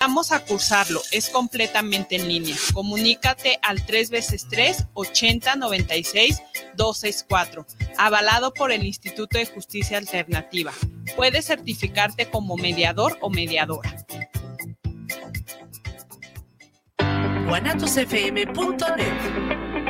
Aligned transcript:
Vamos 0.00 0.32
a 0.32 0.42
cursarlo, 0.42 1.02
es 1.12 1.28
completamente 1.28 2.16
en 2.16 2.26
línea. 2.26 2.56
Comunícate 2.72 3.58
al 3.60 3.84
3 3.84 4.08
veces 4.08 4.46
3 4.48 4.86
80 4.94 5.56
96 5.56 6.40
264, 6.74 7.66
avalado 7.98 8.54
por 8.54 8.72
el 8.72 8.86
Instituto 8.86 9.36
de 9.36 9.44
Justicia 9.44 9.98
Alternativa. 9.98 10.72
Puedes 11.16 11.44
certificarte 11.44 12.30
como 12.30 12.56
mediador 12.56 13.18
o 13.20 13.28
mediadora. 13.28 13.94
guanatosfm.net 17.46 19.89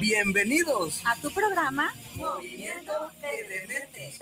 Bienvenidos. 0.00 1.02
A 1.04 1.16
tu 1.16 1.30
programa. 1.30 1.92
Movimiento 2.14 2.92
Edemente. 3.22 4.12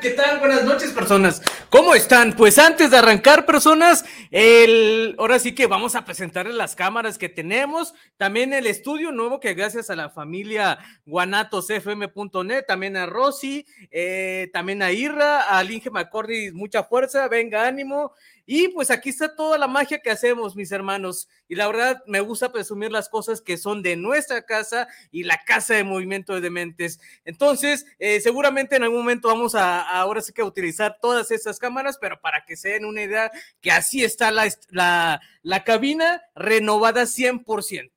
¿Qué 0.00 0.10
tal? 0.10 0.40
Buenas 0.40 0.64
noches, 0.64 0.90
personas. 0.92 1.40
¿Cómo 1.70 1.94
están? 1.94 2.34
Pues 2.34 2.58
antes 2.58 2.90
de 2.90 2.96
arrancar, 2.96 3.46
personas, 3.46 4.04
el, 4.30 5.14
ahora 5.18 5.38
sí 5.38 5.54
que 5.54 5.66
vamos 5.66 5.94
a 5.94 6.04
presentarles 6.04 6.54
las 6.54 6.74
cámaras 6.74 7.18
que 7.18 7.28
tenemos, 7.28 7.94
también 8.16 8.52
el 8.52 8.66
estudio 8.66 9.12
nuevo 9.12 9.40
que 9.40 9.54
gracias 9.54 9.90
a 9.90 9.96
la 9.96 10.10
familia 10.10 10.78
guanatosfm.net, 11.06 12.64
también 12.66 12.96
a 12.96 13.06
Rosy, 13.06 13.66
eh, 13.90 14.50
también 14.52 14.82
a 14.82 14.92
Irra, 14.92 15.42
a 15.42 15.62
Linge 15.62 15.90
McCordy, 15.90 16.52
mucha 16.52 16.82
fuerza, 16.84 17.28
venga, 17.28 17.66
ánimo. 17.66 18.12
Y 18.46 18.68
pues 18.68 18.90
aquí 18.92 19.10
está 19.10 19.34
toda 19.34 19.58
la 19.58 19.66
magia 19.66 19.98
que 19.98 20.10
hacemos, 20.10 20.54
mis 20.54 20.70
hermanos. 20.70 21.28
Y 21.48 21.54
la 21.54 21.66
verdad, 21.66 22.02
me 22.06 22.20
gusta 22.20 22.52
presumir 22.52 22.90
las 22.90 23.08
cosas 23.08 23.40
que 23.40 23.56
son 23.56 23.82
de 23.82 23.96
nuestra 23.96 24.42
casa 24.42 24.88
y 25.10 25.24
la 25.24 25.42
casa 25.44 25.74
de 25.74 25.84
Movimiento 25.84 26.34
de 26.34 26.40
Dementes. 26.40 27.00
Entonces, 27.24 27.86
eh, 27.98 28.20
seguramente 28.20 28.76
en 28.76 28.82
algún 28.82 28.98
momento 28.98 29.28
vamos 29.28 29.54
a, 29.54 29.80
ahora 29.80 30.20
sí 30.20 30.32
que 30.32 30.42
utilizar 30.42 30.98
todas 31.00 31.30
esas 31.30 31.58
cámaras, 31.58 31.98
pero 31.98 32.20
para 32.20 32.44
que 32.44 32.56
se 32.56 32.70
den 32.70 32.84
una 32.84 33.02
idea 33.02 33.30
que 33.60 33.70
así 33.70 34.02
está 34.02 34.30
la, 34.30 34.48
la, 34.70 35.20
la 35.42 35.64
cabina 35.64 36.22
renovada 36.34 37.02
100%. 37.02 37.90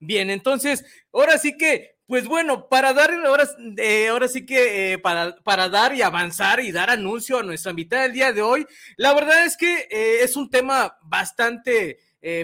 Bien, 0.00 0.30
entonces, 0.30 0.84
ahora 1.12 1.38
sí 1.38 1.56
que 1.56 1.94
pues 2.06 2.26
bueno, 2.26 2.68
para 2.68 2.92
dar, 2.92 3.10
ahora, 3.24 3.48
eh, 3.78 4.08
ahora 4.08 4.28
sí 4.28 4.44
que 4.44 4.92
eh, 4.92 4.98
para, 4.98 5.36
para, 5.36 5.70
dar 5.70 5.94
y 5.94 6.02
avanzar 6.02 6.60
y 6.60 6.70
dar 6.70 6.90
anuncio 6.90 7.38
a 7.38 7.42
nuestra 7.42 7.70
invitada 7.70 8.02
del 8.02 8.12
día 8.12 8.32
de 8.32 8.42
hoy, 8.42 8.66
la 8.96 9.14
verdad 9.14 9.46
es 9.46 9.56
que 9.56 9.88
es 9.90 10.36
un 10.36 10.50
tema 10.50 10.98
bastante 11.02 11.98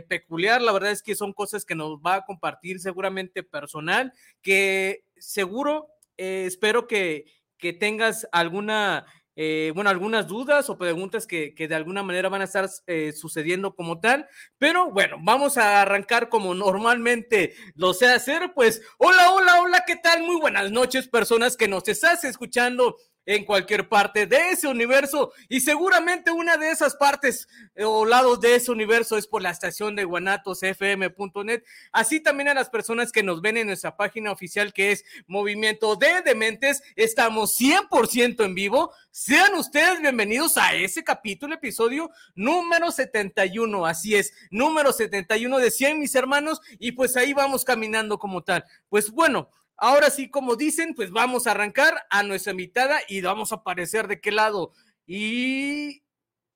peculiar, 0.08 0.60
la 0.60 0.72
verdad 0.72 0.90
es 0.90 1.02
que 1.02 1.14
son 1.14 1.32
cosas 1.32 1.64
que 1.64 1.74
nos 1.74 1.98
va 1.98 2.16
a 2.16 2.24
compartir 2.24 2.80
seguramente 2.80 3.42
personal, 3.42 4.12
que 4.42 5.04
seguro 5.16 5.88
espero 6.16 6.86
que, 6.86 7.24
que 7.56 7.72
tengas 7.72 8.28
alguna 8.30 9.06
eh, 9.42 9.72
bueno, 9.74 9.88
algunas 9.88 10.26
dudas 10.26 10.68
o 10.68 10.76
preguntas 10.76 11.26
que, 11.26 11.54
de 11.56 11.74
alguna 11.74 12.02
manera 12.02 12.28
van 12.28 12.42
a 12.42 12.44
estar 12.44 12.68
eh, 12.86 13.12
sucediendo 13.12 13.74
como 13.74 13.98
tal. 13.98 14.28
Pero 14.58 14.90
bueno, 14.90 15.16
vamos 15.22 15.56
a 15.56 15.80
arrancar 15.80 16.28
como 16.28 16.54
normalmente 16.54 17.54
lo 17.74 17.94
sé 17.94 18.06
hacer. 18.06 18.52
Pues 18.54 18.82
hola, 18.98 19.32
hola, 19.32 19.62
hola, 19.62 19.84
¿qué 19.86 19.96
tal? 19.96 20.24
Muy 20.24 20.38
buenas 20.40 20.70
noches, 20.70 21.08
personas 21.08 21.56
que 21.56 21.68
nos 21.68 21.88
estás 21.88 22.24
escuchando 22.24 22.96
en 23.26 23.44
cualquier 23.44 23.88
parte 23.88 24.26
de 24.26 24.50
ese 24.50 24.68
universo. 24.68 25.32
Y 25.48 25.60
seguramente 25.60 26.30
una 26.30 26.56
de 26.56 26.70
esas 26.70 26.96
partes 26.96 27.48
eh, 27.74 27.84
o 27.84 28.04
lados 28.04 28.40
de 28.40 28.56
ese 28.56 28.72
universo 28.72 29.16
es 29.16 29.26
por 29.26 29.42
la 29.42 29.50
estación 29.50 29.96
de 29.96 30.04
guanatosfm.net, 30.04 31.62
así 31.92 32.20
también 32.20 32.48
a 32.48 32.54
las 32.54 32.70
personas 32.70 33.12
que 33.12 33.22
nos 33.22 33.40
ven 33.40 33.56
en 33.56 33.68
nuestra 33.68 33.96
página 33.96 34.32
oficial 34.32 34.72
que 34.72 34.92
es 34.92 35.04
Movimiento 35.26 35.96
de 35.96 36.22
Dementes, 36.22 36.82
estamos 36.96 37.58
100% 37.58 38.44
en 38.44 38.54
vivo, 38.54 38.92
sean 39.10 39.54
ustedes 39.54 40.00
bienvenidos 40.00 40.56
a 40.56 40.74
ese 40.74 41.04
capítulo, 41.04 41.54
episodio 41.54 42.10
número 42.34 42.90
71, 42.90 43.86
así 43.86 44.14
es, 44.14 44.32
número 44.50 44.92
71 44.92 45.58
de 45.58 45.70
100 45.70 45.98
mis 45.98 46.14
hermanos. 46.14 46.60
Y 46.78 46.92
pues 46.92 47.16
ahí 47.16 47.32
vamos 47.32 47.64
caminando 47.64 48.18
como 48.18 48.42
tal, 48.42 48.64
pues 48.88 49.10
bueno, 49.10 49.50
Ahora 49.82 50.10
sí, 50.10 50.28
como 50.28 50.56
dicen, 50.56 50.94
pues 50.94 51.10
vamos 51.10 51.46
a 51.46 51.52
arrancar 51.52 52.06
a 52.10 52.22
nuestra 52.22 52.52
invitada 52.52 53.00
y 53.08 53.22
vamos 53.22 53.50
a 53.50 53.56
aparecer 53.56 54.08
de 54.08 54.20
qué 54.20 54.30
lado. 54.30 54.72
Y. 55.06 56.02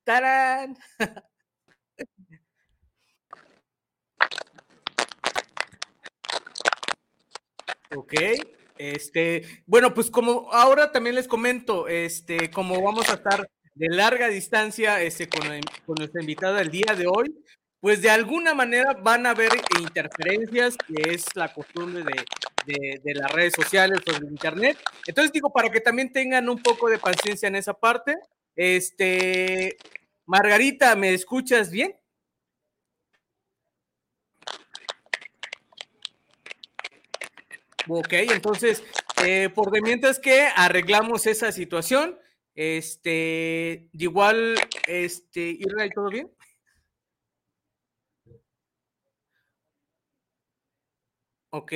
¡Tarán! 0.04 0.76
ok. 7.96 8.12
Este, 8.76 9.62
bueno, 9.66 9.94
pues 9.94 10.10
como 10.10 10.52
ahora 10.52 10.92
también 10.92 11.14
les 11.14 11.26
comento, 11.26 11.88
este, 11.88 12.50
como 12.50 12.82
vamos 12.82 13.08
a 13.08 13.14
estar 13.14 13.48
de 13.74 13.88
larga 13.88 14.28
distancia 14.28 15.00
este, 15.00 15.28
con, 15.28 15.42
con 15.86 15.94
nuestra 15.98 16.20
invitada 16.20 16.60
el 16.60 16.70
día 16.70 16.94
de 16.94 17.06
hoy, 17.06 17.34
pues 17.80 18.02
de 18.02 18.10
alguna 18.10 18.52
manera 18.52 18.92
van 18.94 19.24
a 19.26 19.30
haber 19.30 19.52
interferencias, 19.80 20.76
que 20.76 21.14
es 21.14 21.24
la 21.34 21.52
costumbre 21.54 22.02
de, 22.02 22.24
de, 22.66 23.14
las 23.14 23.30
redes 23.32 23.54
sociales 23.54 24.00
o 24.06 24.18
de 24.18 24.26
internet. 24.26 24.78
Entonces 25.06 25.32
digo, 25.32 25.52
para 25.52 25.70
que 25.70 25.80
también 25.80 26.12
tengan 26.12 26.48
un 26.48 26.62
poco 26.62 26.88
de 26.88 26.98
paciencia 26.98 27.48
en 27.48 27.56
esa 27.56 27.74
parte. 27.74 28.16
Este, 28.56 29.76
Margarita, 30.26 30.94
¿me 30.96 31.12
escuchas 31.12 31.70
bien? 31.70 31.94
Ok, 37.86 38.12
entonces, 38.12 38.82
eh, 39.24 39.50
por 39.54 39.70
de 39.70 39.82
mientras 39.82 40.18
que 40.18 40.48
arreglamos 40.56 41.26
esa 41.26 41.52
situación, 41.52 42.18
este, 42.54 43.88
igual, 43.92 44.54
este, 44.86 45.40
Israel, 45.58 45.90
¿todo 45.94 46.08
bien? 46.08 46.30
Ok. 51.50 51.72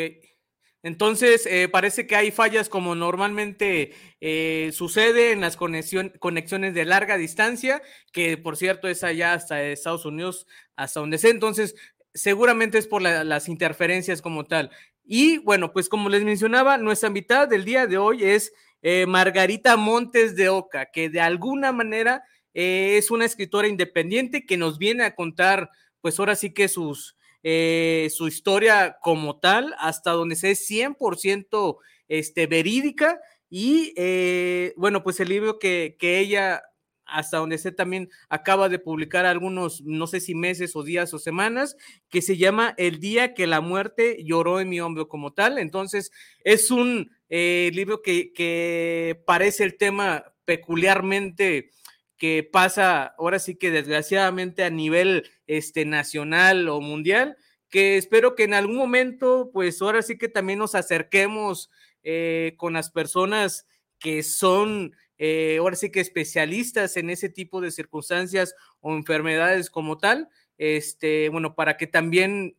Entonces, 0.88 1.44
eh, 1.44 1.68
parece 1.68 2.06
que 2.06 2.16
hay 2.16 2.30
fallas 2.30 2.70
como 2.70 2.94
normalmente 2.94 3.92
eh, 4.22 4.70
sucede 4.72 5.32
en 5.32 5.42
las 5.42 5.58
conexiones 5.58 6.72
de 6.72 6.84
larga 6.86 7.18
distancia, 7.18 7.82
que 8.10 8.38
por 8.38 8.56
cierto 8.56 8.88
es 8.88 9.04
allá 9.04 9.34
hasta 9.34 9.62
Estados 9.62 10.06
Unidos, 10.06 10.46
hasta 10.76 11.00
donde 11.00 11.18
sé. 11.18 11.28
Entonces, 11.28 11.74
seguramente 12.14 12.78
es 12.78 12.86
por 12.86 13.02
las 13.02 13.50
interferencias 13.50 14.22
como 14.22 14.46
tal. 14.46 14.70
Y 15.04 15.36
bueno, 15.38 15.74
pues 15.74 15.90
como 15.90 16.08
les 16.08 16.24
mencionaba, 16.24 16.78
nuestra 16.78 17.08
invitada 17.08 17.44
del 17.44 17.66
día 17.66 17.86
de 17.86 17.98
hoy 17.98 18.24
es 18.24 18.54
eh, 18.80 19.04
Margarita 19.06 19.76
Montes 19.76 20.36
de 20.36 20.48
Oca, 20.48 20.86
que 20.90 21.10
de 21.10 21.20
alguna 21.20 21.70
manera 21.70 22.24
es 22.54 23.10
una 23.10 23.26
escritora 23.26 23.68
independiente 23.68 24.46
que 24.46 24.56
nos 24.56 24.78
viene 24.78 25.04
a 25.04 25.14
contar, 25.14 25.70
pues 26.00 26.18
ahora 26.18 26.34
sí 26.34 26.54
que 26.54 26.66
sus 26.66 27.17
eh, 27.42 28.08
su 28.14 28.28
historia 28.28 28.98
como 29.02 29.38
tal, 29.38 29.74
hasta 29.78 30.12
donde 30.12 30.36
sea 30.36 30.52
100% 30.52 31.76
este, 32.08 32.46
verídica. 32.46 33.20
Y 33.50 33.94
eh, 33.96 34.74
bueno, 34.76 35.02
pues 35.02 35.20
el 35.20 35.28
libro 35.28 35.58
que, 35.58 35.96
que 35.98 36.18
ella 36.18 36.62
hasta 37.08 37.38
donde 37.38 37.58
sé 37.58 37.72
también 37.72 38.10
acaba 38.28 38.68
de 38.68 38.78
publicar 38.78 39.26
algunos, 39.26 39.82
no 39.82 40.06
sé 40.06 40.20
si 40.20 40.34
meses 40.34 40.76
o 40.76 40.82
días 40.82 41.12
o 41.14 41.18
semanas, 41.18 41.76
que 42.10 42.22
se 42.22 42.36
llama 42.36 42.74
El 42.76 43.00
día 43.00 43.34
que 43.34 43.46
la 43.46 43.60
muerte 43.60 44.18
lloró 44.24 44.60
en 44.60 44.68
mi 44.68 44.80
hombro 44.80 45.08
como 45.08 45.32
tal. 45.32 45.58
Entonces, 45.58 46.12
es 46.44 46.70
un 46.70 47.10
eh, 47.30 47.70
libro 47.74 48.02
que, 48.02 48.32
que, 48.32 49.20
parece 49.26 49.64
el 49.64 49.76
tema 49.76 50.34
peculiarmente 50.44 51.70
que 52.18 52.42
pasa 52.42 53.14
ahora 53.16 53.38
sí 53.38 53.54
que 53.54 53.70
desgraciadamente 53.70 54.64
a 54.64 54.70
nivel 54.70 55.30
este, 55.46 55.84
nacional 55.84 56.68
o 56.68 56.80
mundial, 56.80 57.36
que 57.70 57.96
espero 57.96 58.34
que 58.34 58.44
en 58.44 58.54
algún 58.54 58.76
momento, 58.76 59.50
pues 59.52 59.80
ahora 59.80 60.02
sí 60.02 60.18
que 60.18 60.28
también 60.28 60.58
nos 60.58 60.74
acerquemos 60.74 61.70
eh, 62.02 62.54
con 62.56 62.72
las 62.72 62.90
personas 62.90 63.66
que 63.98 64.22
son 64.22 64.94
eh, 65.18 65.56
ahora 65.58 65.76
sí 65.76 65.90
que 65.90 66.00
especialistas 66.00 66.96
en 66.96 67.10
ese 67.10 67.28
tipo 67.28 67.60
de 67.60 67.72
circunstancias 67.72 68.54
o 68.80 68.94
enfermedades 68.94 69.68
como 69.68 69.98
tal, 69.98 70.28
este, 70.58 71.28
bueno, 71.28 71.54
para 71.56 71.76
que 71.76 71.88
también, 71.88 72.56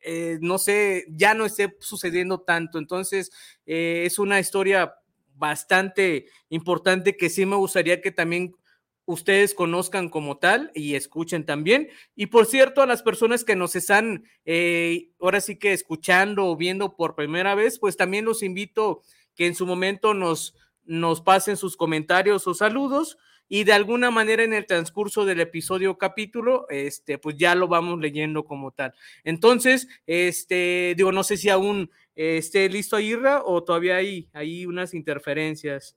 eh, 0.00 0.38
no 0.40 0.58
sé, 0.58 1.06
ya 1.08 1.34
no 1.34 1.46
esté 1.46 1.74
sucediendo 1.80 2.40
tanto. 2.40 2.78
Entonces, 2.78 3.30
es 3.64 4.18
una 4.18 4.38
historia 4.38 4.94
bastante 5.34 6.26
importante 6.50 7.16
que 7.16 7.30
sí 7.30 7.46
me 7.46 7.56
gustaría 7.56 8.00
que 8.00 8.10
también 8.10 8.54
ustedes 9.06 9.54
conozcan 9.54 10.10
como 10.10 10.36
tal 10.36 10.70
y 10.74 10.94
escuchen 10.94 11.46
también. 11.46 11.88
Y 12.14 12.26
por 12.26 12.44
cierto, 12.44 12.82
a 12.82 12.86
las 12.86 13.02
personas 13.02 13.44
que 13.44 13.56
nos 13.56 13.74
están 13.76 14.24
eh, 14.44 15.10
ahora 15.18 15.40
sí 15.40 15.56
que 15.56 15.72
escuchando 15.72 16.46
o 16.46 16.56
viendo 16.56 16.96
por 16.96 17.14
primera 17.14 17.54
vez, 17.54 17.78
pues 17.78 17.96
también 17.96 18.24
los 18.24 18.42
invito 18.42 19.02
que 19.34 19.46
en 19.46 19.54
su 19.54 19.66
momento 19.66 20.12
nos, 20.12 20.54
nos 20.84 21.20
pasen 21.22 21.56
sus 21.56 21.76
comentarios 21.76 22.46
o 22.46 22.54
saludos 22.54 23.16
y 23.48 23.64
de 23.64 23.72
alguna 23.72 24.10
manera 24.10 24.42
en 24.42 24.52
el 24.52 24.66
transcurso 24.66 25.24
del 25.24 25.40
episodio 25.40 25.98
capítulo, 25.98 26.66
este, 26.68 27.18
pues 27.18 27.36
ya 27.36 27.54
lo 27.54 27.68
vamos 27.68 28.00
leyendo 28.00 28.44
como 28.44 28.72
tal. 28.72 28.92
Entonces, 29.22 29.86
este, 30.06 30.94
digo, 30.96 31.12
no 31.12 31.22
sé 31.22 31.36
si 31.36 31.48
aún 31.48 31.90
esté 32.16 32.68
listo 32.68 32.98
Irra 32.98 33.42
o 33.44 33.62
todavía 33.62 33.96
hay, 33.96 34.28
hay 34.32 34.66
unas 34.66 34.94
interferencias. 34.94 35.96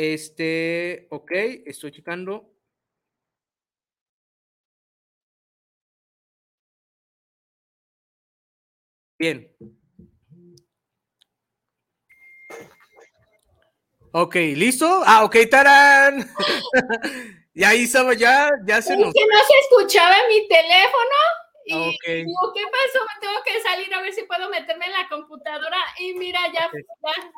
Este, 0.00 1.08
ok, 1.10 1.32
estoy 1.66 1.90
checando. 1.90 2.54
Bien. 9.18 9.52
Ok, 14.12 14.36
¿listo? 14.36 15.02
Ah, 15.04 15.24
ok, 15.24 15.36
tarán. 15.50 16.30
y 17.54 17.64
ahí 17.64 17.82
estaba, 17.82 18.14
ya, 18.14 18.50
ya 18.64 18.80
se 18.80 18.96
nos... 18.96 19.12
que 19.12 19.26
no 19.26 19.38
se 19.48 19.58
escuchaba 19.62 20.14
mi 20.28 20.46
teléfono 20.46 21.16
y 21.68 22.24
digo, 22.24 22.52
¿qué 22.54 22.62
pasó? 22.62 23.04
Me 23.04 23.20
tengo 23.20 23.42
que 23.44 23.60
salir 23.62 23.92
a 23.94 24.00
ver 24.00 24.12
si 24.12 24.22
puedo 24.22 24.48
meterme 24.50 24.86
en 24.86 24.92
la 24.92 25.08
computadora. 25.08 25.76
Y 25.98 26.14
mira, 26.14 26.40
ya, 26.52 26.70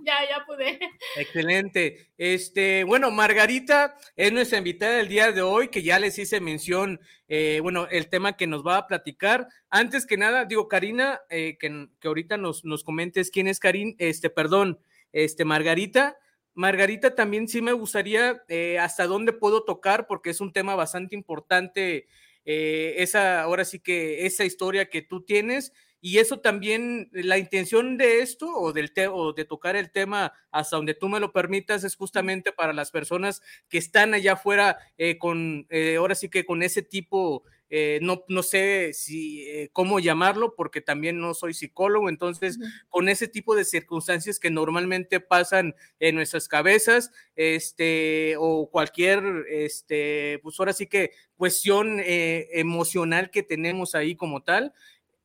ya, 0.04 0.28
ya, 0.28 0.44
pude. 0.46 0.78
Excelente. 1.16 2.12
Este, 2.16 2.84
bueno, 2.84 3.10
Margarita 3.10 3.96
es 4.16 4.32
nuestra 4.32 4.58
invitada 4.58 4.96
del 4.96 5.08
día 5.08 5.32
de 5.32 5.42
hoy, 5.42 5.68
que 5.68 5.82
ya 5.82 5.98
les 5.98 6.18
hice 6.18 6.40
mención, 6.40 7.00
eh, 7.28 7.58
bueno, 7.62 7.88
el 7.90 8.08
tema 8.08 8.36
que 8.36 8.46
nos 8.46 8.64
va 8.64 8.76
a 8.76 8.86
platicar. 8.86 9.48
Antes 9.68 10.06
que 10.06 10.16
nada, 10.16 10.44
digo, 10.44 10.68
Karina, 10.68 11.20
eh, 11.28 11.56
que, 11.58 11.88
que, 12.00 12.08
ahorita 12.08 12.36
nos, 12.36 12.64
nos 12.64 12.84
comentes 12.84 13.30
quién 13.30 13.48
es 13.48 13.58
Karin, 13.58 13.96
este, 13.98 14.30
perdón, 14.30 14.80
este, 15.12 15.44
Margarita. 15.44 16.16
Margarita, 16.54 17.14
también 17.14 17.48
sí 17.48 17.62
me 17.62 17.72
gustaría 17.72 18.42
eh, 18.48 18.78
hasta 18.78 19.06
dónde 19.06 19.32
puedo 19.32 19.64
tocar, 19.64 20.06
porque 20.06 20.30
es 20.30 20.40
un 20.40 20.52
tema 20.52 20.74
bastante 20.74 21.14
importante 21.14 22.06
eh, 22.44 22.94
esa, 22.98 23.42
ahora 23.42 23.64
sí 23.64 23.80
que 23.80 24.26
esa 24.26 24.44
historia 24.44 24.88
que 24.88 25.02
tú 25.02 25.24
tienes 25.24 25.72
y 26.02 26.18
eso 26.18 26.40
también, 26.40 27.10
la 27.12 27.36
intención 27.36 27.98
de 27.98 28.20
esto 28.20 28.50
o, 28.50 28.72
del 28.72 28.90
o 29.12 29.34
de 29.34 29.44
tocar 29.44 29.76
el 29.76 29.90
tema 29.90 30.32
hasta 30.50 30.76
donde 30.76 30.94
tú 30.94 31.08
me 31.08 31.20
lo 31.20 31.32
permitas 31.32 31.84
es 31.84 31.94
justamente 31.94 32.52
para 32.52 32.72
las 32.72 32.90
personas 32.90 33.42
que 33.68 33.76
están 33.78 34.14
allá 34.14 34.32
afuera 34.32 34.78
eh, 34.96 35.18
con, 35.18 35.66
eh, 35.68 35.96
ahora 35.96 36.14
sí 36.14 36.30
que 36.30 36.46
con 36.46 36.62
ese 36.62 36.82
tipo 36.82 37.44
eh, 37.70 38.00
no, 38.02 38.24
no 38.28 38.42
sé 38.42 38.92
si 38.92 39.42
eh, 39.48 39.70
cómo 39.72 40.00
llamarlo, 40.00 40.54
porque 40.56 40.80
también 40.80 41.20
no 41.20 41.34
soy 41.34 41.54
psicólogo, 41.54 42.08
entonces 42.08 42.58
con 42.88 43.08
ese 43.08 43.28
tipo 43.28 43.54
de 43.54 43.64
circunstancias 43.64 44.38
que 44.40 44.50
normalmente 44.50 45.20
pasan 45.20 45.74
en 46.00 46.16
nuestras 46.16 46.48
cabezas, 46.48 47.12
este, 47.36 48.34
o 48.38 48.68
cualquier, 48.70 49.22
este, 49.48 50.40
pues 50.42 50.58
ahora 50.58 50.72
sí 50.72 50.86
que 50.86 51.12
cuestión 51.36 52.00
eh, 52.00 52.48
emocional 52.52 53.30
que 53.30 53.42
tenemos 53.42 53.94
ahí 53.94 54.16
como 54.16 54.42
tal, 54.42 54.74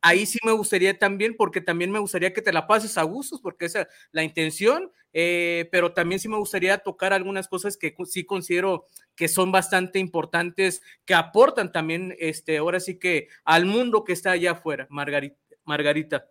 ahí 0.06 0.27
sí 0.27 0.38
me 0.45 0.51
gustaría 0.51 0.98
también, 1.00 1.36
porque 1.36 1.62
también 1.62 1.91
me 1.91 1.98
gustaría 2.00 2.31
que 2.31 2.44
te 2.44 2.53
la 2.53 2.68
pases 2.68 2.95
a 3.00 3.03
gustos, 3.03 3.41
porque 3.41 3.65
esa 3.65 3.81
es 3.81 3.88
la 4.12 4.24
intención, 4.24 4.91
eh, 5.13 5.68
pero 5.71 5.94
también 5.94 6.19
sí 6.19 6.27
me 6.30 6.38
gustaría 6.38 6.77
tocar 6.77 7.12
algunas 7.12 7.48
cosas 7.48 7.75
que 7.75 7.95
sí 8.06 8.24
considero 8.24 8.88
que 9.15 9.27
son 9.27 9.51
bastante 9.51 10.00
importantes, 10.00 10.81
que 11.06 11.13
aportan 11.13 11.71
también, 11.71 12.15
este, 12.19 12.57
ahora 12.57 12.79
sí 12.79 13.00
que 13.00 13.27
al 13.44 13.65
mundo 13.65 14.03
que 14.03 14.13
está 14.13 14.31
allá 14.31 14.51
afuera, 14.51 14.88
Margarita. 14.89 15.38
Margarita. 15.65 16.29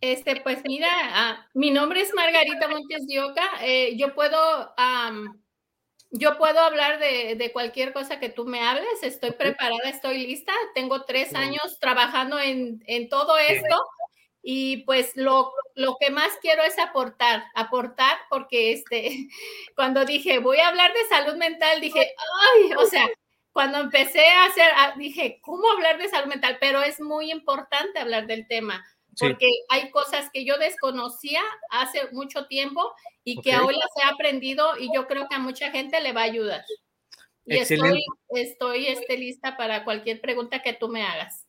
Este, 0.00 0.40
pues 0.42 0.62
mira, 0.64 0.88
ah, 0.92 1.46
mi 1.54 1.70
nombre 1.70 2.00
es 2.00 2.14
Margarita 2.14 2.68
Montes 2.68 3.06
de 3.06 3.20
eh, 3.62 3.96
yo 3.96 4.14
puedo 4.14 4.74
yo 6.10 6.38
puedo 6.38 6.60
hablar 6.60 6.98
de, 7.00 7.50
cualquier 7.52 7.92
cosa 7.92 8.18
que 8.18 8.30
tú 8.30 8.46
me 8.46 8.60
hables, 8.60 9.02
estoy 9.02 9.32
preparada, 9.32 9.90
estoy 9.90 10.26
lista, 10.26 10.52
tengo 10.74 11.04
tres 11.04 11.34
años 11.34 11.78
trabajando 11.80 12.38
en, 12.38 13.08
todo 13.10 13.36
esto 13.38 13.76
y 14.50 14.78
pues 14.78 15.14
lo, 15.14 15.52
lo, 15.74 15.98
que 16.00 16.08
más 16.10 16.30
quiero 16.40 16.62
es 16.62 16.78
aportar, 16.78 17.44
aportar 17.54 18.16
porque 18.30 18.72
este, 18.72 19.28
cuando 19.76 20.06
dije 20.06 20.38
voy 20.38 20.56
a 20.56 20.68
hablar 20.68 20.90
de 20.94 21.04
salud 21.04 21.36
mental, 21.36 21.82
dije, 21.82 22.14
ay, 22.54 22.72
o 22.78 22.86
sea, 22.86 23.06
cuando 23.52 23.76
empecé 23.76 24.26
a 24.26 24.46
hacer, 24.46 24.70
ah, 24.74 24.94
dije, 24.96 25.38
¿cómo 25.42 25.70
hablar 25.70 25.98
de 25.98 26.08
salud 26.08 26.28
mental? 26.28 26.56
Pero 26.62 26.80
es 26.82 26.98
muy 26.98 27.30
importante 27.30 27.98
hablar 27.98 28.26
del 28.26 28.48
tema 28.48 28.82
porque 29.20 29.50
hay 29.68 29.90
cosas 29.90 30.30
que 30.32 30.46
yo 30.46 30.56
desconocía 30.56 31.42
hace 31.68 32.08
mucho 32.12 32.46
tiempo 32.46 32.94
y 33.24 33.42
que 33.42 33.52
ahora 33.52 33.76
se 33.94 34.02
ha 34.02 34.08
aprendido 34.14 34.78
y 34.78 34.88
yo 34.94 35.06
creo 35.06 35.28
que 35.28 35.34
a 35.34 35.40
mucha 35.40 35.70
gente 35.72 36.00
le 36.00 36.14
va 36.14 36.22
a 36.22 36.24
ayudar. 36.24 36.64
Y 37.44 37.58
estoy, 37.58 38.02
estoy 38.30 38.86
este, 38.86 39.18
lista 39.18 39.58
para 39.58 39.84
cualquier 39.84 40.22
pregunta 40.22 40.62
que 40.62 40.72
tú 40.72 40.88
me 40.88 41.02
hagas. 41.02 41.47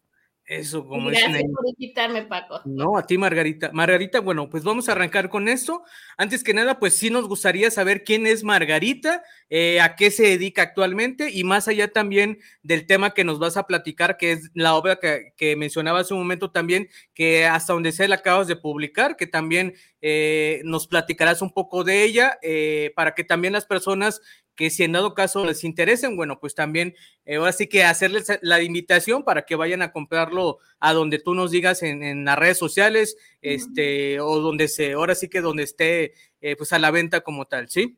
Eso, 0.49 0.83
como 0.87 1.09
Gracias 1.09 1.43
por 1.43 1.69
invitarme, 1.69 2.23
Paco. 2.23 2.59
No, 2.65 2.97
a 2.97 3.05
ti, 3.05 3.19
Margarita. 3.19 3.69
Margarita, 3.71 4.19
bueno, 4.19 4.49
pues 4.49 4.63
vamos 4.63 4.89
a 4.89 4.93
arrancar 4.93 5.29
con 5.29 5.47
esto. 5.47 5.83
Antes 6.17 6.43
que 6.43 6.55
nada, 6.55 6.79
pues 6.79 6.95
sí 6.95 7.11
nos 7.11 7.27
gustaría 7.27 7.69
saber 7.69 8.03
quién 8.03 8.25
es 8.25 8.43
Margarita, 8.43 9.21
eh, 9.51 9.79
a 9.79 9.95
qué 9.95 10.09
se 10.09 10.23
dedica 10.23 10.63
actualmente 10.63 11.29
y 11.31 11.43
más 11.43 11.67
allá 11.67 11.93
también 11.93 12.39
del 12.63 12.87
tema 12.87 13.13
que 13.13 13.23
nos 13.23 13.37
vas 13.37 13.57
a 13.57 13.67
platicar, 13.67 14.17
que 14.17 14.31
es 14.31 14.49
la 14.55 14.73
obra 14.73 14.95
que, 14.95 15.33
que 15.37 15.55
mencionaba 15.55 15.99
hace 15.99 16.15
un 16.15 16.21
momento 16.21 16.49
también, 16.49 16.89
que 17.13 17.45
hasta 17.45 17.73
donde 17.73 17.91
sea 17.91 18.07
la 18.07 18.15
acabas 18.15 18.47
de 18.47 18.55
publicar, 18.55 19.17
que 19.17 19.27
también 19.27 19.75
eh, 20.01 20.61
nos 20.63 20.87
platicarás 20.87 21.41
un 21.41 21.51
poco 21.51 21.83
de 21.83 22.03
ella, 22.03 22.39
eh, 22.41 22.91
para 22.95 23.13
que 23.13 23.23
también 23.23 23.53
las 23.53 23.65
personas 23.65 24.21
que 24.59 24.69
si 24.69 24.83
en 24.83 24.91
dado 24.91 25.13
caso 25.13 25.45
les 25.45 25.63
interesen, 25.63 26.17
bueno, 26.17 26.37
pues 26.41 26.53
también 26.53 26.93
eh, 27.23 27.37
ahora 27.37 27.53
sí 27.53 27.67
que 27.67 27.85
hacerles 27.85 28.27
la 28.41 28.61
invitación 28.61 29.23
para 29.23 29.45
que 29.45 29.55
vayan 29.55 29.81
a 29.81 29.93
comprarlo 29.93 30.59
a 30.81 30.91
donde 30.91 31.17
tú 31.17 31.33
nos 31.33 31.51
digas 31.51 31.81
en, 31.81 32.25
las 32.25 32.37
redes 32.37 32.57
sociales, 32.57 33.15
este, 33.41 34.19
o 34.19 34.41
donde 34.41 34.67
se, 34.67 34.91
ahora 34.91 35.15
sí 35.15 35.29
que 35.29 35.39
donde 35.39 35.63
esté, 35.63 36.13
eh, 36.41 36.57
pues 36.57 36.73
a 36.73 36.79
la 36.79 36.91
venta 36.91 37.21
como 37.21 37.45
tal, 37.45 37.69
¿sí? 37.69 37.97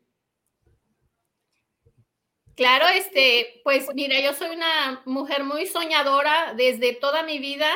Claro, 2.54 2.86
este, 2.94 3.60
pues 3.64 3.88
mira, 3.96 4.20
yo 4.20 4.32
soy 4.32 4.54
una 4.54 5.02
mujer 5.04 5.42
muy 5.42 5.66
soñadora 5.66 6.54
desde 6.56 6.94
toda 6.94 7.24
mi 7.24 7.40
vida. 7.40 7.72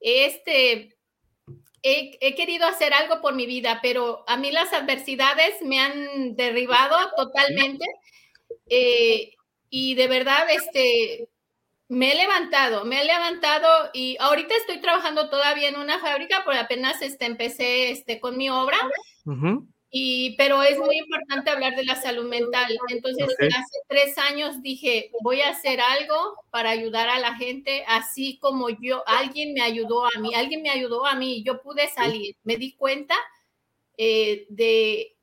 Este, 0.00 0.96
he, 1.82 2.34
querido 2.34 2.66
hacer 2.66 2.94
algo 2.94 3.20
por 3.20 3.34
mi 3.34 3.44
vida, 3.44 3.80
pero 3.82 4.24
a 4.26 4.38
mí 4.38 4.50
las 4.50 4.72
adversidades 4.72 5.60
me 5.60 5.78
han 5.78 6.36
derribado 6.36 6.96
totalmente. 7.18 7.84
Eh, 8.70 9.34
y 9.68 9.94
de 9.94 10.06
verdad, 10.06 10.46
este, 10.50 11.28
me 11.88 12.12
he 12.12 12.14
levantado, 12.14 12.84
me 12.84 13.02
he 13.02 13.04
levantado 13.04 13.90
y 13.92 14.16
ahorita 14.20 14.54
estoy 14.54 14.80
trabajando 14.80 15.28
todavía 15.28 15.68
en 15.68 15.76
una 15.76 15.98
fábrica, 15.98 16.42
pero 16.46 16.58
apenas 16.58 17.02
este, 17.02 17.26
empecé 17.26 17.90
este, 17.90 18.20
con 18.20 18.38
mi 18.38 18.48
obra. 18.48 18.78
Y, 19.92 20.36
pero 20.36 20.62
es 20.62 20.78
muy 20.78 20.98
importante 20.98 21.50
hablar 21.50 21.74
de 21.74 21.84
la 21.84 22.00
salud 22.00 22.28
mental. 22.28 22.78
Entonces, 22.88 23.26
hace 23.40 23.78
tres 23.88 24.16
años 24.18 24.62
dije, 24.62 25.10
voy 25.22 25.40
a 25.40 25.50
hacer 25.50 25.80
algo 25.80 26.36
para 26.50 26.70
ayudar 26.70 27.08
a 27.08 27.18
la 27.18 27.34
gente, 27.34 27.84
así 27.88 28.38
como 28.38 28.70
yo, 28.70 29.02
alguien 29.08 29.52
me 29.52 29.62
ayudó 29.62 30.06
a 30.06 30.20
mí, 30.20 30.32
alguien 30.32 30.62
me 30.62 30.70
ayudó 30.70 31.06
a 31.06 31.16
mí, 31.16 31.42
yo 31.42 31.60
pude 31.60 31.88
salir, 31.88 32.36
me 32.44 32.56
di 32.56 32.76
cuenta 32.76 33.16
eh, 33.96 34.46
de 34.48 35.16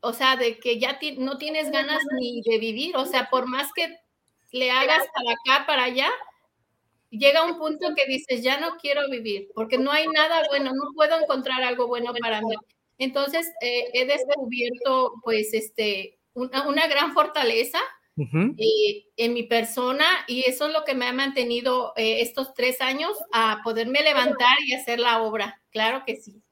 o 0.00 0.12
sea, 0.12 0.36
de 0.36 0.58
que 0.58 0.78
ya 0.78 0.98
no 1.18 1.38
tienes 1.38 1.70
ganas 1.70 2.02
ni 2.20 2.42
de 2.42 2.58
vivir, 2.58 2.96
o 2.96 3.06
sea, 3.06 3.28
por 3.30 3.46
más 3.46 3.72
que 3.74 3.98
le 4.52 4.70
hagas 4.70 5.04
para 5.14 5.32
acá, 5.32 5.66
para 5.66 5.84
allá, 5.84 6.10
llega 7.10 7.44
un 7.44 7.58
punto 7.58 7.94
que 7.94 8.06
dices, 8.06 8.42
ya 8.42 8.58
no 8.60 8.76
quiero 8.76 9.08
vivir, 9.10 9.48
porque 9.54 9.78
no 9.78 9.90
hay 9.90 10.06
nada 10.08 10.42
bueno, 10.48 10.72
no 10.72 10.92
puedo 10.94 11.20
encontrar 11.20 11.62
algo 11.62 11.86
bueno 11.86 12.12
para 12.20 12.40
mí. 12.40 12.54
Entonces, 12.98 13.46
eh, 13.60 13.90
he 13.92 14.06
descubierto, 14.06 15.14
pues, 15.22 15.52
este, 15.52 16.18
una, 16.34 16.86
gran 16.86 17.12
fortaleza 17.12 17.78
eh, 18.18 19.04
en 19.16 19.34
mi 19.34 19.42
persona 19.42 20.06
y 20.26 20.44
eso 20.48 20.66
es 20.68 20.72
lo 20.72 20.84
que 20.84 20.94
me 20.94 21.06
ha 21.06 21.12
mantenido 21.12 21.92
eh, 21.96 22.22
estos 22.22 22.54
tres 22.54 22.80
años 22.80 23.18
a 23.32 23.60
poderme 23.62 24.00
levantar 24.02 24.56
y 24.66 24.74
hacer 24.74 24.98
la 25.00 25.22
obra. 25.22 25.60
Claro 25.70 26.02
que 26.06 26.16
sí. 26.16 26.42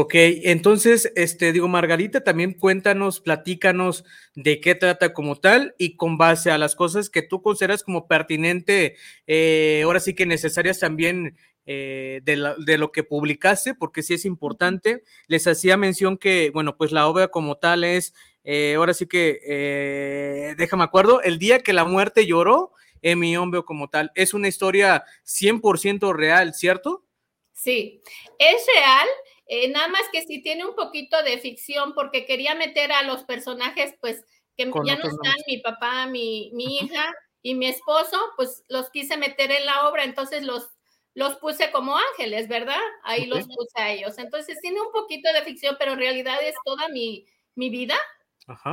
Ok, 0.00 0.14
entonces, 0.14 1.10
este, 1.16 1.52
digo, 1.52 1.66
Margarita, 1.66 2.22
también 2.22 2.52
cuéntanos, 2.52 3.18
platícanos 3.18 4.04
de 4.36 4.60
qué 4.60 4.76
trata 4.76 5.12
como 5.12 5.34
tal 5.34 5.74
y 5.76 5.96
con 5.96 6.16
base 6.16 6.52
a 6.52 6.58
las 6.58 6.76
cosas 6.76 7.10
que 7.10 7.22
tú 7.22 7.42
consideras 7.42 7.82
como 7.82 8.06
pertinente, 8.06 8.94
eh, 9.26 9.80
ahora 9.84 9.98
sí 9.98 10.14
que 10.14 10.24
necesarias 10.24 10.78
también 10.78 11.36
eh, 11.66 12.20
de, 12.22 12.78
lo 12.78 12.92
que 12.92 13.02
publicaste, 13.02 13.74
porque 13.74 14.04
sí 14.04 14.14
es 14.14 14.24
importante. 14.24 15.02
Les 15.26 15.48
hacía 15.48 15.76
mención 15.76 16.16
que, 16.16 16.50
bueno, 16.50 16.76
pues 16.76 16.92
la 16.92 17.08
obra 17.08 17.26
como 17.26 17.56
tal 17.56 17.82
es, 17.82 18.14
eh, 18.44 18.74
ahora 18.76 18.94
sí 18.94 19.08
que, 19.08 20.54
déjame 20.56 20.84
acuerdo, 20.84 21.22
el 21.22 21.40
día 21.40 21.58
que 21.58 21.72
la 21.72 21.84
muerte 21.84 22.24
lloró, 22.24 22.70
en 23.02 23.18
mi 23.18 23.36
hombre 23.36 23.64
como 23.64 23.88
tal, 23.88 24.12
es 24.14 24.32
una 24.32 24.46
historia 24.46 25.04
100% 25.24 26.14
real, 26.14 26.54
¿cierto? 26.54 27.04
Sí, 27.52 28.00
es 28.38 28.64
real 28.72 29.08
eh, 29.48 29.68
nada 29.70 29.88
más 29.88 30.02
que 30.12 30.22
sí 30.22 30.42
tiene 30.42 30.66
un 30.66 30.76
poquito 30.76 31.22
de 31.22 31.38
ficción 31.38 31.94
porque 31.94 32.26
quería 32.26 32.54
meter 32.54 32.92
a 32.92 33.02
los 33.02 33.24
personajes, 33.24 33.94
pues, 34.00 34.24
que 34.56 34.64
ya 34.84 34.96
no 34.96 35.08
están, 35.08 35.36
mi 35.46 35.58
papá, 35.58 36.06
mi, 36.06 36.50
mi 36.52 36.78
hija 36.78 37.14
y 37.42 37.54
mi 37.54 37.66
esposo, 37.66 38.18
pues 38.36 38.64
los 38.68 38.90
quise 38.90 39.16
meter 39.16 39.50
en 39.50 39.64
la 39.64 39.88
obra, 39.88 40.04
entonces 40.04 40.42
los, 40.42 40.68
los 41.14 41.36
puse 41.36 41.70
como 41.70 41.96
ángeles, 41.96 42.48
¿verdad? 42.48 42.80
Ahí 43.04 43.26
los 43.26 43.46
puse 43.46 43.72
a 43.76 43.90
ellos. 43.92 44.18
Entonces 44.18 44.58
tiene 44.60 44.80
un 44.80 44.92
poquito 44.92 45.32
de 45.32 45.42
ficción, 45.42 45.76
pero 45.78 45.92
en 45.92 45.98
realidad 45.98 46.38
es 46.42 46.54
toda 46.64 46.88
mi, 46.88 47.26
mi 47.54 47.70
vida 47.70 47.96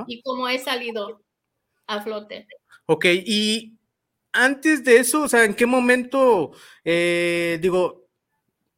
y 0.07 0.21
cómo 0.23 0.49
he 0.49 0.59
salido 0.59 1.23
a 1.87 2.01
flote. 2.01 2.47
Ok, 2.87 3.05
y 3.25 3.77
antes 4.31 4.83
de 4.83 4.97
eso, 4.97 5.23
o 5.23 5.27
sea, 5.27 5.43
¿en 5.45 5.55
qué 5.55 5.65
momento, 5.65 6.51
eh, 6.83 7.57
digo, 7.61 8.04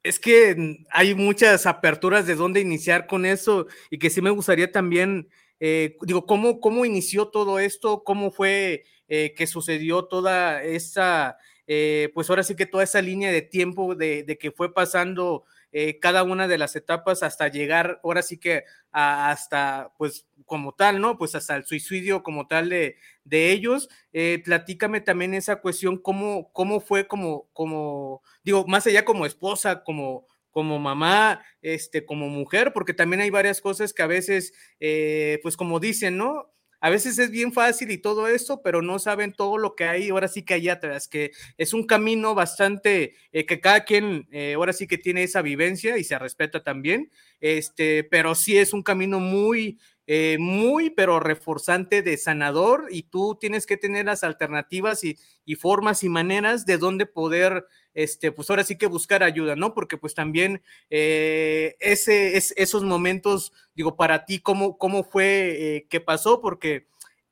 es 0.08 0.20
que 0.20 0.86
hay 0.90 1.16
muchas 1.16 1.66
aperturas 1.66 2.26
de 2.26 2.36
dónde 2.36 2.62
iniciar 2.62 3.08
con 3.08 3.26
eso 3.26 3.68
y 3.90 4.00
que 4.00 4.10
sí 4.10 4.22
me 4.22 4.30
gustaría 4.30 4.72
también, 4.72 5.30
eh, 5.60 5.98
digo, 6.02 6.26
¿cómo, 6.26 6.62
¿cómo 6.62 6.86
inició 6.86 7.28
todo 7.28 7.60
esto? 7.60 8.04
¿Cómo 8.04 8.32
fue 8.32 8.86
eh, 9.10 9.34
que 9.36 9.48
sucedió 9.48 10.06
toda 10.06 10.64
esa, 10.64 11.38
eh, 11.68 12.10
pues 12.14 12.30
ahora 12.30 12.44
sí 12.44 12.56
que 12.56 12.66
toda 12.66 12.84
esa 12.84 13.02
línea 13.02 13.32
de 13.32 13.42
tiempo 13.42 13.96
de, 13.96 14.24
de 14.24 14.38
que 14.38 14.52
fue 14.52 14.74
pasando 14.74 15.44
eh, 15.72 16.00
cada 16.00 16.24
una 16.24 16.48
de 16.48 16.58
las 16.58 16.76
etapas 16.76 17.24
hasta 17.24 17.48
llegar, 17.50 18.00
ahora 18.04 18.22
sí 18.22 18.38
que 18.38 18.64
hasta, 18.92 19.94
pues 19.98 20.28
como 20.46 20.74
tal, 20.74 21.02
¿no? 21.02 21.18
Pues 21.18 21.36
hasta 21.36 21.56
el 21.56 21.66
suicidio 21.66 22.24
como 22.24 22.48
tal 22.48 22.70
de, 22.70 22.98
de 23.24 23.52
ellos. 23.52 23.90
Eh, 24.14 24.42
platícame 24.44 25.02
también 25.02 25.34
esa 25.34 25.58
cuestión, 25.62 25.98
cómo, 25.98 26.52
cómo 26.54 26.80
fue 26.80 27.08
como, 27.08 27.50
como, 27.54 28.22
digo, 28.44 28.66
más 28.68 28.88
allá 28.88 29.06
como 29.06 29.26
esposa, 29.26 29.84
como, 29.84 30.26
como 30.52 30.80
mamá, 30.80 31.44
este, 31.62 32.06
como 32.06 32.30
mujer, 32.30 32.74
porque 32.74 32.94
también 32.94 33.22
hay 33.22 33.30
varias 33.30 33.62
cosas 33.62 33.94
que 33.94 34.04
a 34.04 34.08
veces, 34.08 34.54
eh, 34.80 35.40
pues 35.44 35.56
como 35.58 35.80
dicen, 35.80 36.18
¿no? 36.18 36.52
A 36.80 36.90
veces 36.90 37.18
es 37.20 37.32
bien 37.32 37.52
fácil 37.54 37.92
y 37.92 37.98
todo 37.98 38.28
eso, 38.28 38.62
pero 38.62 38.82
no 38.82 39.00
saben 39.00 39.34
todo 39.34 39.58
lo 39.58 39.76
que 39.76 39.86
hay 39.86 40.10
ahora 40.10 40.28
sí 40.28 40.44
que 40.44 40.54
hay 40.56 40.70
atrás, 40.70 41.08
que 41.08 41.32
es 41.58 41.74
un 41.74 41.86
camino 41.86 42.36
bastante, 42.36 43.16
eh, 43.32 43.46
que 43.46 43.60
cada 43.60 43.84
quien 43.84 44.28
eh, 44.32 44.54
ahora 44.56 44.74
sí 44.74 44.88
que 44.88 44.98
tiene 44.98 45.24
esa 45.24 45.42
vivencia 45.42 45.98
y 45.98 46.04
se 46.04 46.20
respeta 46.20 46.64
también, 46.64 47.12
este, 47.40 48.04
pero 48.04 48.36
sí 48.36 48.58
es 48.58 48.74
un 48.74 48.84
camino 48.84 49.20
muy, 49.20 49.80
eh, 50.06 50.38
muy, 50.40 50.90
pero 50.90 51.20
reforzante 51.20 52.02
de 52.02 52.18
sanador 52.18 52.88
y 52.90 53.04
tú 53.04 53.38
tienes 53.40 53.66
que 53.66 53.78
tener 53.78 54.06
las 54.06 54.24
alternativas 54.24 55.04
y, 55.04 55.18
y 55.46 55.56
formas 55.56 56.04
y 56.04 56.10
maneras 56.10 56.66
de 56.66 56.78
dónde 56.78 57.06
poder 57.06 57.66
este, 57.98 58.32
pues 58.32 58.48
ahora 58.52 58.64
sí 58.64 58.78
que 58.78 58.86
buscar 58.86 59.24
ayuda, 59.24 59.56
¿no? 59.56 59.74
Porque 59.74 59.98
pues 59.98 60.14
también 60.14 60.62
eh, 60.92 61.76
ese, 61.80 62.38
es, 62.38 62.54
esos 62.56 62.84
momentos, 62.84 63.52
digo, 63.74 63.96
para 63.98 64.24
ti, 64.24 64.40
¿cómo, 64.40 64.78
cómo 64.78 65.04
fue 65.04 65.56
eh, 65.58 65.88
que 65.90 66.00
pasó? 66.00 66.40
Porque, 66.40 66.86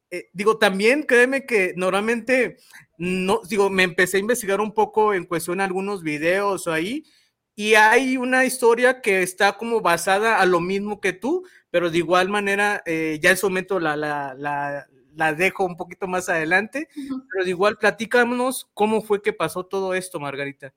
eh, 0.10 0.30
digo, 0.34 0.58
también 0.58 1.04
créeme 1.04 1.46
que 1.46 1.76
normalmente, 1.78 2.58
no, 2.98 3.42
digo, 3.48 3.70
me 3.70 3.84
empecé 3.84 4.18
a 4.18 4.22
investigar 4.22 4.60
un 4.60 4.74
poco 4.74 5.14
en 5.14 5.26
cuestión 5.26 5.62
algunos 5.62 6.02
videos 6.02 6.68
ahí, 6.68 7.04
y 7.56 7.76
hay 7.76 8.18
una 8.18 8.44
historia 8.44 9.02
que 9.02 9.22
está 9.22 9.58
como 9.58 9.82
basada 9.82 10.40
a 10.40 10.48
lo 10.48 10.62
mismo 10.62 11.00
que 11.00 11.14
tú, 11.14 11.46
pero 11.70 11.92
de 11.92 12.00
igual 12.00 12.28
manera, 12.28 12.82
ya 12.86 13.30
en 13.30 13.38
su 13.38 13.48
momento 13.50 13.80
la, 13.80 13.96
la, 13.96 14.88
la 15.16 15.34
dejo 15.34 15.66
un 15.66 15.78
poquito 15.78 16.08
más 16.08 16.30
adelante, 16.30 16.90
pero 17.32 17.48
igual 17.48 17.78
platícanos 17.78 18.70
cómo 18.74 19.02
fue 19.02 19.22
que 19.22 19.34
pasó 19.34 19.66
todo 19.66 19.94
esto, 19.94 20.20
Margarita. 20.20 20.74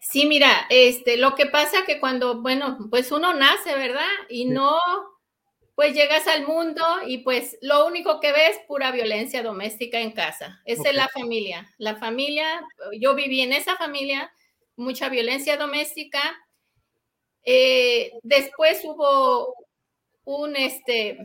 Sí, 0.00 0.26
mira, 0.26 0.66
este, 0.68 1.16
lo 1.16 1.34
que 1.34 1.46
pasa 1.46 1.84
que 1.86 1.98
cuando, 1.98 2.42
bueno, 2.42 2.78
pues 2.90 3.10
uno 3.10 3.32
nace, 3.32 3.74
¿verdad? 3.74 4.06
Y 4.28 4.44
no, 4.44 4.78
pues 5.74 5.94
llegas 5.94 6.26
al 6.28 6.46
mundo 6.46 6.84
y 7.06 7.18
pues 7.18 7.58
lo 7.62 7.86
único 7.86 8.20
que 8.20 8.32
ves 8.32 8.56
es 8.56 8.58
pura 8.66 8.92
violencia 8.92 9.42
doméstica 9.42 9.98
en 10.00 10.12
casa. 10.12 10.60
Esa 10.66 10.90
es 10.90 10.94
la 10.94 11.08
familia. 11.08 11.68
La 11.78 11.96
familia, 11.96 12.62
yo 13.00 13.14
viví 13.14 13.40
en 13.40 13.52
esa 13.52 13.76
familia, 13.76 14.30
mucha 14.76 15.08
violencia 15.08 15.56
doméstica. 15.56 16.20
Eh, 17.42 18.12
después 18.22 18.82
hubo 18.84 19.54
un, 20.24 20.54
este, 20.54 21.18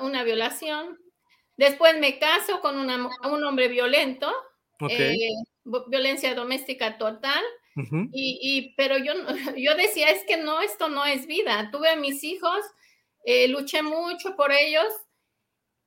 una 0.00 0.22
violación. 0.24 0.98
Después 1.56 1.98
me 1.98 2.18
caso 2.18 2.60
con 2.60 2.78
un 2.78 3.44
hombre 3.44 3.68
violento, 3.68 4.32
eh, 4.90 5.16
violencia 5.88 6.34
doméstica 6.34 6.98
total. 6.98 7.42
y, 8.12 8.74
pero 8.76 8.98
yo, 8.98 9.12
yo 9.56 9.74
decía, 9.76 10.10
es 10.10 10.24
que 10.24 10.36
no, 10.36 10.60
esto 10.60 10.88
no 10.88 11.04
es 11.04 11.26
vida. 11.26 11.70
Tuve 11.70 11.90
a 11.90 11.96
mis 11.96 12.22
hijos, 12.24 12.64
eh, 13.24 13.48
luché 13.48 13.82
mucho 13.82 14.36
por 14.36 14.52
ellos, 14.52 14.86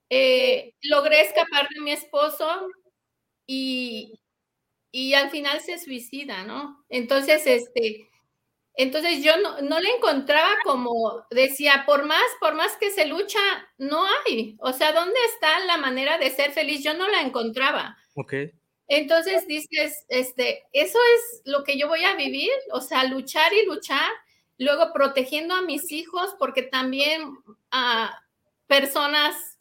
eh, 0.09 0.73
logré 0.81 1.21
escapar 1.21 1.67
de 1.69 1.81
mi 1.81 1.91
esposo 1.91 2.67
y, 3.47 4.19
y 4.91 5.13
al 5.13 5.29
final 5.29 5.61
se 5.61 5.77
suicida, 5.79 6.43
¿no? 6.43 6.83
Entonces, 6.89 7.45
este, 7.45 8.08
entonces 8.83 9.21
yo 9.21 9.35
no, 9.37 9.61
no 9.61 9.81
le 9.81 9.89
encontraba 9.89 10.55
como 10.63 11.25
decía, 11.31 11.83
por 11.85 12.05
más, 12.05 12.23
por 12.39 12.55
más 12.55 12.77
que 12.77 12.91
se 12.91 13.05
lucha, 13.05 13.39
no 13.77 14.05
hay. 14.05 14.55
O 14.59 14.71
sea, 14.71 14.93
¿dónde 14.93 15.19
está 15.33 15.59
la 15.65 15.75
manera 15.75 16.17
de 16.17 16.29
ser 16.29 16.51
feliz? 16.51 16.81
Yo 16.81 16.93
no 16.93 17.09
la 17.09 17.19
encontraba. 17.19 17.97
Ok. 18.15 18.33
Entonces 18.87 19.45
dices, 19.47 20.05
este, 20.07 20.63
eso 20.71 20.97
es 20.97 21.41
lo 21.43 21.65
que 21.65 21.77
yo 21.77 21.89
voy 21.89 22.05
a 22.05 22.15
vivir, 22.15 22.49
o 22.71 22.79
sea, 22.79 23.03
luchar 23.03 23.53
y 23.53 23.65
luchar, 23.65 24.09
luego 24.57 24.93
protegiendo 24.93 25.55
a 25.55 25.61
mis 25.61 25.91
hijos, 25.91 26.33
porque 26.39 26.61
también 26.61 27.37
a 27.71 28.23
personas 28.65 29.57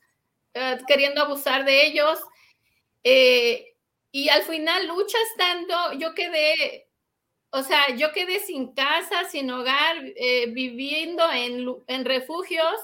eh, 0.55 0.79
queriendo 0.87 1.23
abusar 1.23 1.65
de 1.65 1.87
ellos. 1.89 2.21
Eh, 3.03 3.75
y 4.13 4.29
al 4.29 4.45
final 4.45 4.87
luchas 4.87 5.29
tanto, 5.37 5.75
yo 5.95 6.15
quedé 6.15 6.88
o 7.51 7.63
sea, 7.63 7.95
yo 7.97 8.13
quedé 8.13 8.41
sin 8.41 8.75
casa, 8.75 9.25
sin 9.31 9.51
hogar, 9.51 9.97
eh, 10.17 10.47
viviendo 10.51 11.25
en, 11.33 12.05
refugios 12.05 12.75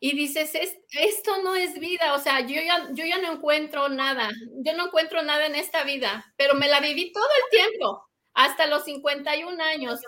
y 0.00 0.16
dices, 0.16 0.52
esto 0.90 1.42
no 1.44 1.54
es 1.54 1.78
vida, 1.78 2.14
o 2.14 2.18
sea, 2.18 2.40
yo 2.40 2.60
ya, 2.60 2.88
yo 2.92 3.04
ya 3.04 3.18
no 3.18 3.32
encuentro 3.32 3.88
nada, 3.88 4.30
yo 4.64 4.76
no 4.76 4.86
encuentro 4.86 5.22
nada 5.22 5.46
en 5.46 5.54
esta 5.54 5.84
vida, 5.84 6.32
pero 6.36 6.54
me 6.54 6.68
la 6.68 6.80
viví 6.80 7.12
todo 7.12 7.28
el 7.44 7.58
tiempo, 7.58 8.04
hasta 8.34 8.66
los 8.66 8.84
51 8.84 9.62
años. 9.62 10.00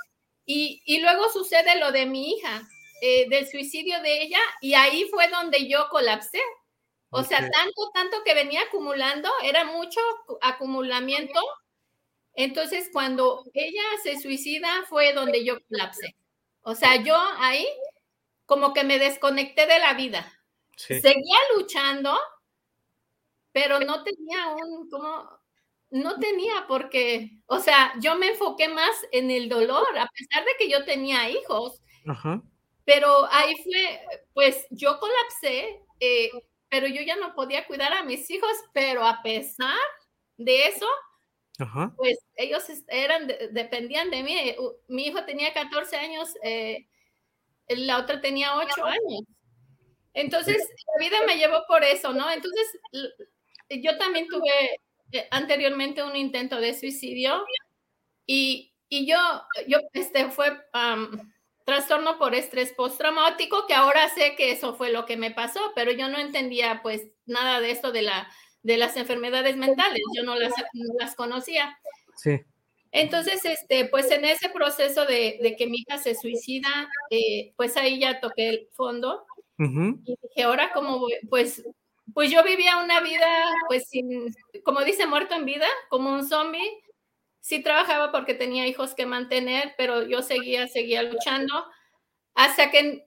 Y, 0.46 0.82
y 0.84 1.00
luego 1.00 1.30
sucede 1.30 1.78
lo 1.78 1.92
de 1.92 2.06
mi 2.06 2.32
hija, 2.32 2.68
eh, 3.00 3.28
del 3.28 3.48
suicidio 3.48 4.00
de 4.02 4.22
ella, 4.22 4.40
y 4.60 4.74
ahí 4.74 5.08
fue 5.10 5.28
donde 5.28 5.68
yo 5.68 5.88
colapsé. 5.90 6.40
O 7.10 7.22
sea, 7.22 7.38
tanto, 7.38 7.90
tanto 7.94 8.24
que 8.24 8.34
venía 8.34 8.62
acumulando, 8.62 9.30
era 9.44 9.64
mucho 9.64 10.00
acumulamiento 10.42 11.40
entonces, 12.34 12.90
cuando 12.92 13.44
ella 13.54 13.82
se 14.02 14.20
suicida 14.20 14.84
fue 14.88 15.12
donde 15.12 15.44
yo 15.44 15.58
colapsé. 15.68 16.16
O 16.62 16.74
sea, 16.74 17.02
yo 17.02 17.16
ahí 17.38 17.66
como 18.46 18.72
que 18.72 18.84
me 18.84 18.98
desconecté 18.98 19.66
de 19.66 19.78
la 19.78 19.94
vida. 19.94 20.32
Seguía 20.76 21.38
luchando, 21.56 22.18
pero 23.52 23.78
no 23.80 24.02
tenía 24.02 24.48
un, 24.48 24.90
como, 24.90 25.30
no 25.90 26.18
tenía 26.18 26.66
porque, 26.66 27.38
o 27.46 27.60
sea, 27.60 27.92
yo 28.00 28.16
me 28.16 28.30
enfoqué 28.30 28.68
más 28.68 28.96
en 29.12 29.30
el 29.30 29.48
dolor, 29.48 29.86
a 29.96 30.08
pesar 30.08 30.44
de 30.44 30.52
que 30.58 30.68
yo 30.68 30.84
tenía 30.84 31.30
hijos. 31.30 31.80
Pero 32.84 33.26
ahí 33.30 33.54
fue, 33.62 34.00
pues 34.34 34.66
yo 34.70 34.98
colapsé, 34.98 35.80
eh, 36.00 36.30
pero 36.68 36.88
yo 36.88 37.02
ya 37.02 37.16
no 37.16 37.34
podía 37.34 37.66
cuidar 37.66 37.92
a 37.92 38.02
mis 38.02 38.28
hijos, 38.30 38.52
pero 38.72 39.06
a 39.06 39.22
pesar 39.22 39.78
de 40.36 40.66
eso, 40.66 40.86
pues 41.96 42.18
ellos 42.36 42.64
eran, 42.88 43.28
dependían 43.52 44.10
de 44.10 44.22
mí. 44.22 44.56
Mi 44.88 45.06
hijo 45.06 45.24
tenía 45.24 45.52
14 45.52 45.96
años, 45.96 46.34
eh, 46.42 46.86
la 47.68 47.98
otra 47.98 48.20
tenía 48.20 48.56
ocho 48.56 48.84
años. 48.84 49.22
Entonces, 50.14 50.56
la 50.58 51.04
vida 51.04 51.18
me 51.26 51.36
llevó 51.36 51.64
por 51.66 51.82
eso, 51.84 52.12
¿no? 52.12 52.30
Entonces, 52.30 52.66
yo 53.68 53.96
también 53.98 54.26
tuve 54.28 54.80
eh, 55.12 55.28
anteriormente 55.30 56.02
un 56.02 56.16
intento 56.16 56.60
de 56.60 56.74
suicidio 56.74 57.44
y, 58.26 58.72
y 58.88 59.06
yo, 59.06 59.18
yo, 59.66 59.78
este 59.92 60.30
fue 60.30 60.56
trastorno 61.64 62.18
por 62.18 62.34
estrés 62.34 62.72
postraumático, 62.72 63.66
que 63.66 63.74
ahora 63.74 64.08
sé 64.10 64.36
que 64.36 64.52
eso 64.52 64.74
fue 64.74 64.90
lo 64.90 65.06
que 65.06 65.16
me 65.16 65.30
pasó, 65.30 65.72
pero 65.74 65.92
yo 65.92 66.08
no 66.08 66.18
entendía 66.18 66.80
pues 66.82 67.08
nada 67.26 67.60
de 67.60 67.70
esto 67.70 67.90
de, 67.90 68.02
la, 68.02 68.28
de 68.64 68.76
las 68.76 68.96
enfermedades 68.96 69.56
mentales, 69.56 70.02
yo 70.16 70.24
no 70.24 70.34
las, 70.34 70.52
las 70.98 71.14
conocía. 71.14 71.78
Sí. 72.16 72.40
Entonces, 72.90 73.44
este, 73.44 73.86
pues 73.86 74.10
en 74.10 74.24
ese 74.24 74.48
proceso 74.48 75.04
de, 75.04 75.38
de 75.42 75.54
que 75.54 75.66
mi 75.66 75.78
hija 75.78 75.98
se 75.98 76.14
suicida, 76.14 76.88
eh, 77.10 77.52
pues 77.56 77.76
ahí 77.76 78.00
ya 78.00 78.20
toqué 78.20 78.48
el 78.48 78.68
fondo 78.72 79.24
y 79.56 80.16
dije, 80.20 80.42
ahora 80.42 80.72
como 80.72 81.06
pues, 81.28 81.64
pues 82.12 82.30
yo 82.30 82.42
vivía 82.42 82.78
una 82.78 83.00
vida, 83.00 83.26
pues 83.68 83.88
sin, 83.88 84.34
como 84.64 84.80
dice, 84.82 85.06
muerto 85.06 85.34
en 85.34 85.44
vida, 85.44 85.66
como 85.88 86.12
un 86.12 86.26
zombie. 86.26 86.82
Sí 87.40 87.62
trabajaba 87.62 88.10
porque 88.10 88.34
tenía 88.34 88.66
hijos 88.66 88.94
que 88.94 89.06
mantener, 89.06 89.74
pero 89.76 90.02
yo 90.02 90.22
seguía, 90.22 90.66
seguía 90.66 91.02
luchando 91.02 91.66
hasta 92.34 92.70
que, 92.70 93.06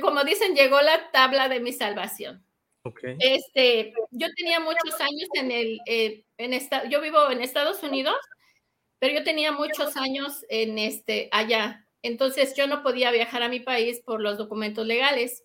como 0.00 0.24
dicen, 0.24 0.54
llegó 0.54 0.80
la 0.82 1.10
tabla 1.10 1.48
de 1.48 1.60
mi 1.60 1.72
salvación. 1.72 2.44
Okay. 2.88 3.16
Este, 3.20 3.92
yo 4.10 4.28
tenía 4.36 4.60
muchos 4.60 5.00
años 5.00 5.28
en 5.34 5.50
el, 5.50 5.80
eh, 5.86 6.24
en 6.36 6.52
esta, 6.52 6.88
yo 6.88 7.00
vivo 7.00 7.30
en 7.30 7.42
Estados 7.42 7.82
Unidos 7.82 8.16
pero 8.98 9.14
yo 9.14 9.24
tenía 9.24 9.52
muchos 9.52 9.96
años 9.96 10.44
en 10.48 10.78
este 10.78 11.28
allá, 11.30 11.86
entonces 12.02 12.54
yo 12.56 12.66
no 12.66 12.82
podía 12.82 13.10
viajar 13.10 13.42
a 13.42 13.48
mi 13.48 13.60
país 13.60 14.00
por 14.04 14.20
los 14.20 14.38
documentos 14.38 14.86
legales. 14.86 15.44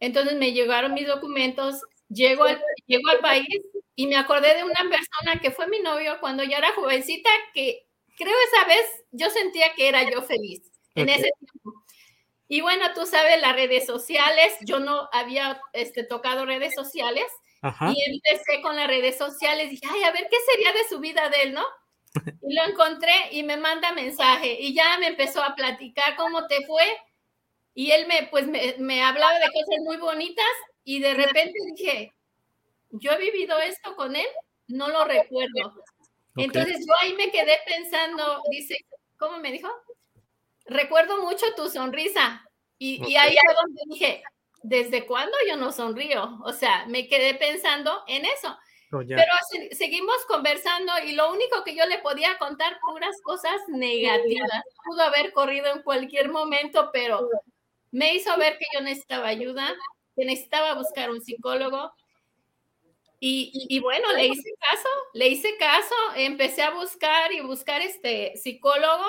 Entonces 0.00 0.36
me 0.36 0.52
llegaron 0.52 0.94
mis 0.94 1.06
documentos, 1.06 1.80
llego 2.08 2.44
al, 2.44 2.60
llego 2.86 3.08
al 3.10 3.20
país 3.20 3.46
y 3.94 4.06
me 4.06 4.16
acordé 4.16 4.56
de 4.56 4.64
una 4.64 4.74
persona 4.74 5.40
que 5.40 5.50
fue 5.50 5.68
mi 5.68 5.80
novio 5.80 6.16
cuando 6.20 6.42
yo 6.42 6.56
era 6.56 6.72
jovencita, 6.74 7.30
que 7.54 7.86
creo 8.16 8.34
esa 8.52 8.66
vez 8.66 8.86
yo 9.12 9.30
sentía 9.30 9.72
que 9.74 9.88
era 9.88 10.08
yo 10.10 10.22
feliz 10.22 10.62
en 10.96 11.08
ese 11.08 11.30
tiempo. 11.38 11.83
Y 12.48 12.60
bueno, 12.60 12.86
tú 12.94 13.06
sabes, 13.06 13.40
las 13.40 13.54
redes 13.54 13.86
sociales, 13.86 14.54
yo 14.62 14.78
no 14.78 15.08
había 15.12 15.60
este, 15.72 16.04
tocado 16.04 16.44
redes 16.44 16.74
sociales 16.74 17.24
y 17.62 18.10
empecé 18.10 18.60
con 18.62 18.76
las 18.76 18.86
redes 18.86 19.16
sociales. 19.16 19.70
Dije, 19.70 19.86
ay, 19.90 20.02
a 20.02 20.10
ver 20.12 20.28
qué 20.30 20.36
sería 20.52 20.72
de 20.72 20.88
su 20.88 21.00
vida 21.00 21.30
de 21.30 21.42
él, 21.44 21.54
¿no? 21.54 21.64
Y 22.42 22.54
lo 22.54 22.64
encontré 22.64 23.12
y 23.30 23.42
me 23.42 23.56
manda 23.56 23.92
mensaje 23.92 24.56
y 24.60 24.74
ya 24.74 24.98
me 24.98 25.08
empezó 25.08 25.42
a 25.42 25.54
platicar 25.54 26.16
cómo 26.16 26.46
te 26.46 26.64
fue. 26.66 26.84
Y 27.74 27.90
él 27.90 28.06
me, 28.06 28.28
pues 28.30 28.46
me, 28.46 28.76
me 28.78 29.02
hablaba 29.02 29.34
de 29.38 29.46
cosas 29.46 29.80
muy 29.84 29.96
bonitas 29.96 30.44
y 30.84 31.00
de 31.00 31.14
repente 31.14 31.58
dije, 31.74 32.12
yo 32.90 33.12
he 33.12 33.18
vivido 33.18 33.58
esto 33.58 33.96
con 33.96 34.14
él, 34.14 34.26
no 34.68 34.88
lo 34.88 35.04
recuerdo. 35.04 35.74
Entonces 36.36 36.84
yo 36.86 36.92
ahí 37.00 37.14
me 37.14 37.30
quedé 37.30 37.58
pensando, 37.66 38.42
dice, 38.50 38.76
¿cómo 39.18 39.38
me 39.38 39.50
dijo? 39.52 39.68
Recuerdo 40.66 41.22
mucho 41.22 41.46
tu 41.56 41.68
sonrisa. 41.68 42.44
Y, 42.78 43.04
y 43.06 43.16
ahí 43.16 43.36
fue 43.44 43.54
donde 43.54 43.82
dije, 43.88 44.22
¿desde 44.62 45.06
cuándo 45.06 45.36
yo 45.48 45.56
no 45.56 45.72
sonrío? 45.72 46.38
O 46.44 46.52
sea, 46.52 46.86
me 46.86 47.06
quedé 47.06 47.34
pensando 47.34 48.02
en 48.06 48.24
eso. 48.24 48.56
Oh, 48.94 49.02
Pero 49.06 49.32
seguimos 49.72 50.16
conversando 50.28 50.92
y 51.04 51.12
lo 51.12 51.32
único 51.32 51.64
que 51.64 51.74
yo 51.74 51.84
le 51.86 51.98
podía 51.98 52.38
contar 52.38 52.78
puras 52.80 53.16
cosas 53.22 53.60
negativas. 53.68 54.48
Pudo 54.84 55.02
haber 55.02 55.32
corrido 55.32 55.66
en 55.66 55.82
cualquier 55.82 56.30
momento, 56.30 56.90
pero 56.92 57.28
me 57.90 58.14
hizo 58.14 58.36
ver 58.36 58.56
que 58.56 58.66
yo 58.72 58.80
necesitaba 58.82 59.28
ayuda, 59.28 59.74
que 60.14 60.24
necesitaba 60.24 60.74
buscar 60.74 61.10
un 61.10 61.20
psicólogo. 61.20 61.92
Y, 63.18 63.50
y, 63.68 63.80
bueno, 63.80 64.12
le 64.12 64.26
hice 64.26 64.50
caso, 64.60 64.88
le 65.14 65.28
hice 65.28 65.56
caso, 65.56 65.94
empecé 66.14 66.62
a 66.62 66.70
buscar 66.70 67.32
y 67.32 67.40
buscar 67.40 67.80
este 67.80 68.36
psicólogo. 68.36 69.06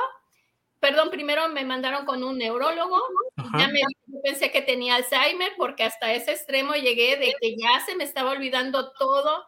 Perdón, 0.80 1.10
primero 1.10 1.48
me 1.50 1.66
mandaron 1.66 2.06
con 2.06 2.24
un 2.24 2.38
neurólogo. 2.38 3.02
Ya 3.58 3.68
me 3.68 3.82
pensé 4.24 4.52
que 4.52 4.62
tenía 4.62 4.96
Alzheimer 4.96 5.54
porque 5.58 5.84
hasta 5.84 6.14
ese 6.14 6.32
extremo 6.32 6.74
llegué 6.74 7.18
de 7.18 7.34
que 7.40 7.56
ya 7.56 7.80
se 7.86 7.96
me 7.96 8.04
estaba 8.04 8.32
olvidando 8.32 8.92
todo 8.94 9.46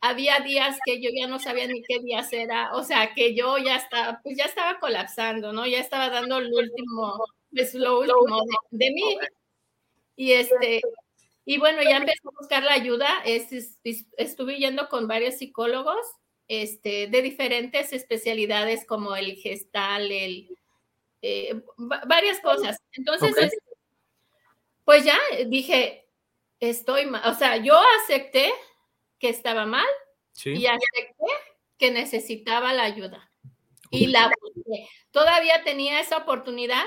había 0.00 0.40
días 0.40 0.78
que 0.84 1.00
yo 1.00 1.10
ya 1.14 1.26
no 1.26 1.38
sabía 1.38 1.66
ni 1.66 1.82
qué 1.82 1.98
días 2.00 2.32
era, 2.32 2.72
o 2.74 2.84
sea, 2.84 3.14
que 3.14 3.34
yo 3.34 3.58
ya 3.58 3.76
estaba, 3.76 4.20
pues 4.22 4.36
ya 4.36 4.44
estaba 4.44 4.78
colapsando, 4.78 5.52
¿no? 5.52 5.66
Ya 5.66 5.80
estaba 5.80 6.10
dando 6.10 6.38
el 6.38 6.52
último, 6.52 7.24
pues 7.50 7.74
lo 7.74 8.00
último 8.00 8.42
de, 8.70 8.90
mí. 8.90 9.18
Y 10.16 10.32
este, 10.32 10.80
y 11.44 11.58
bueno, 11.58 11.82
ya 11.82 11.96
empecé 11.98 12.20
a 12.24 12.38
buscar 12.38 12.62
la 12.62 12.72
ayuda, 12.72 13.08
estuve 13.24 14.56
yendo 14.56 14.88
con 14.88 15.08
varios 15.08 15.36
psicólogos, 15.36 16.06
este, 16.48 17.08
de 17.08 17.22
diferentes 17.22 17.92
especialidades 17.92 18.86
como 18.86 19.16
el 19.16 19.34
gestal, 19.36 20.12
el, 20.12 20.48
eh, 21.26 21.62
varias 22.06 22.40
cosas. 22.40 22.80
Entonces, 22.92 23.52
pues 24.84 25.04
ya 25.04 25.18
dije, 25.46 26.08
estoy, 26.60 27.06
o 27.24 27.34
sea, 27.34 27.56
yo 27.56 27.78
acepté 28.02 28.52
que 29.18 29.28
estaba 29.28 29.66
mal 29.66 29.86
y 30.44 30.66
acepté 30.66 31.32
que 31.78 31.90
necesitaba 31.90 32.72
la 32.72 32.84
ayuda. 32.84 33.30
Y 33.90 34.08
la. 34.08 34.30
Todavía 35.10 35.64
tenía 35.64 36.00
esa 36.00 36.18
oportunidad 36.18 36.84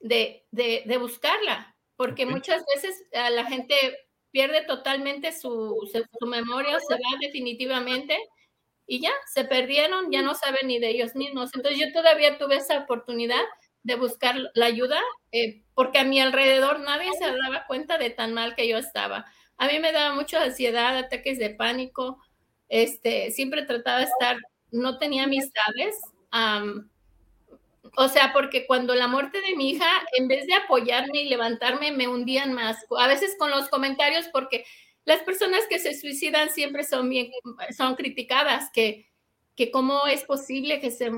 de, 0.00 0.46
de, 0.50 0.96
buscarla, 0.98 1.76
porque 1.96 2.26
muchas 2.26 2.62
veces 2.74 3.04
la 3.12 3.44
gente 3.46 3.74
pierde 4.30 4.64
totalmente 4.64 5.32
su, 5.32 5.76
su, 5.90 6.26
memoria, 6.26 6.78
se 6.80 6.94
va 6.94 7.18
definitivamente 7.20 8.18
y 8.86 9.00
ya, 9.00 9.12
se 9.32 9.44
perdieron, 9.44 10.10
ya 10.10 10.22
no 10.22 10.34
saben 10.34 10.66
ni 10.66 10.78
de 10.78 10.90
ellos 10.90 11.14
mismos. 11.14 11.50
Entonces 11.54 11.80
yo 11.80 11.92
todavía 11.92 12.38
tuve 12.38 12.56
esa 12.56 12.78
oportunidad 12.78 13.42
de 13.82 13.96
buscar 13.96 14.36
la 14.54 14.66
ayuda, 14.66 15.00
eh, 15.32 15.62
porque 15.74 15.98
a 15.98 16.04
mi 16.04 16.20
alrededor 16.20 16.80
nadie 16.80 17.10
se 17.18 17.26
daba 17.26 17.66
cuenta 17.66 17.98
de 17.98 18.10
tan 18.10 18.32
mal 18.34 18.54
que 18.54 18.68
yo 18.68 18.78
estaba. 18.78 19.26
A 19.58 19.66
mí 19.66 19.78
me 19.78 19.92
daba 19.92 20.14
mucha 20.14 20.42
ansiedad, 20.42 20.96
ataques 20.96 21.38
de 21.38 21.50
pánico. 21.50 22.18
Este, 22.68 23.30
siempre 23.30 23.62
trataba 23.62 23.98
de 23.98 24.04
estar, 24.04 24.36
no 24.70 24.98
tenía 24.98 25.24
amistades. 25.24 25.96
o 27.96 28.08
sea, 28.08 28.32
porque 28.32 28.66
cuando 28.66 28.94
la 28.94 29.08
muerte 29.08 29.40
de 29.40 29.56
mi 29.56 29.70
hija, 29.70 29.88
en 30.18 30.28
vez 30.28 30.46
de 30.46 30.54
apoyarme 30.54 31.22
y 31.22 31.28
levantarme, 31.28 31.92
me 31.92 32.08
hundían 32.08 32.52
más. 32.52 32.78
A 32.98 33.08
veces 33.08 33.36
con 33.38 33.50
los 33.50 33.68
comentarios, 33.68 34.28
porque 34.32 34.64
las 35.04 35.22
personas 35.22 35.66
que 35.68 35.78
se 35.78 35.98
suicidan 35.98 36.50
siempre 36.50 36.84
son 36.84 37.08
bien, 37.08 37.30
son 37.76 37.96
criticadas, 37.96 38.70
que, 38.72 39.10
que 39.56 39.70
cómo 39.70 40.06
es 40.06 40.24
posible 40.24 40.80
que 40.80 40.90
se... 40.90 41.10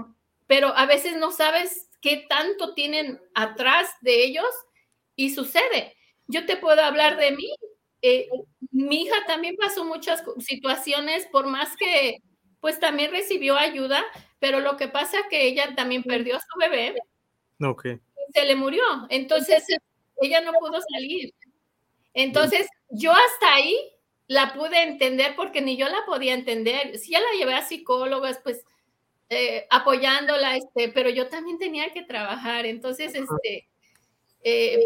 Pero 0.46 0.68
a 0.76 0.86
veces 0.86 1.16
no 1.16 1.30
sabes 1.30 1.88
qué 2.04 2.26
tanto 2.28 2.74
tienen 2.74 3.18
atrás 3.34 3.90
de 4.02 4.24
ellos 4.24 4.46
y 5.16 5.34
sucede. 5.34 5.96
Yo 6.26 6.44
te 6.44 6.58
puedo 6.58 6.82
hablar 6.82 7.16
de 7.16 7.32
mí 7.32 7.50
eh, 8.06 8.28
mi 8.70 9.04
hija 9.04 9.16
también 9.26 9.56
pasó 9.56 9.82
muchas 9.82 10.22
situaciones, 10.40 11.26
por 11.32 11.46
más 11.46 11.74
que 11.74 12.18
pues 12.60 12.78
también 12.78 13.10
recibió 13.10 13.56
ayuda, 13.56 14.04
pero 14.38 14.60
lo 14.60 14.76
que 14.76 14.88
pasa 14.88 15.20
es 15.20 15.26
que 15.30 15.46
ella 15.46 15.74
también 15.74 16.02
perdió 16.02 16.36
a 16.36 16.40
su 16.40 16.58
bebé. 16.58 16.94
Ok. 17.62 17.86
Se 18.34 18.44
le 18.44 18.56
murió, 18.56 18.82
entonces 19.08 19.64
ella 20.20 20.42
no 20.42 20.52
pudo 20.52 20.82
salir. 20.92 21.32
Entonces 22.12 22.66
yo 22.90 23.10
hasta 23.12 23.54
ahí 23.54 23.74
la 24.26 24.52
pude 24.52 24.82
entender 24.82 25.34
porque 25.34 25.62
ni 25.62 25.78
yo 25.78 25.88
la 25.88 26.04
podía 26.04 26.34
entender. 26.34 26.98
Si 26.98 27.12
ya 27.12 27.20
la 27.20 27.38
llevé 27.38 27.54
a 27.54 27.64
psicólogas, 27.64 28.38
pues 28.44 28.66
eh, 29.28 29.66
apoyándola, 29.70 30.56
este, 30.56 30.88
pero 30.90 31.10
yo 31.10 31.28
también 31.28 31.58
tenía 31.58 31.92
que 31.92 32.02
trabajar. 32.02 32.66
Entonces, 32.66 33.14
este, 33.14 33.68
eh, 34.42 34.78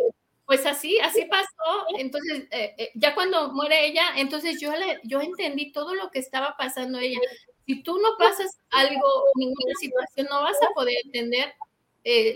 pues 0.46 0.64
así, 0.64 0.98
así 1.00 1.24
pasó. 1.26 1.86
Entonces, 1.98 2.44
eh, 2.50 2.74
eh, 2.78 2.90
ya 2.94 3.14
cuando 3.14 3.52
muere 3.52 3.86
ella, 3.86 4.04
entonces 4.16 4.60
yo, 4.60 4.72
le, 4.74 5.00
yo 5.04 5.20
entendí 5.20 5.72
todo 5.72 5.94
lo 5.94 6.10
que 6.10 6.20
estaba 6.20 6.56
pasando 6.56 6.98
ella. 6.98 7.18
Si 7.66 7.82
tú 7.82 7.98
no 7.98 8.16
pasas 8.18 8.58
algo, 8.70 9.24
ninguna 9.34 9.74
situación, 9.78 10.28
no 10.30 10.42
vas 10.42 10.56
a 10.62 10.74
poder 10.74 10.96
entender 11.04 11.52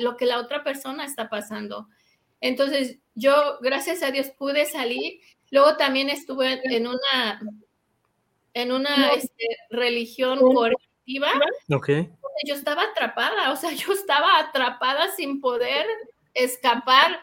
lo 0.00 0.18
que 0.18 0.26
la 0.26 0.38
otra 0.38 0.62
persona 0.62 1.06
está 1.06 1.30
pasando. 1.30 1.88
Entonces, 2.42 2.98
yo, 3.14 3.58
gracias 3.62 4.02
a 4.02 4.10
Dios, 4.10 4.28
pude 4.36 4.66
salir. 4.66 5.20
Luego 5.50 5.78
también 5.78 6.10
estuve 6.10 6.60
en 6.64 6.86
una, 6.86 7.40
en 8.52 8.72
una 8.72 9.12
este, 9.12 9.46
religión 9.70 10.40
Okay. 11.70 12.10
Yo 12.46 12.54
estaba 12.54 12.82
atrapada, 12.84 13.52
o 13.52 13.56
sea, 13.56 13.70
yo 13.72 13.92
estaba 13.92 14.38
atrapada 14.38 15.10
sin 15.12 15.40
poder 15.40 15.86
escapar 16.34 17.20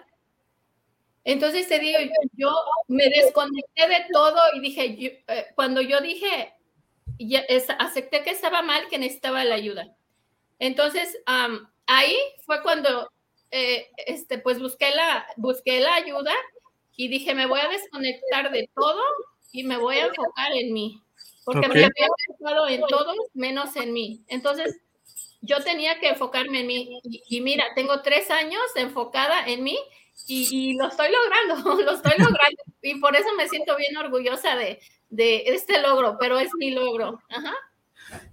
entonces 1.23 1.67
te 1.67 1.77
digo, 1.79 1.99
yo 2.33 2.49
me 2.87 3.07
desconecté 3.09 3.87
de 3.87 4.05
todo 4.11 4.39
y 4.55 4.61
dije, 4.61 5.23
eh, 5.27 5.45
cuando 5.53 5.79
yo 5.79 6.01
dije, 6.01 6.53
ya, 7.19 7.43
acepté 7.77 8.23
que 8.23 8.31
estaba 8.31 8.61
mal, 8.61 8.87
que 8.89 8.97
necesitaba 8.97 9.43
la 9.45 9.53
ayuda. 9.53 9.95
Entonces, 10.57 11.17
ahí 11.85 12.15
fue 12.45 12.63
cuando 12.63 13.11
eh, 13.51 13.89
este, 14.07 14.39
pues 14.39 14.59
busqué 14.59 14.91
la, 14.91 15.27
busqué 15.37 15.79
la 15.81 15.95
ayuda 15.95 16.33
y 16.95 17.09
dije, 17.09 17.35
me 17.35 17.45
voy 17.45 17.59
a 17.59 17.69
desconectar 17.69 18.51
de 18.51 18.69
todo 18.73 19.01
y 19.51 19.63
me 19.63 19.77
voy 19.77 19.97
a 19.97 20.07
enfocar 20.07 20.51
en 20.53 20.73
mí, 20.73 21.01
porque 21.45 21.67
me 21.67 21.85
había 21.85 22.07
enfocado 22.27 22.67
en 22.67 22.81
todo 22.81 23.13
menos 23.33 23.75
en 23.75 23.93
mí. 23.93 24.23
Entonces, 24.27 24.79
yo 25.41 25.63
tenía 25.63 25.99
que 25.99 26.09
enfocarme 26.09 26.61
en 26.61 26.67
mí. 26.67 26.99
Y, 27.03 27.41
mira, 27.41 27.65
tengo 27.75 28.01
tres 28.01 28.29
años 28.29 28.61
enfocada 28.75 29.45
en 29.47 29.63
mí 29.63 29.77
y, 30.27 30.77
lo 30.77 30.87
estoy 30.87 31.07
logrando, 31.11 31.83
lo 31.83 31.91
estoy 31.91 32.13
logrando. 32.17 32.63
Y 32.81 32.99
por 32.99 33.15
eso 33.15 33.29
me 33.37 33.47
siento 33.47 33.75
bien 33.77 33.97
orgullosa 33.97 34.55
de, 34.55 34.79
de 35.09 35.43
este 35.47 35.81
logro, 35.81 36.17
pero 36.19 36.37
es 36.37 36.49
mi 36.57 36.71
logro. 36.71 37.19
Ajá. 37.29 37.55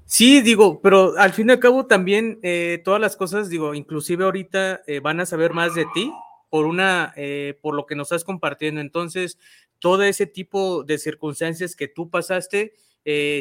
Sí, 0.05 0.41
digo, 0.41 0.81
pero 0.81 1.19
al 1.19 1.33
fin 1.33 1.49
y 1.49 1.53
al 1.53 1.59
cabo 1.59 1.87
también 1.87 2.39
eh, 2.43 2.81
todas 2.85 3.01
las 3.01 3.17
cosas, 3.17 3.49
digo, 3.51 3.75
inclusive 3.75 4.25
ahorita 4.25 4.83
eh, 4.87 5.01
van 5.01 5.21
a 5.21 5.27
saber 5.27 5.53
más 5.53 5.75
de 5.75 5.85
ti 5.95 6.13
por 6.49 6.67
una, 6.67 7.13
eh, 7.17 7.59
por 7.61 7.75
lo 7.75 7.87
que 7.87 7.97
nos 7.97 8.07
estás 8.07 8.25
compartiendo. 8.25 8.81
Entonces, 8.81 9.39
todo 9.81 10.05
ese 10.05 10.27
tipo 10.27 10.85
de 10.85 10.99
circunstancias 10.99 11.75
que 11.75 11.89
tú 11.89 12.09
pasaste, 12.09 12.75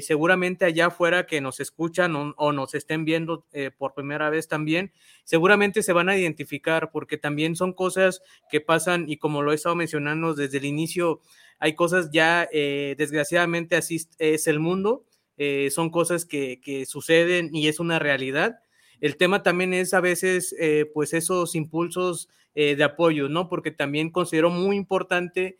seguramente 0.03 0.63
allá 0.65 0.87
afuera 0.87 1.25
que 1.25 1.41
nos 1.41 1.59
escuchan 1.59 2.15
o, 2.15 2.51
nos 2.51 2.75
estén 2.75 3.03
viendo 3.03 3.45
por 3.79 3.95
primera 3.95 4.29
vez 4.29 4.47
también, 4.47 4.91
seguramente 5.23 5.81
se 5.81 5.91
van 5.91 6.07
a 6.07 6.17
identificar 6.17 6.91
porque 6.91 7.17
también 7.17 7.55
son 7.55 7.73
cosas 7.73 8.21
que 8.51 8.61
pasan 8.61 9.09
y 9.09 9.17
como 9.17 9.41
lo 9.41 9.51
he 9.51 9.55
estado 9.55 9.75
mencionando 9.75 10.35
desde 10.35 10.59
el 10.59 10.65
inicio, 10.65 11.19
hay 11.57 11.73
cosas 11.73 12.11
ya, 12.11 12.47
desgraciadamente 12.51 13.75
así 13.75 14.07
es 14.19 14.45
el 14.45 14.59
mundo 14.59 15.03
eh, 15.37 15.69
son 15.71 15.89
cosas 15.89 16.25
que, 16.25 16.85
suceden 16.87 17.49
y 17.53 17.67
es 17.67 17.79
una 17.79 17.99
realidad. 17.99 18.59
El 19.01 19.17
tema 19.17 19.43
también 19.43 19.73
es 19.73 19.93
a 19.93 20.01
veces, 20.01 20.55
eh, 20.59 20.89
pues, 20.93 21.13
esos 21.13 21.55
impulsos 21.55 22.29
eh, 22.55 22.75
de 22.75 22.83
apoyo, 22.83 23.27
¿no? 23.27 23.49
Porque 23.49 23.71
también 23.71 24.11
considero 24.11 24.49
muy 24.49 24.77
importante 24.77 25.57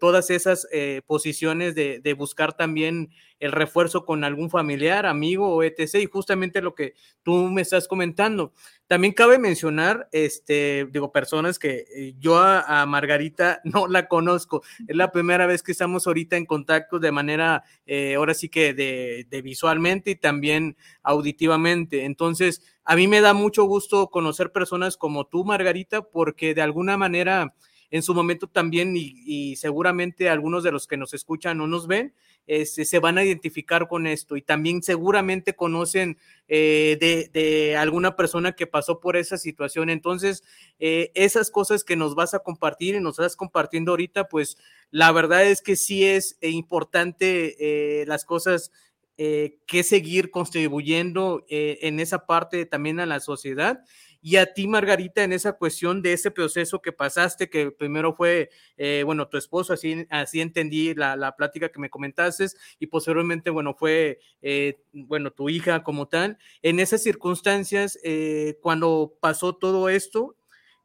todas 0.00 0.30
esas 0.30 0.66
posiciones 1.06 1.74
de, 1.74 2.00
de, 2.00 2.14
buscar 2.14 2.54
también 2.54 3.10
el 3.38 3.52
refuerzo 3.52 4.04
con 4.04 4.24
algún 4.24 4.50
familiar, 4.50 5.06
amigo 5.06 5.48
o 5.48 5.62
etc. 5.62 5.96
Y 5.96 6.06
justamente 6.06 6.62
lo 6.62 6.74
que 6.74 6.94
tú 7.22 7.34
me 7.50 7.62
estás 7.62 7.86
comentando. 7.86 8.52
También 8.86 9.12
cabe 9.12 9.38
mencionar, 9.38 10.08
este, 10.12 10.86
digo, 10.90 11.12
personas 11.12 11.58
que 11.58 11.84
eh, 11.94 12.14
yo 12.18 12.38
a, 12.38 12.86
Margarita 12.86 13.60
no 13.64 13.88
la 13.88 14.08
conozco. 14.08 14.62
Es 14.86 14.96
la 14.96 15.12
primera 15.12 15.46
vez 15.46 15.62
que 15.62 15.72
estamos 15.72 16.06
ahorita 16.06 16.36
en 16.36 16.46
contacto 16.46 16.98
de 16.98 17.12
manera, 17.12 17.64
eh, 17.84 18.14
ahora 18.14 18.34
sí 18.34 18.48
que 18.48 18.72
de, 18.74 19.26
de, 19.28 19.42
visualmente 19.42 20.12
y 20.12 20.16
también 20.16 20.76
auditivamente. 21.02 22.04
Entonces, 22.04 22.62
a 22.84 22.96
mí 22.96 23.08
me 23.08 23.20
da 23.20 23.34
mucho 23.34 23.64
gusto 23.64 24.08
conocer 24.08 24.52
personas 24.52 24.96
como 24.96 25.26
tú, 25.26 25.44
Margarita, 25.44 26.02
porque 26.02 26.54
de 26.54 26.62
alguna 26.62 26.96
manera 26.96 27.54
en 27.96 28.02
su 28.02 28.14
momento 28.14 28.46
también, 28.46 28.94
y, 28.96 29.56
seguramente 29.56 30.28
algunos 30.28 30.62
de 30.62 30.72
los 30.72 30.86
que 30.86 30.96
nos 30.96 31.14
escuchan 31.14 31.60
o 31.60 31.66
nos 31.66 31.86
ven, 31.86 32.14
este, 32.46 32.84
se 32.84 32.98
van 33.00 33.18
a 33.18 33.24
identificar 33.24 33.88
con 33.88 34.06
esto 34.06 34.36
y 34.36 34.42
también 34.42 34.82
seguramente 34.82 35.56
conocen 35.56 36.16
eh, 36.46 37.28
de, 37.32 37.76
alguna 37.76 38.14
persona 38.14 38.52
que 38.52 38.66
pasó 38.66 39.00
por 39.00 39.16
esa 39.16 39.36
situación. 39.36 39.90
Entonces, 39.90 40.44
eh, 40.78 41.10
esas 41.14 41.50
cosas 41.50 41.82
que 41.82 41.96
nos 41.96 42.14
vas 42.14 42.34
a 42.34 42.40
compartir 42.40 42.94
y 42.94 43.00
nos 43.00 43.18
estás 43.18 43.34
compartiendo 43.34 43.92
ahorita, 43.92 44.28
pues 44.28 44.58
la 44.90 45.10
verdad 45.10 45.44
es 45.44 45.60
que 45.60 45.74
sí 45.74 46.04
es 46.04 46.38
importante 46.40 47.56
eh, 47.58 48.06
las 48.06 48.24
cosas 48.24 48.72
que 49.18 49.82
seguir 49.82 50.30
contribuyendo 50.30 51.46
en 51.48 52.00
esa 52.00 52.26
parte 52.26 52.66
también 52.66 53.00
a 53.00 53.06
la 53.06 53.18
sociedad 53.18 53.82
y 54.26 54.38
a 54.38 54.52
ti, 54.52 54.66
Margarita, 54.66 55.22
en 55.22 55.32
esa 55.32 55.52
cuestión 55.52 56.02
de 56.02 56.12
ese 56.12 56.32
proceso 56.32 56.82
que 56.82 56.90
pasaste, 56.90 57.48
que 57.48 57.70
primero 57.70 58.12
fue, 58.12 58.50
eh, 58.76 59.04
bueno, 59.06 59.28
tu 59.28 59.36
esposo, 59.36 59.72
así, 59.72 60.04
así 60.10 60.40
entendí 60.40 60.94
la, 60.94 61.14
la, 61.14 61.36
plática 61.36 61.68
que 61.68 61.78
me 61.78 61.90
comentaste, 61.90 62.46
y 62.80 62.88
posteriormente, 62.88 63.50
bueno, 63.50 63.72
fue, 63.74 64.18
eh, 64.42 64.80
bueno, 64.92 65.30
tu 65.30 65.48
hija 65.48 65.84
como 65.84 66.08
tal. 66.08 66.38
En 66.60 66.80
esas 66.80 67.04
circunstancias, 67.04 68.00
eh, 68.02 68.58
cuando 68.62 69.16
pasó 69.20 69.54
todo 69.54 69.88
esto, 69.88 70.34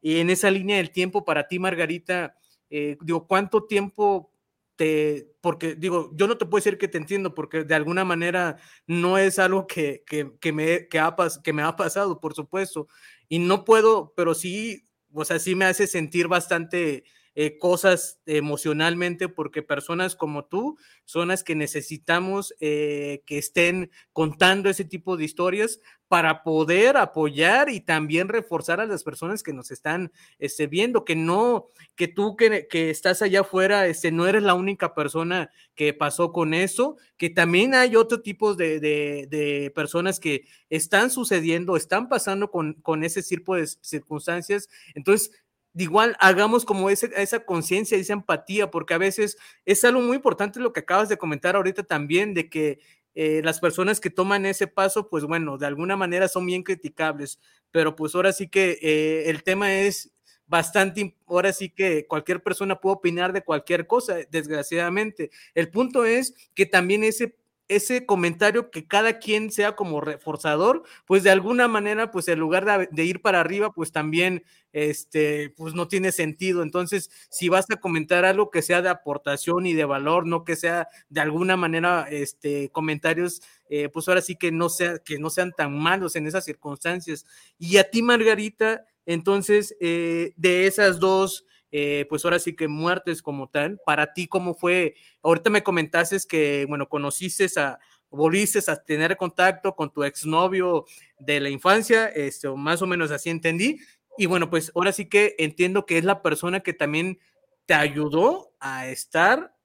y 0.04 0.20
en 0.20 0.30
esa 0.30 0.52
línea 0.52 0.78
del 0.78 0.92
tiempo 0.92 1.26
para 1.26 1.48
ti, 1.48 1.58
Margarita, 1.58 2.36
digo, 2.70 3.26
¿cuánto 3.26 3.64
tiempo 3.66 4.32
te, 4.76 5.36
porque 5.42 5.76
digo, 5.76 6.12
yo 6.14 6.28
no 6.28 6.38
te 6.38 6.46
puedo 6.46 6.64
decir 6.64 6.78
que 6.78 6.88
te 6.88 7.00
entiendo, 7.00 7.34
porque 7.34 7.64
de 7.64 7.76
alguna 7.76 8.06
manera 8.06 8.58
no 8.86 9.18
es 9.18 9.40
algo 9.40 9.66
que, 9.66 10.04
que, 10.06 10.32
que 10.40 10.54
me, 10.54 10.88
que, 10.88 11.00
ha, 11.00 11.16
que 11.44 11.54
me 11.54 11.64
ha 11.64 11.76
pasado, 11.76 12.20
por 12.20 12.36
supuesto, 12.36 12.88
y 13.32 13.40
no 13.40 13.64
puedo, 13.64 14.14
pero 14.18 14.36
sí, 14.36 14.90
o 15.14 15.24
sea, 15.24 15.40
sí 15.40 15.56
me 15.56 15.64
hace 15.64 15.88
sentir 15.88 16.28
bastante 16.28 17.06
eh, 17.36 17.58
cosas 17.58 18.20
emocionalmente 18.26 19.30
porque 19.30 19.62
personas 19.62 20.16
como 20.16 20.46
tú 20.46 20.78
son 21.06 21.30
las 21.30 21.44
que 21.44 21.56
necesitamos 21.56 22.54
eh, 22.60 23.24
que 23.26 23.38
estén 23.38 23.90
contando 24.12 24.70
ese 24.70 24.86
tipo 24.86 25.16
de 25.16 25.26
historias 25.26 25.80
para 26.12 26.44
poder 26.44 26.98
apoyar 26.98 27.70
y 27.70 27.80
también 27.80 28.28
reforzar 28.28 28.82
a 28.82 28.86
las 28.86 29.02
personas 29.02 29.44
que 29.44 29.54
nos 29.54 29.72
están 29.72 30.12
este, 30.40 30.68
viendo, 30.68 31.06
que 31.06 31.16
no, 31.16 31.70
que 31.96 32.10
tú 32.10 32.36
que, 32.36 32.68
que, 32.68 32.90
estás 32.90 33.22
allá 33.22 33.42
afuera, 33.42 33.88
este, 33.88 34.12
no 34.12 34.28
eres 34.28 34.44
la 34.44 34.54
única 34.54 34.94
persona 34.94 35.52
que 35.74 35.94
pasó 35.94 36.34
con 36.34 36.54
eso, 36.54 36.98
que 37.16 37.30
también 37.30 37.74
hay 37.76 37.96
otro 37.96 38.22
tipo 38.22 38.56
de, 38.56 38.82
de, 38.82 39.26
de 39.30 39.72
personas 39.74 40.20
que 40.20 40.44
están 40.70 41.12
sucediendo, 41.12 41.78
están 41.78 42.10
pasando 42.10 42.52
con, 42.52 42.74
con 42.82 43.06
ese 43.06 43.24
tipo 43.24 43.56
de 43.56 43.68
circunstancias. 43.68 44.68
Entonces, 44.96 45.32
igual 45.76 46.16
hagamos 46.20 46.66
como 46.66 46.90
esa 46.90 47.40
conciencia, 47.46 47.98
esa 47.98 48.14
empatía, 48.14 48.70
porque 48.72 48.94
a 48.94 48.98
veces 48.98 49.38
es 49.66 49.84
algo 49.86 50.02
muy 50.02 50.18
importante 50.18 50.60
lo 50.60 50.74
que 50.74 50.82
acabas 50.82 51.10
de 51.10 51.18
comentar 51.18 51.56
ahorita 51.56 51.84
también, 51.84 52.34
de 52.34 52.50
que 52.50 52.80
eh, 53.14 53.42
las 53.44 53.60
personas 53.60 54.00
que 54.00 54.10
toman 54.10 54.46
ese 54.46 54.68
paso, 54.68 55.10
pues 55.10 55.26
bueno, 55.26 55.58
de 55.58 55.68
alguna 55.68 55.98
manera 55.98 56.28
son 56.28 56.46
bien 56.46 56.64
criticables, 56.64 57.40
pero 57.72 57.96
pues 57.96 58.16
ahora 58.16 58.32
sí 58.32 58.48
que 58.48 58.80
eh, 58.82 59.30
el 59.30 59.44
tema 59.44 59.74
es 59.74 60.14
bastante, 60.48 61.16
ahora 61.28 61.54
sí 61.54 61.70
que 61.70 62.08
cualquier 62.08 62.44
persona 62.44 62.80
puede 62.80 62.96
opinar 62.98 63.34
de 63.34 63.44
cualquier 63.44 63.88
cosa, 63.88 64.18
desgraciadamente. 64.30 65.32
El 65.56 65.70
punto 65.70 66.06
es 66.06 66.34
que 66.54 66.66
también 66.66 67.04
ese 67.04 67.36
ese 67.72 68.06
comentario 68.06 68.70
que 68.70 68.86
cada 68.86 69.18
quien 69.18 69.50
sea 69.50 69.78
como 69.78 70.02
reforzador, 70.02 70.84
pues 71.06 71.24
de 71.24 71.32
alguna 71.32 71.70
manera, 71.70 72.12
pues 72.12 72.28
en 72.28 72.38
lugar 72.38 72.90
de, 72.92 73.06
ir 73.06 73.22
para 73.22 73.40
arriba, 73.40 73.72
pues 73.72 73.94
también, 73.94 74.44
este, 74.74 75.52
pues 75.52 75.74
no 75.74 75.88
tiene 75.88 76.12
sentido. 76.12 76.64
Entonces, 76.64 77.10
si 77.30 77.48
vas 77.48 77.66
a 77.72 77.78
comentar 77.78 78.26
algo 78.26 78.52
que 78.52 78.62
sea 78.62 78.82
de 78.82 78.90
aportación 78.90 79.66
y 79.66 79.74
de 79.74 79.86
valor, 79.86 80.28
no 80.28 80.44
que 80.44 80.58
sea 80.58 80.90
de 81.08 81.22
alguna 81.22 81.56
manera, 81.56 82.08
este, 82.12 82.70
comentarios, 82.72 83.42
eh, 83.70 83.88
pues 83.88 84.06
ahora 84.10 84.22
sí 84.22 84.36
que 84.36 84.52
no, 84.52 84.68
sea, 84.68 85.00
que 85.00 85.18
no 85.18 85.30
sean 85.30 85.54
tan 85.54 85.78
malos 85.78 86.18
en 86.18 86.28
esas 86.28 86.44
circunstancias. 86.44 87.26
Y 87.58 87.78
a 87.78 87.90
ti, 87.90 88.02
Margarita, 88.02 88.86
entonces, 89.06 89.78
eh, 89.80 90.34
de 90.36 90.68
esas 90.68 91.00
dos 91.00 91.46
eh, 91.72 92.06
pues 92.10 92.26
ahora 92.26 92.40
sí 92.40 92.56
que 92.56 92.68
muertes 92.68 93.22
como 93.22 93.50
tal. 93.50 93.80
Para 93.86 94.14
ti, 94.14 94.28
¿cómo 94.28 94.54
fue? 94.54 94.96
Ahorita 95.22 95.50
me 95.50 95.64
comentaste 95.64 96.18
que, 96.28 96.66
bueno, 96.68 96.90
conociste 96.90 97.48
a, 97.58 97.80
volviste 98.10 98.60
a 98.70 98.84
tener 98.84 99.16
contacto 99.16 99.76
con 99.76 99.92
tu 99.92 100.04
exnovio 100.04 100.86
de 101.20 101.40
la 101.40 101.50
infancia, 101.50 102.08
este, 102.08 102.50
más 102.50 102.82
o 102.82 102.88
menos 102.88 103.12
así 103.12 103.30
entendí. 103.30 103.80
Y 104.18 104.26
bueno, 104.26 104.50
pues 104.50 104.72
ahora 104.76 104.92
sí 104.92 105.08
que 105.08 105.36
entiendo 105.40 105.86
que 105.86 105.98
es 105.98 106.04
la 106.04 106.22
persona 106.22 106.60
que 106.60 106.74
también 106.74 107.20
te 107.66 107.74
ayudó 107.74 108.54
a 108.60 108.88
estar 108.88 109.56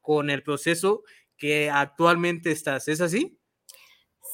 con 0.00 0.30
el 0.30 0.42
proceso 0.42 1.04
que 1.36 1.70
actualmente 1.70 2.50
estás. 2.50 2.88
¿Es 2.88 3.00
así? 3.00 3.38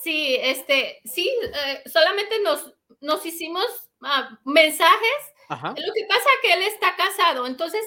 Sí, 0.03 0.37
este, 0.41 1.01
sí, 1.05 1.31
eh, 1.43 1.83
solamente 1.91 2.41
nos, 2.43 2.75
nos 3.01 3.25
hicimos 3.27 3.65
ah, 4.01 4.39
mensajes 4.45 5.34
lo 5.49 5.93
que 5.95 6.07
pasa 6.09 6.29
es 6.35 6.41
que 6.43 6.53
él 6.55 6.63
está 6.63 6.97
casado, 6.97 7.47
entonces, 7.47 7.85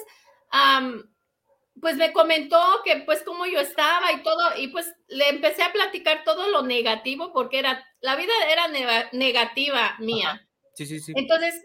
pues 1.80 1.96
me 1.96 2.12
comentó 2.12 2.60
que 2.84 2.96
pues 3.04 3.22
como 3.22 3.46
yo 3.46 3.60
estaba 3.60 4.12
y 4.12 4.22
todo, 4.22 4.56
y 4.56 4.68
pues 4.68 4.92
le 5.08 5.28
empecé 5.28 5.62
a 5.62 5.72
platicar 5.72 6.24
todo 6.24 6.48
lo 6.48 6.62
negativo 6.62 7.32
porque 7.32 7.58
era, 7.58 7.86
la 8.00 8.16
vida 8.16 8.32
era 8.50 8.68
negativa 9.12 9.96
mía. 9.98 10.48
Sí, 10.74 10.86
sí, 10.86 11.00
sí. 11.00 11.12
Entonces, 11.16 11.64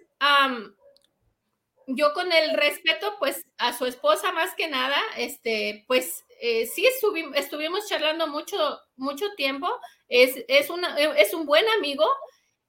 yo 1.87 2.13
con 2.13 2.31
el 2.31 2.55
respeto, 2.55 3.15
pues 3.19 3.45
a 3.57 3.77
su 3.77 3.85
esposa 3.85 4.31
más 4.31 4.55
que 4.55 4.67
nada, 4.67 4.97
este, 5.17 5.83
pues 5.87 6.25
eh, 6.41 6.65
sí 6.65 6.85
estuvimos 6.85 7.87
charlando 7.87 8.27
mucho, 8.27 8.79
mucho 8.95 9.25
tiempo. 9.35 9.67
Es, 10.07 10.43
es, 10.47 10.69
una, 10.69 10.97
es 10.97 11.33
un 11.33 11.45
buen 11.45 11.65
amigo, 11.77 12.05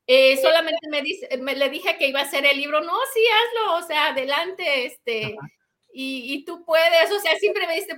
eh, 0.06 0.36
solamente 0.42 0.88
me, 0.90 1.02
dice, 1.02 1.28
me 1.38 1.54
le 1.56 1.70
dije 1.70 1.96
que 1.98 2.08
iba 2.08 2.20
a 2.20 2.24
hacer 2.24 2.44
el 2.44 2.58
libro, 2.58 2.80
no, 2.80 2.92
sí, 3.12 3.20
hazlo, 3.26 3.74
o 3.76 3.82
sea, 3.82 4.08
adelante, 4.08 4.86
este, 4.86 5.36
y, 5.92 6.34
y, 6.34 6.44
tú 6.44 6.64
puedes, 6.64 7.10
o 7.10 7.20
sea, 7.20 7.36
siempre 7.36 7.66
me 7.66 7.76
dice, 7.76 7.94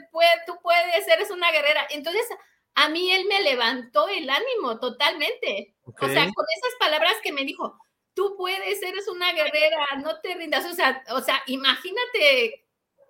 tú 0.46 0.58
puedes, 0.62 1.08
eres 1.08 1.30
una 1.30 1.50
guerrera. 1.50 1.86
Entonces, 1.90 2.26
a 2.74 2.90
mí 2.90 3.10
él 3.10 3.24
me 3.26 3.40
levantó 3.40 4.06
el 4.08 4.28
ánimo 4.28 4.78
totalmente. 4.78 5.74
O 5.82 6.06
sea, 6.06 6.30
con 6.32 6.46
esas 6.56 6.74
palabras 6.78 7.14
que 7.22 7.32
me 7.32 7.44
dijo, 7.44 7.78
tú 8.12 8.34
puedes, 8.36 8.82
eres 8.82 9.08
una 9.08 9.32
guerrera, 9.32 9.86
no 10.02 10.20
te 10.20 10.34
rindas, 10.34 10.66
o 10.66 10.74
sea, 10.74 11.02
o 11.10 11.20
sea, 11.22 11.42
imagínate, 11.46 12.66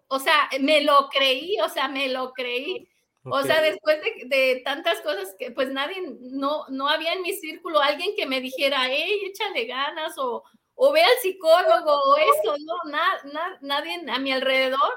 o 0.06 0.20
sea, 0.20 0.48
me 0.60 0.82
lo 0.82 1.08
creí, 1.08 1.58
o 1.60 1.68
sea, 1.68 1.88
me 1.88 2.08
lo 2.08 2.32
creí. 2.32 2.88
O 3.30 3.42
sea, 3.42 3.60
después 3.60 3.98
de, 4.26 4.62
tantas 4.64 5.00
cosas 5.00 5.34
que 5.38 5.50
pues 5.50 5.70
nadie, 5.70 5.96
no, 6.20 6.64
no 6.68 6.88
había 6.88 7.12
en 7.12 7.22
mi 7.22 7.32
círculo 7.32 7.80
alguien 7.80 8.14
que 8.16 8.26
me 8.26 8.40
dijera, 8.40 8.86
hey, 8.88 9.20
échale 9.24 9.66
ganas 9.66 10.16
o, 10.18 10.44
o 10.74 10.92
ve 10.92 11.02
al 11.02 11.16
psicólogo 11.22 11.92
o 11.92 12.16
eso, 12.16 12.56
no, 12.64 12.90
nada, 12.90 13.58
nadie 13.62 14.00
a 14.08 14.18
mi 14.18 14.32
alrededor, 14.32 14.92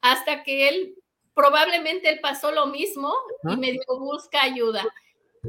hasta 0.00 0.42
que 0.44 0.68
él, 0.68 0.94
probablemente 1.34 2.08
él 2.08 2.20
pasó 2.20 2.52
lo 2.52 2.66
mismo 2.66 3.14
y 3.44 3.56
me 3.56 3.72
dijo, 3.72 3.98
busca 3.98 4.42
ayuda. 4.42 4.84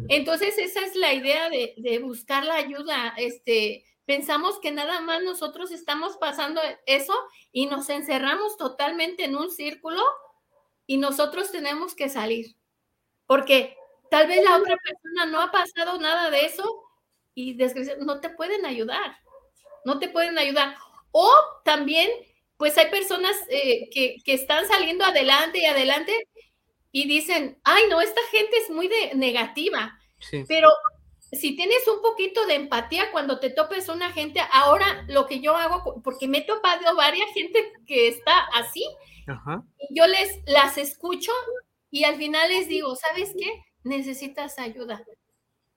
Entonces, 0.08 0.58
esa 0.58 0.82
es 0.82 0.95
la 0.95 1.13
idea 1.13 1.49
de, 1.49 1.73
de 1.77 1.99
buscar 1.99 2.45
la 2.45 2.55
ayuda, 2.55 3.13
este, 3.17 3.86
pensamos 4.05 4.60
que 4.60 4.71
nada 4.71 5.01
más 5.01 5.21
nosotros 5.23 5.71
estamos 5.71 6.17
pasando 6.17 6.60
eso 6.86 7.13
y 7.51 7.67
nos 7.67 7.89
encerramos 7.89 8.58
totalmente 8.58 9.23
en 9.25 9.36
un 9.36 9.51
círculo 9.51 10.01
y 10.89 10.97
nosotros 10.97 11.52
tenemos 11.52 11.93
que 11.93 12.10
salir. 12.10 12.56
Porque 13.28 13.78
tal 14.10 14.28
vez 14.28 14.43
la 14.43 14.58
otra 14.58 14.75
persona 14.75 15.28
no 15.28 15.39
ha 15.39 15.52
pasado 15.52 15.99
nada 15.99 16.32
de 16.32 16.47
eso 16.47 16.63
y 17.36 17.56
no 17.99 18.19
te 18.21 18.32
pueden 18.32 18.65
ayudar. 18.65 19.15
No 19.86 19.99
te 19.99 20.10
pueden 20.10 20.39
ayudar. 20.39 20.75
O 21.12 21.32
también, 21.63 22.10
pues 22.58 22.75
hay 22.80 22.89
personas 22.89 23.36
eh, 23.49 23.88
que, 23.91 24.17
que, 24.25 24.34
están 24.34 24.67
saliendo 24.67 25.06
adelante 25.06 25.60
y 25.60 25.65
adelante 25.65 26.28
y 26.91 27.08
dicen, 27.08 27.60
ay, 27.63 27.84
no, 27.88 28.02
esta 28.02 28.21
gente 28.32 28.58
es 28.58 28.71
muy 28.71 28.88
de 28.88 29.13
negativa. 29.13 29.95
Pero 30.47 30.69
si 31.32 31.56
tienes 31.56 31.88
un 31.88 32.02
poquito 32.02 32.46
de 32.46 32.56
empatía 32.56 33.12
cuando 33.12 33.39
te 33.39 33.50
topes 33.50 33.88
una 33.89 34.12
gente, 34.12 34.42
ahora 34.52 35.06
lo 35.08 35.28
que 35.28 35.39
yo 35.39 35.56
hago, 35.56 36.02
porque 36.04 36.28
me 36.28 36.39
he 36.39 36.46
topado 36.46 36.96
varias 36.96 37.32
gente 37.34 37.72
que 37.86 38.08
está 38.08 38.39
así, 38.54 38.84
y 39.78 39.96
yo 39.96 40.08
les 40.08 40.39
las 40.48 40.78
escucho 40.78 41.32
y 41.92 42.04
al 42.04 42.18
final 42.18 42.50
les 42.50 42.68
digo, 42.68 42.96
¿sabes 42.96 43.34
qué? 43.38 43.63
Necesitas 43.84 44.58
ayuda. 44.58 45.04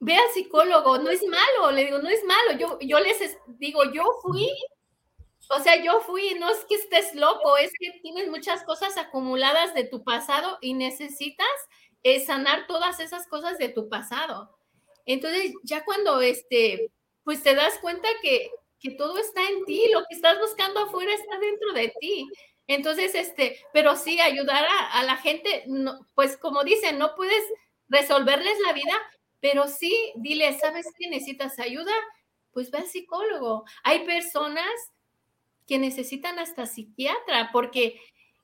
Ve 0.01 0.17
al 0.17 0.31
psicólogo, 0.33 0.99
no 0.99 1.11
es 1.11 1.23
malo, 1.25 1.71
le 1.71 1.85
digo, 1.85 1.99
no 1.99 2.09
es 2.09 2.25
malo. 2.25 2.59
Yo, 2.59 2.79
yo 2.81 2.99
les 2.99 3.39
digo, 3.59 3.85
yo 3.93 4.05
fui, 4.23 4.51
o 5.51 5.61
sea, 5.61 5.83
yo 5.83 6.01
fui, 6.01 6.35
no 6.41 6.51
es 6.51 6.65
que 6.65 6.77
estés 6.77 7.15
loco, 7.15 7.57
es 7.57 7.71
que 7.79 8.01
tienes 8.01 8.29
muchas 8.29 8.65
cosas 8.65 8.97
acumuladas 8.97 9.75
de 9.75 9.85
tu 9.85 10.03
pasado 10.03 10.59
y 10.61 10.75
necesitas 10.75 11.47
eh, 12.03 12.21
sanar 12.25 12.67
todas 12.67 13.01
esas 13.01 13.27
cosas 13.27 13.59
de 13.59 13.69
tu 13.69 13.89
pasado. 13.89 14.51
Entonces, 15.07 15.53
ya 15.65 15.85
cuando 15.85 16.21
este, 16.21 16.91
pues 17.25 17.43
te 17.43 17.55
das 17.55 17.79
cuenta 17.81 18.09
que, 18.23 18.51
que 18.81 18.91
todo 18.91 19.19
está 19.19 19.41
en 19.49 19.65
ti, 19.65 19.89
lo 19.93 20.01
que 20.09 20.15
estás 20.15 20.39
buscando 20.41 20.81
afuera 20.81 21.13
está 21.15 21.39
dentro 21.39 21.73
de 21.73 21.93
ti. 22.01 22.29
Entonces, 22.67 23.15
este, 23.15 23.59
pero 23.73 23.97
sí, 23.97 24.21
ayudar 24.21 24.65
a, 24.93 25.03
la 25.05 25.17
gente, 25.17 25.65
no, 25.67 26.07
pues 26.15 26.37
como 26.37 26.65
dicen, 26.65 26.99
no 26.99 27.15
puedes 27.15 27.43
resolverles 27.89 28.59
la 28.61 28.73
vida, 28.73 28.95
pero 29.41 29.69
sí, 29.69 30.13
dile, 30.17 30.59
¿sabes 30.59 30.87
que 30.99 31.09
necesitas 31.09 31.59
ayuda? 31.59 31.93
Pues 32.53 32.71
ve 32.71 32.79
al 32.79 32.87
psicólogo. 32.87 33.65
Hay 33.83 34.05
personas 34.07 34.71
que 35.67 35.79
necesitan 35.79 36.39
hasta 36.39 36.67
psiquiatra, 36.67 37.51
porque 37.53 38.01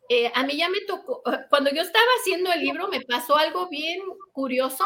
eh, 0.08 0.32
a 0.34 0.42
mí 0.44 0.56
ya 0.56 0.68
me 0.68 0.80
tocó, 0.80 1.22
cuando 1.50 1.70
yo 1.70 1.82
estaba 1.82 2.06
haciendo 2.20 2.52
el 2.52 2.60
libro, 2.60 2.88
me 2.88 3.00
pasó 3.02 3.36
algo 3.36 3.68
bien 3.68 4.00
curioso 4.32 4.84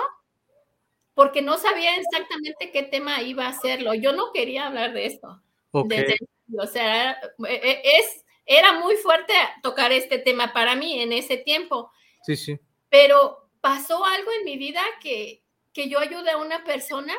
porque 1.14 1.42
no 1.42 1.58
sabía 1.58 1.96
exactamente 1.96 2.70
qué 2.70 2.82
tema 2.82 3.22
iba 3.22 3.46
a 3.46 3.50
hacerlo. 3.50 3.94
Yo 3.94 4.12
no 4.12 4.32
quería 4.32 4.66
hablar 4.66 4.92
de 4.92 5.06
esto. 5.06 5.42
o 5.72 6.66
sea, 6.66 7.12
e, 7.48 7.54
e, 7.54 7.82
es, 7.98 8.24
era 8.46 8.80
muy 8.80 8.96
fuerte 8.96 9.34
tocar 9.62 9.92
este 9.92 10.18
tema 10.18 10.52
para 10.52 10.74
mí 10.74 11.00
en 11.00 11.12
ese 11.12 11.36
tiempo. 11.36 11.90
Sí, 12.24 12.36
sí. 12.36 12.58
Pero 12.88 13.50
pasó 13.60 14.04
algo 14.04 14.30
en 14.38 14.44
mi 14.44 14.56
vida 14.56 14.82
que, 15.00 15.42
que 15.72 15.88
yo 15.88 15.98
ayudé 15.98 16.30
a 16.30 16.38
una 16.38 16.64
persona 16.64 17.14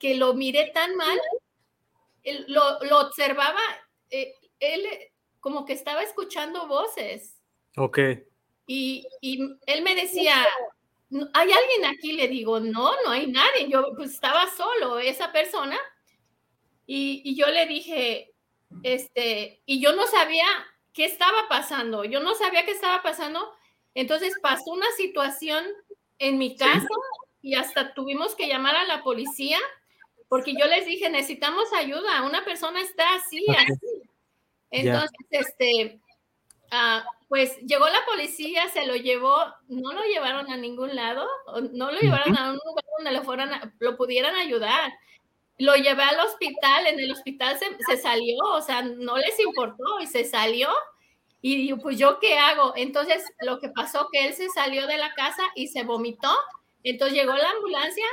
que 0.00 0.14
lo 0.14 0.32
miré 0.34 0.70
tan 0.72 0.96
mal, 0.96 1.18
lo, 2.48 2.82
lo, 2.84 3.00
observaba, 3.00 3.60
eh, 4.10 4.34
él 4.58 4.82
como 5.40 5.66
que 5.66 5.74
estaba 5.74 6.02
escuchando 6.02 6.66
voces. 6.66 7.38
Ok. 7.76 7.98
Y, 8.66 9.06
y 9.20 9.40
él 9.66 9.82
me 9.82 9.94
decía, 9.94 10.46
¿hay 11.32 11.52
alguien 11.52 11.84
aquí? 11.86 12.12
Le 12.12 12.28
digo, 12.28 12.60
no, 12.60 12.92
no 13.04 13.10
hay 13.10 13.26
nadie. 13.26 13.68
Yo 13.68 13.92
pues 13.96 14.12
estaba 14.12 14.48
solo, 14.56 14.98
esa 14.98 15.32
persona. 15.32 15.78
Y, 16.86 17.34
yo 17.34 17.46
le 17.46 17.66
dije, 17.66 18.34
este, 18.82 19.62
y 19.64 19.80
yo 19.80 19.94
no 19.94 20.06
sabía 20.06 20.46
qué 20.92 21.04
estaba 21.06 21.48
pasando. 21.48 22.04
Yo 22.04 22.20
no 22.20 22.34
sabía 22.34 22.64
qué 22.64 22.72
estaba 22.72 23.02
pasando. 23.02 23.52
Entonces 23.94 24.34
pasó 24.42 24.70
una 24.72 24.90
situación 24.96 25.64
en 26.18 26.38
mi 26.38 26.56
casa 26.56 26.88
y 27.40 27.54
hasta 27.54 27.94
tuvimos 27.94 28.34
que 28.34 28.48
llamar 28.48 28.76
a 28.76 28.84
la 28.84 29.02
policía 29.02 29.58
porque 30.28 30.54
yo 30.58 30.66
les 30.66 30.86
dije, 30.86 31.08
necesitamos 31.10 31.72
ayuda. 31.72 32.22
Una 32.26 32.44
persona 32.44 32.80
está 32.80 33.14
así, 33.14 33.44
así. 33.56 34.02
Entonces, 34.70 35.10
este, 35.30 36.00
Ah, 36.70 37.04
pues 37.28 37.58
llegó 37.60 37.88
la 37.88 38.04
policía, 38.06 38.68
se 38.68 38.86
lo 38.86 38.94
llevó, 38.96 39.36
no 39.68 39.92
lo 39.92 40.02
llevaron 40.04 40.50
a 40.50 40.56
ningún 40.56 40.94
lado, 40.94 41.26
no 41.72 41.90
lo 41.90 41.98
llevaron 41.98 42.36
a 42.36 42.50
un 42.52 42.58
lugar 42.64 42.84
donde 42.96 43.12
lo, 43.12 43.24
fueran 43.24 43.72
lo 43.80 43.96
pudieran 43.96 44.34
ayudar. 44.36 44.92
Lo 45.58 45.74
llevé 45.76 46.02
al 46.02 46.18
hospital, 46.20 46.86
en 46.86 46.98
el 46.98 47.12
hospital 47.12 47.58
se, 47.58 47.96
salió, 47.96 48.38
o 48.52 48.60
sea, 48.60 48.82
no 48.82 49.16
les 49.18 49.38
importó 49.38 50.00
y 50.00 50.06
se 50.06 50.24
salió. 50.24 50.68
Y 51.40 51.74
pues 51.74 51.98
yo 51.98 52.18
qué 52.20 52.38
hago? 52.38 52.72
Entonces 52.74 53.22
lo 53.40 53.60
que 53.60 53.68
pasó 53.68 54.08
que 54.10 54.26
él 54.26 54.34
se 54.34 54.48
salió 54.48 54.86
de 54.86 54.96
la 54.96 55.12
casa 55.14 55.42
y 55.54 55.68
se 55.68 55.84
vomitó. 55.84 56.32
Entonces 56.82 57.16
llegó 57.16 57.34
la 57.34 57.50
ambulancia 57.50 58.06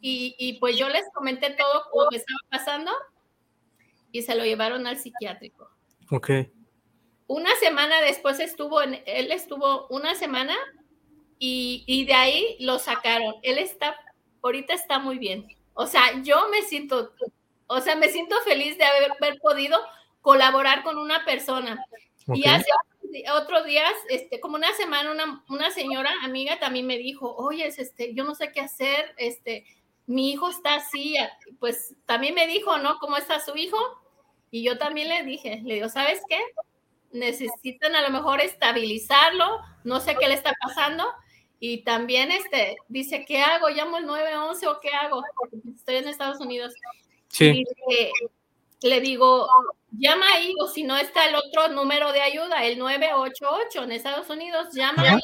y, 0.00 0.34
y 0.38 0.54
pues 0.54 0.76
yo 0.76 0.88
les 0.88 1.04
comenté 1.14 1.50
todo 1.50 1.84
lo 1.94 2.08
que 2.10 2.16
estaba 2.16 2.40
pasando 2.50 2.90
y 4.12 4.22
se 4.22 4.34
lo 4.34 4.44
llevaron 4.44 4.86
al 4.86 4.98
psiquiátrico. 4.98 5.70
Ok. 6.10 6.30
Una 7.26 7.54
semana 7.56 8.00
después 8.00 8.38
estuvo, 8.38 8.82
en, 8.82 9.02
él 9.06 9.32
estuvo 9.32 9.86
una 9.88 10.14
semana 10.14 10.56
y, 11.38 12.04
de 12.06 12.14
ahí 12.14 12.56
lo 12.60 12.78
sacaron. 12.78 13.34
Él 13.42 13.58
está, 13.58 13.96
ahorita 14.42 14.74
está 14.74 14.98
muy 14.98 15.18
bien. 15.18 15.46
O 15.74 15.86
sea, 15.86 16.22
yo 16.22 16.48
me 16.50 16.62
siento, 16.62 17.12
o 17.66 17.80
sea, 17.80 17.96
me 17.96 18.08
siento 18.08 18.36
feliz 18.44 18.78
de 18.78 18.84
haber, 18.84 19.38
podido 19.40 19.78
colaborar 20.22 20.82
con 20.82 20.98
una 20.98 21.24
persona. 21.24 21.84
Y 22.32 22.48
hace 22.48 22.70
otros 23.34 23.64
días, 23.66 23.92
este, 24.08 24.40
como 24.40 24.56
una 24.56 24.72
semana, 24.74 25.10
una, 25.10 25.44
una, 25.48 25.70
señora 25.70 26.10
amiga 26.22 26.58
también 26.58 26.86
me 26.86 26.98
dijo, 26.98 27.34
oye, 27.36 27.66
este, 27.66 28.14
yo 28.14 28.24
no 28.24 28.34
sé 28.34 28.52
qué 28.52 28.60
hacer, 28.60 29.14
este, 29.16 29.64
mi 30.06 30.30
hijo 30.30 30.48
está 30.48 30.74
así, 30.74 31.16
pues 31.58 31.94
también 32.04 32.34
me 32.34 32.46
dijo, 32.46 32.78
¿no? 32.78 32.98
¿Cómo 32.98 33.16
está 33.16 33.40
su 33.40 33.56
hijo? 33.56 33.78
Y 34.50 34.62
yo 34.62 34.78
también 34.78 35.08
le 35.08 35.24
dije, 35.24 35.60
le 35.64 35.74
digo, 35.74 35.88
¿sabes 35.88 36.22
qué? 36.28 36.40
Necesitan 37.12 37.94
a 37.94 38.02
lo 38.02 38.10
mejor 38.10 38.40
estabilizarlo, 38.40 39.60
no 39.84 40.00
sé 40.00 40.16
qué 40.16 40.28
le 40.28 40.34
está 40.34 40.52
pasando. 40.60 41.04
Y 41.58 41.78
también 41.84 42.30
este, 42.30 42.76
dice, 42.88 43.24
¿qué 43.24 43.40
hago? 43.40 43.68
¿Llamo 43.68 43.96
el 43.96 44.06
911 44.06 44.66
o 44.66 44.80
qué 44.80 44.90
hago? 44.90 45.22
Porque 45.36 45.56
estoy 45.74 45.96
en 45.96 46.08
Estados 46.08 46.40
Unidos. 46.40 46.74
Sí. 47.28 47.64
le 48.82 49.00
digo, 49.00 49.48
llama 49.90 50.26
ahí 50.34 50.54
o 50.60 50.68
si 50.68 50.82
no 50.82 50.96
está 50.96 51.28
el 51.28 51.34
otro 51.34 51.68
número 51.68 52.12
de 52.12 52.20
ayuda, 52.20 52.64
el 52.64 52.78
988 52.78 53.84
en 53.84 53.92
Estados 53.92 54.28
Unidos, 54.28 54.68
llama 54.74 55.02
ahí 55.02 55.20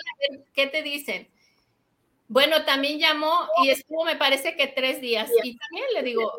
qué 0.55 0.66
te 0.66 0.83
dicen. 0.83 1.29
Bueno, 2.29 2.64
también 2.64 2.99
llamó 2.99 3.47
y 3.62 3.68
estuvo, 3.68 4.05
me 4.05 4.16
parece 4.16 4.57
que 4.57 4.66
tres 4.66 5.03
días. 5.03 5.31
Y 5.42 5.57
también 5.57 5.87
le 5.92 6.03
digo, 6.03 6.33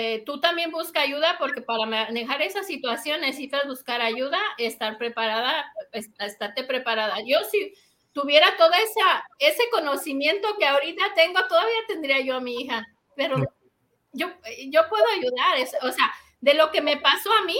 eh, 0.00 0.22
tú 0.24 0.38
también 0.38 0.70
busca 0.70 1.00
ayuda 1.00 1.34
porque 1.40 1.60
para 1.60 1.84
manejar 1.84 2.40
esa 2.40 2.62
situación 2.62 3.20
necesitas 3.20 3.66
buscar 3.66 4.00
ayuda, 4.00 4.38
estar 4.56 4.96
preparada, 4.96 5.72
estarte 5.90 6.62
preparada. 6.62 7.16
Yo 7.26 7.40
si 7.50 7.74
tuviera 8.12 8.56
todo 8.56 8.70
esa, 8.74 9.24
ese 9.40 9.68
conocimiento 9.72 10.56
que 10.56 10.66
ahorita 10.66 11.02
tengo, 11.16 11.40
todavía 11.48 11.80
tendría 11.88 12.20
yo 12.20 12.36
a 12.36 12.40
mi 12.40 12.60
hija, 12.60 12.86
pero 13.16 13.38
yo, 14.12 14.28
yo 14.68 14.88
puedo 14.88 15.04
ayudar, 15.16 15.58
o 15.82 15.90
sea, 15.90 16.12
de 16.42 16.54
lo 16.54 16.70
que 16.70 16.80
me 16.80 16.98
pasó 16.98 17.32
a 17.32 17.42
mí, 17.42 17.58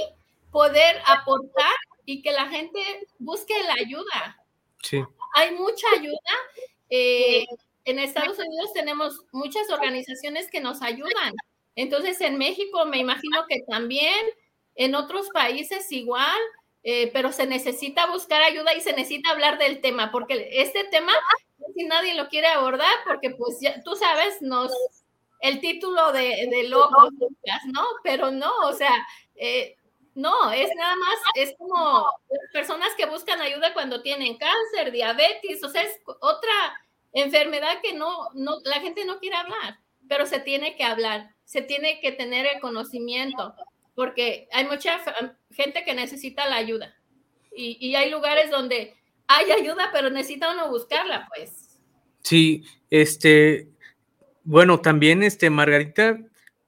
poder 0.53 1.03
aportar 1.07 1.74
y 2.05 2.22
que 2.22 2.31
la 2.31 2.46
gente 2.46 2.79
busque 3.18 3.55
la 3.64 3.74
ayuda. 3.85 4.44
Sí. 4.85 5.03
Hay 5.35 5.57
mucha 5.57 5.88
ayuda. 5.92 6.35
Eh, 6.88 7.44
en 7.85 7.98
Estados 7.98 8.38
Unidos 8.38 8.72
tenemos 8.74 9.24
muchas 9.33 9.68
organizaciones 9.70 10.48
que 10.48 10.61
nos 10.61 10.83
ayudan. 10.83 11.35
Entonces, 11.79 12.21
en 12.23 12.38
México 12.38 12.85
me 12.87 12.99
imagino 12.99 13.47
que 13.49 13.62
también, 13.62 14.27
en 14.75 14.97
otros 14.97 15.29
países 15.33 15.93
igual, 15.93 16.37
eh, 16.83 17.09
pero 17.12 17.31
se 17.31 17.47
necesita 17.47 18.11
buscar 18.11 18.43
ayuda 18.43 18.75
y 18.75 18.81
se 18.81 18.95
necesita 18.95 19.31
hablar 19.31 19.59
del 19.59 19.81
tema, 19.81 20.11
porque 20.11 20.49
este 20.55 20.83
tema, 20.91 21.12
si 21.77 21.85
nadie 21.85 22.14
lo 22.14 22.29
quiere 22.29 22.49
abordar, 22.49 22.93
porque 23.07 23.31
pues 23.31 23.59
ya, 23.61 23.81
tú 23.85 23.95
sabes, 23.95 24.43
nos, 24.43 24.73
el 25.41 25.61
título 25.61 26.11
de, 26.11 26.49
de 26.51 26.64
loco, 26.64 27.11
¿no? 27.73 27.85
Pero 28.03 28.33
no, 28.33 28.53
o 28.67 28.73
sea, 28.73 29.07
eh, 29.37 29.77
no, 30.17 30.51
es 30.51 30.71
nada 30.75 30.97
más, 30.97 31.19
es 31.37 31.55
como 31.59 32.09
personas 32.53 32.93
que 32.97 33.07
buscan 33.07 33.41
ayuda 33.41 33.73
cuando 33.73 34.03
tienen 34.03 34.37
cáncer, 34.37 34.91
diabetes, 34.91 35.62
o 35.62 35.69
sea, 35.69 35.83
es 35.83 36.01
otra 36.05 36.81
enfermedad 37.12 37.81
que 37.85 37.93
no, 37.93 38.31
no, 38.35 38.57
la 38.64 38.81
gente 38.81 39.05
no 39.05 39.21
quiere 39.21 39.37
hablar, 39.37 39.79
pero 40.09 40.27
se 40.27 40.41
tiene 40.41 40.75
que 40.75 40.83
hablar, 40.83 41.37
se 41.48 41.62
tiene 41.62 41.98
que 42.00 42.12
tener 42.12 42.44
el 42.44 42.61
conocimiento, 42.61 43.54
porque 43.94 44.48
hay 44.52 44.66
mucha 44.66 45.00
gente 45.50 45.82
que 45.82 45.94
necesita 45.94 46.46
la 46.46 46.56
ayuda 46.56 46.94
y, 47.56 47.78
y 47.80 47.94
hay 47.94 48.11
lugares 48.11 48.50
donde 48.50 48.94
hay 49.26 49.50
ayuda, 49.50 49.88
pero 49.90 50.11
necesita 50.11 50.52
uno 50.52 50.68
buscarla, 50.68 51.26
pues. 51.34 51.80
Sí, 52.20 52.64
este, 52.90 53.70
bueno, 54.44 54.80
también, 54.80 55.22
este, 55.22 55.48
Margarita, 55.48 56.18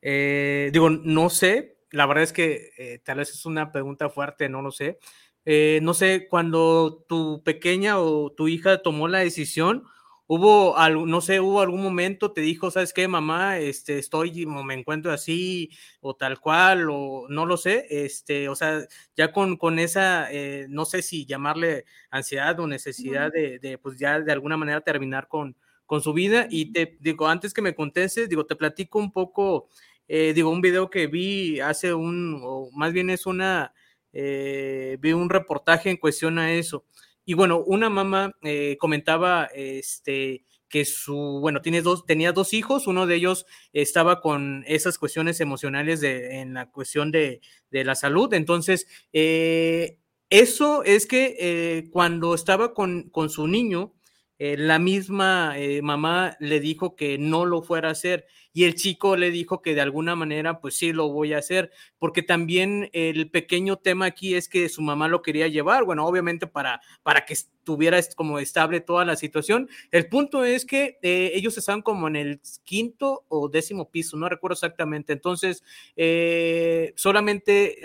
eh, 0.01 0.71
digo, 0.73 0.89
no 0.89 1.29
sé, 1.29 1.77
la 1.91 2.07
verdad 2.07 2.25
es 2.25 2.33
que 2.33 2.71
eh, 2.79 3.01
tal 3.05 3.19
vez 3.19 3.29
es 3.29 3.45
una 3.45 3.73
pregunta 3.73 4.09
fuerte, 4.09 4.49
no 4.49 4.63
lo 4.63 4.73
sé. 4.73 4.99
Eh, 5.45 5.81
no 5.83 5.93
sé, 5.93 6.27
cuando 6.27 7.05
tu 7.07 7.43
pequeña 7.43 8.01
o 8.01 8.33
tu 8.33 8.49
hija 8.49 8.81
tomó 8.81 9.09
la 9.09 9.19
decisión, 9.19 9.85
hubo 10.33 10.77
algo, 10.79 11.07
no 11.07 11.21
sé, 11.21 11.41
hubo 11.41 11.61
algún 11.61 11.83
momento, 11.83 12.33
te 12.33 12.41
dijo, 12.41 12.71
¿sabes 12.71 12.93
qué, 12.93 13.09
mamá? 13.09 13.59
Este, 13.59 13.99
estoy, 13.99 14.47
me 14.47 14.75
encuentro 14.75 15.11
así, 15.13 15.71
o 16.01 16.15
tal 16.15 16.39
cual, 16.41 16.89
o 16.91 17.27
no 17.29 17.47
lo 17.47 17.57
sé, 17.57 17.87
este, 17.91 18.49
o 18.49 18.55
sea, 18.55 18.81
ya 19.17 19.33
con, 19.33 19.57
con 19.57 19.79
esa, 19.81 20.31
eh, 20.33 20.67
no 20.69 20.85
sé 20.85 21.03
si 21.03 21.27
llamarle 21.27 21.85
ansiedad 22.11 22.59
o 22.61 22.67
necesidad 22.69 23.33
de, 23.33 23.59
de, 23.59 23.77
pues 23.79 23.99
ya 23.99 24.21
de 24.21 24.33
alguna 24.33 24.57
manera 24.57 24.81
terminar 24.83 25.27
con, 25.29 25.57
con 25.87 26.01
su 26.01 26.13
vida. 26.13 26.47
Y 26.51 26.73
te 26.73 26.97
digo, 27.01 27.27
antes 27.27 27.53
que 27.53 27.63
me 27.63 27.75
contestes, 27.75 28.29
digo, 28.29 28.47
te 28.47 28.55
platico 28.57 28.99
un 29.01 29.13
poco 29.13 29.69
eh, 30.09 30.33
digo, 30.35 30.51
un 30.51 30.61
video 30.61 30.91
que 30.91 31.07
vi 31.07 31.61
hace 31.61 31.95
un, 31.95 32.41
o 32.43 32.71
más 32.73 32.93
bien 32.93 33.11
es 33.11 33.27
una, 33.27 33.73
eh, 34.13 34.97
vi 35.01 35.13
un 35.13 35.31
reportaje 35.31 35.91
en 35.91 35.97
cuestión 35.97 36.39
a 36.39 36.53
eso. 36.53 36.85
Y 37.31 37.35
bueno, 37.35 37.63
una 37.65 37.89
mamá 37.89 38.35
eh, 38.43 38.77
comentaba 38.81 39.45
este, 39.55 40.43
que 40.69 40.85
su, 40.85 41.39
bueno, 41.41 41.63
tiene 41.63 41.81
dos, 41.81 42.05
tenía 42.05 42.33
dos 42.33 42.53
hijos, 42.53 42.89
uno 42.89 43.07
de 43.07 43.15
ellos 43.15 43.47
estaba 43.73 44.21
con 44.21 44.65
esas 44.67 44.99
cuestiones 44.99 45.41
emocionales 45.41 46.01
de, 46.01 46.41
en 46.41 46.55
la 46.55 46.73
cuestión 46.73 47.13
de, 47.13 47.41
de 47.71 47.85
la 47.85 47.95
salud. 47.95 48.35
Entonces, 48.35 48.89
eso 49.13 50.83
es 50.83 51.07
que 51.07 51.89
cuando 51.93 52.35
estaba 52.35 52.75
con, 52.75 53.11
con 53.11 53.31
su 53.31 53.47
niño, 53.47 53.95
la 54.41 54.81
misma 54.81 55.55
mamá 55.83 56.37
le 56.41 56.59
dijo 56.59 56.97
que 56.97 57.17
no 57.17 57.45
lo 57.45 57.63
fuera 57.63 57.91
a 57.91 57.93
hacer 57.93 58.27
y 58.53 58.65
el 58.65 58.75
chico 58.75 59.17
le 59.17 59.31
dijo 59.31 59.63
que 59.63 59.75
de 59.75 59.81
alguna 59.81 60.17
manera, 60.17 60.61
pues 60.61 60.75
sí, 60.75 60.93
lo 60.93 61.09
voy 61.09 61.33
a 61.33 61.39
hacer, 61.39 61.71
porque 61.99 62.23
también 62.23 62.91
el 62.93 63.31
pequeño 63.31 63.77
tema 63.77 64.07
aquí 64.07 64.35
es 64.35 64.49
que 64.49 64.69
su 64.69 64.83
mamá 64.83 65.09
lo 65.09 65.23
quería 65.23 65.49
llevar, 65.49 65.85
bueno, 65.85 66.07
obviamente 66.07 66.47
para, 66.47 66.81
para 67.03 67.25
que 67.25 67.35
estuviera 67.35 68.01
como 68.17 68.39
estable 68.39 68.81
toda 68.81 69.05
la 69.05 69.17
situación. 69.17 69.69
El 69.91 70.09
punto 70.09 70.45
es 70.45 70.65
que 70.65 70.99
eh, 71.03 71.33
ellos 71.35 71.57
estaban 71.59 71.83
como 71.83 72.09
en 72.09 72.17
el 72.17 72.41
quinto 72.65 73.25
o 73.29 73.49
décimo 73.49 73.91
piso, 73.91 74.17
no 74.17 74.29
recuerdo 74.29 74.55
exactamente, 74.55 75.13
entonces 75.13 75.63
eh, 75.97 76.93
solamente 76.97 77.79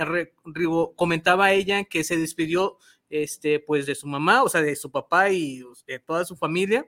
comentaba 0.95 1.51
ella 1.51 1.84
que 1.84 2.04
se 2.04 2.17
despidió 2.17 2.78
este, 3.10 3.60
pues 3.60 3.86
de 3.86 3.95
su 3.95 4.08
mamá, 4.08 4.43
o 4.43 4.49
sea, 4.49 4.62
de 4.62 4.75
su 4.75 4.91
papá 4.91 5.30
y 5.30 5.63
de 5.88 5.99
toda 5.99 6.25
su 6.25 6.36
familia, 6.36 6.86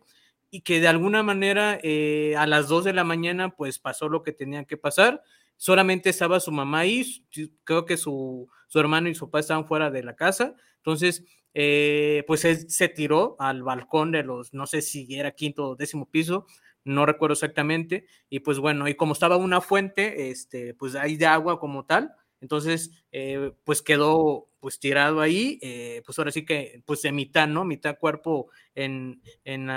y 0.49 0.61
que 0.61 0.79
de 0.81 0.87
alguna 0.87 1.23
manera 1.23 1.79
eh, 1.83 2.35
a 2.37 2.47
las 2.47 2.67
2 2.67 2.83
de 2.85 2.93
la 2.93 3.03
mañana 3.03 3.49
pues 3.49 3.79
pasó 3.79 4.09
lo 4.09 4.23
que 4.23 4.31
tenía 4.31 4.65
que 4.65 4.77
pasar. 4.77 5.21
Solamente 5.57 6.09
estaba 6.09 6.39
su 6.39 6.51
mamá 6.51 6.79
ahí, 6.79 7.25
creo 7.63 7.85
que 7.85 7.97
su, 7.97 8.47
su 8.67 8.79
hermano 8.79 9.09
y 9.09 9.15
su 9.15 9.25
papá 9.27 9.39
estaban 9.39 9.65
fuera 9.65 9.89
de 9.91 10.03
la 10.03 10.15
casa. 10.15 10.55
Entonces, 10.77 11.25
eh, 11.53 12.23
pues 12.27 12.45
él 12.45 12.69
se 12.69 12.87
tiró 12.89 13.35
al 13.39 13.63
balcón 13.63 14.11
de 14.11 14.23
los, 14.23 14.53
no 14.53 14.67
sé 14.67 14.81
si 14.81 15.15
era 15.15 15.31
quinto 15.31 15.69
o 15.69 15.75
décimo 15.75 16.09
piso, 16.09 16.45
no 16.83 17.05
recuerdo 17.05 17.33
exactamente. 17.33 18.05
Y 18.29 18.39
pues 18.41 18.59
bueno, 18.59 18.87
y 18.87 18.95
como 18.95 19.13
estaba 19.13 19.37
una 19.37 19.61
fuente, 19.61 20.29
este, 20.29 20.73
pues 20.75 20.95
hay 20.95 21.17
de 21.17 21.25
agua 21.25 21.59
como 21.59 21.85
tal, 21.85 22.11
entonces, 22.41 22.91
eh, 23.11 23.51
pues 23.63 23.81
quedó 23.81 24.46
pues 24.67 24.81
tirado 24.81 25.21
ahí, 25.21 25.59
eh, 25.61 26.01
pues 26.05 26.19
ahora 26.19 26.29
sí 26.29 26.43
que, 26.43 26.81
pues 26.85 27.01
de 27.01 27.13
mitad, 27.13 27.47
¿no? 27.47 27.63
Mitad 27.63 27.97
cuerpo 27.97 28.49
en, 28.75 29.21
en, 29.45 29.69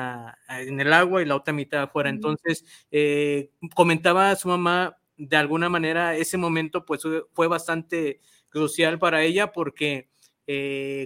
en 0.48 0.80
el 0.80 0.92
agua 0.92 1.22
y 1.22 1.26
la 1.26 1.36
otra 1.36 1.54
mitad 1.54 1.82
afuera. 1.84 2.10
Entonces, 2.10 2.64
eh, 2.90 3.52
comentaba 3.76 4.32
a 4.32 4.34
su 4.34 4.48
mamá, 4.48 4.96
de 5.16 5.36
alguna 5.36 5.68
manera, 5.68 6.16
ese 6.16 6.38
momento 6.38 6.84
pues 6.84 7.02
fue 7.32 7.46
bastante 7.46 8.20
crucial 8.48 8.98
para 8.98 9.22
ella 9.22 9.52
porque 9.52 10.08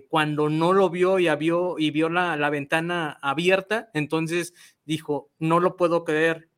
cuando 0.09 0.49
no 0.49 0.73
lo 0.73 0.89
vio 0.89 1.19
y, 1.19 1.29
vio, 1.37 1.79
y 1.79 1.91
vio 1.91 2.09
la, 2.09 2.39
la 2.39 2.49
ventana 2.49 3.19
abierta, 3.21 3.91
entonces 3.93 4.55
dijo, 4.87 5.31
no 5.39 5.61
lo 5.61 5.77
puedo 5.77 6.05
creer, 6.05 6.49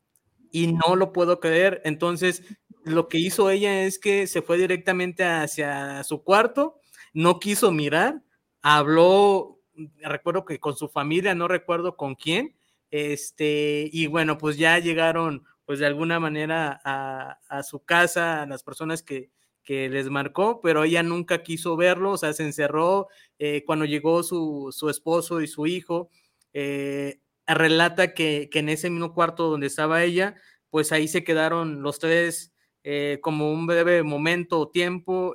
y 0.53 0.69
no 0.69 0.95
lo 0.95 1.12
puedo 1.12 1.41
creer. 1.41 1.83
Entonces 1.85 2.45
lo 2.85 3.09
que 3.09 3.19
hizo 3.19 3.51
ella 3.51 3.83
es 3.83 3.99
que 3.99 4.29
se 4.29 4.43
fue 4.43 4.59
directamente 4.59 5.25
hacia 5.25 6.05
su 6.05 6.23
cuarto, 6.23 6.79
no 7.16 7.40
quiso 7.40 7.72
mirar, 7.72 8.22
habló, 8.61 9.59
recuerdo 10.02 10.44
que 10.44 10.61
con 10.61 10.76
su 10.76 10.87
familia, 10.87 11.35
no 11.35 11.48
recuerdo 11.48 11.96
con 11.96 12.14
quién, 12.14 12.55
este, 12.90 13.88
y 13.90 14.07
bueno, 14.07 14.37
pues 14.37 14.59
ya 14.59 14.79
llegaron, 14.81 15.42
pues 15.64 15.79
de 15.79 15.87
alguna 15.87 16.20
manera 16.20 16.79
a, 16.85 17.62
su 17.62 17.83
casa, 17.83 18.42
a 18.42 18.46
las 18.46 18.62
personas 18.62 19.02
que, 19.02 19.31
que, 19.64 19.88
les 19.88 20.11
marcó, 20.11 20.61
pero 20.61 20.85
ella 20.85 21.02
nunca 21.02 21.42
quiso 21.42 21.74
verlo, 21.74 22.12
o 22.12 22.18
sea, 22.18 22.35
se 22.35 22.42
encerró 22.44 23.09
eh, 23.38 23.64
cuando 23.64 23.87
llegó 23.87 24.22
su, 24.22 24.68
su, 24.76 24.90
esposo 24.90 25.40
y 25.40 25.46
su 25.46 25.66
hijo. 25.66 26.11
Eh, 26.52 27.20
relata 27.46 28.12
que, 28.12 28.50
que 28.52 28.59
en 28.59 28.68
ese 28.68 28.90
mismo 28.90 29.14
cuarto 29.14 29.48
donde 29.48 29.68
estaba 29.68 30.05
ella, 30.05 30.35
pues 30.68 30.92
ahí 30.92 31.09
se 31.09 31.24
quedaron 31.24 31.83
los 31.83 31.98
tres 31.98 32.52
eh, 32.85 33.20
como 33.22 33.50
un 33.50 33.66
breve 33.66 34.02
momento 34.02 34.61
o 34.61 34.68
tiempo, 34.68 35.35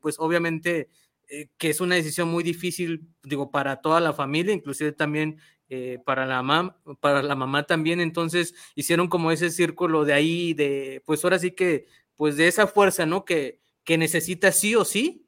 pues 0.00 0.16
obviamente 0.18 0.88
que 1.58 1.70
es 1.70 1.80
una 1.80 1.94
decisión 1.94 2.28
muy 2.28 2.44
difícil, 2.44 3.08
digo, 3.22 3.50
para 3.50 3.80
toda 3.80 4.00
la 4.00 4.12
familia, 4.12 4.54
inclusive 4.54 4.92
también 4.92 5.38
para, 6.04 6.26
la 6.26 6.42
mamá, 6.42 6.76
para 7.00 7.22
la 7.22 7.34
mamá 7.34 7.62
también, 7.62 8.00
entonces 8.00 8.54
hicieron 8.74 9.08
como 9.08 9.32
ese 9.32 9.50
círculo 9.50 10.04
de 10.04 10.12
ahí, 10.12 10.52
de, 10.52 11.02
pues 11.06 11.24
ahora 11.24 11.38
sí 11.38 11.52
que, 11.52 11.86
pues 12.16 12.36
de 12.36 12.46
esa 12.46 12.66
fuerza, 12.66 13.06
¿no? 13.06 13.24
Que, 13.24 13.58
que 13.84 13.98
necesita 13.98 14.52
sí 14.52 14.74
o 14.74 14.84
sí, 14.84 15.21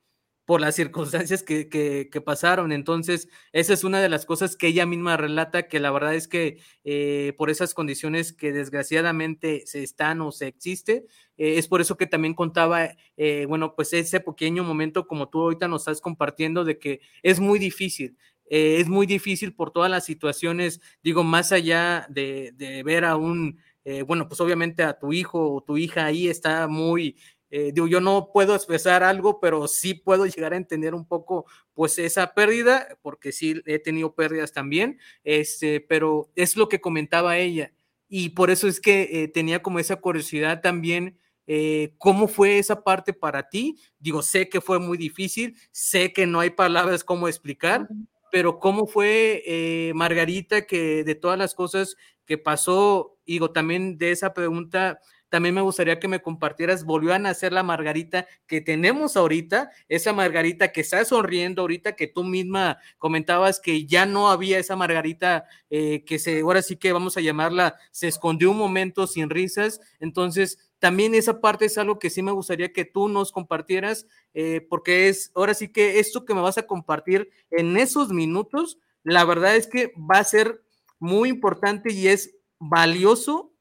por 0.45 0.61
las 0.61 0.75
circunstancias 0.75 1.43
que, 1.43 1.69
que, 1.69 2.21
pasaron. 2.21 2.73
Entonces, 2.73 3.29
esa 3.53 3.73
es 3.73 3.85
una 3.85 4.01
de 4.01 4.09
las 4.09 4.27
cosas 4.27 4.57
que 4.57 4.69
ella 4.69 4.87
misma 4.87 5.17
relata, 5.17 5.69
que 5.69 5.81
la 5.81 5.91
verdad 5.91 6.15
es 6.15 6.29
que 6.29 6.59
eh, 6.85 7.33
por 7.39 7.51
esas 7.51 7.75
condiciones 7.75 8.33
que 8.33 8.53
desgraciadamente 8.53 9.63
se 9.67 9.83
están 9.83 10.21
o 10.21 10.33
se 10.33 10.47
existe, 10.47 11.07
eh, 11.39 11.57
es 11.59 11.69
por 11.69 11.81
eso 11.81 11.97
que 11.97 12.07
también 12.07 12.35
contaba, 12.35 12.91
eh, 13.17 13.47
bueno, 13.49 13.75
pues 13.75 13.93
ese 13.93 14.21
pequeño 14.21 14.65
momento 14.65 15.07
como 15.07 15.29
tú 15.29 15.43
ahorita 15.43 15.69
nos 15.69 15.83
estás 15.83 16.01
compartiendo 16.01 16.65
de 16.65 16.79
que 16.79 17.01
es 17.23 17.41
muy 17.41 17.59
difícil. 17.59 18.17
es 18.47 18.89
muy 18.89 19.07
difícil 19.07 19.55
por 19.55 19.71
todas 19.71 19.91
las 19.91 20.05
situaciones, 20.05 20.81
digo, 21.03 21.25
más 21.25 21.51
allá 21.53 22.07
de, 22.11 22.53
de 22.55 22.83
ver 22.83 23.05
a 23.07 23.17
un, 23.17 23.59
bueno, 24.07 24.29
pues 24.29 24.41
obviamente 24.41 24.83
a 24.83 24.99
tu 24.99 25.13
hijo 25.13 25.55
o 25.55 25.63
tu 25.63 25.77
hija 25.79 26.05
ahí 26.07 26.29
está 26.29 26.69
muy 26.69 27.17
eh, 27.57 27.71
digo, 27.73 27.87
yo 27.87 28.01
no 28.01 28.31
puedo 28.33 28.57
expresar 28.57 29.05
algo, 29.05 29.39
pero 29.39 29.69
sí 29.69 29.95
puedo 29.95 30.27
llegar 30.27 30.55
a 30.55 30.57
entender 30.57 30.93
un 30.93 31.07
poco, 31.07 31.47
pues, 31.73 32.01
esa 32.01 32.35
pérdida, 32.35 32.99
porque 33.01 33.31
sí 33.31 33.63
he 33.65 33.79
tenido 33.79 34.13
pérdidas 34.17 34.53
también, 34.53 34.99
este, 35.23 35.81
pero 35.81 36.33
es 36.35 36.57
lo 36.57 36.69
que 36.69 36.81
comentaba 36.81 37.39
ella. 37.39 37.73
Y 38.09 38.31
por 38.31 38.51
eso 38.51 38.67
es 38.67 38.81
que 38.81 39.09
eh, 39.13 39.29
tenía 39.29 39.63
como 39.63 39.79
esa 39.79 39.95
curiosidad 39.95 40.63
también, 40.63 41.17
eh, 41.47 41.95
¿cómo 41.99 42.27
fue 42.27 42.59
esa 42.59 42.83
parte 42.83 43.13
para 43.13 43.49
ti? 43.49 43.79
Digo, 44.01 44.23
sé 44.23 44.49
que 44.49 44.61
fue 44.61 44.81
muy 44.81 44.99
difícil, 44.99 45.57
sé 45.71 46.13
que 46.13 46.27
no 46.27 46.41
hay 46.41 46.51
palabras 46.51 47.05
cómo 47.05 47.29
explicar, 47.29 47.87
pero 48.33 48.59
¿cómo 48.59 48.89
fue 48.89 49.93
Margarita 49.95 50.67
que 50.67 51.05
de 51.05 51.15
todas 51.15 51.39
las 51.39 51.55
cosas 51.55 51.97
que 52.27 52.37
pasó, 52.37 53.17
digo, 53.25 53.53
también 53.53 53.97
de 53.97 54.11
esa 54.11 54.35
pregunta, 54.35 54.99
también 55.35 55.57
me 55.57 55.63
gustaría 55.63 55.99
que 55.99 56.07
me 56.07 56.23
compartieras, 56.23 56.85
volvió 56.85 57.13
a 57.13 57.19
nacer 57.19 57.53
la 57.53 57.65
Margarita 57.65 58.29
que 58.47 58.61
tenemos 58.61 59.17
ahorita, 59.17 59.73
esa 59.89 60.13
Margarita 60.13 60.71
que 60.71 60.83
está 60.83 61.05
sonriendo 61.05 61.63
ahorita, 61.63 61.97
que 61.97 62.07
tú 62.07 62.23
misma 62.23 62.79
comentabas 62.99 63.59
que 63.59 63.85
ya 63.85 64.07
no 64.07 64.31
había 64.31 64.61
esa 64.61 64.77
Margarita 64.77 65.47
eh, 65.71 66.05
que 66.05 66.21
se, 66.21 66.43
ahora 66.43 66.63
sí 66.63 66.77
que 66.77 66.93
vamos 66.93 67.17
a 67.17 67.21
llamarla, 67.21 67.75
se 67.91 68.07
escondió 68.07 68.53
un 68.53 68.59
momento 68.59 69.09
sin 69.09 69.29
risas. 69.29 69.81
Entonces, 69.99 70.71
también 70.79 71.17
esa 71.17 71.41
parte 71.41 71.65
es 71.65 71.79
algo 71.79 71.99
que 71.99 72.11
sí 72.11 72.23
me 72.23 72.31
gustaría 72.31 72.73
que 72.73 72.85
tú 72.85 73.09
nos 73.09 73.33
compartieras, 73.33 74.07
eh, 74.35 74.65
porque 74.71 75.09
es, 75.09 75.33
ahora 75.35 75.55
sí 75.55 75.67
que 75.67 75.99
esto 75.99 76.25
que 76.25 76.35
me 76.35 76.43
vas 76.43 76.59
a 76.59 76.69
compartir 76.69 77.29
en 77.51 77.77
esos 77.77 78.11
minutos, 78.11 78.79
la 79.03 79.25
verdad 79.25 79.57
es 79.57 79.67
que 79.67 79.93
va 79.99 80.21
a 80.21 80.25
ser 80.25 80.63
muy 81.01 81.29
importante 81.29 81.93
y 81.93 82.07
es 82.07 82.37
valioso 82.61 83.54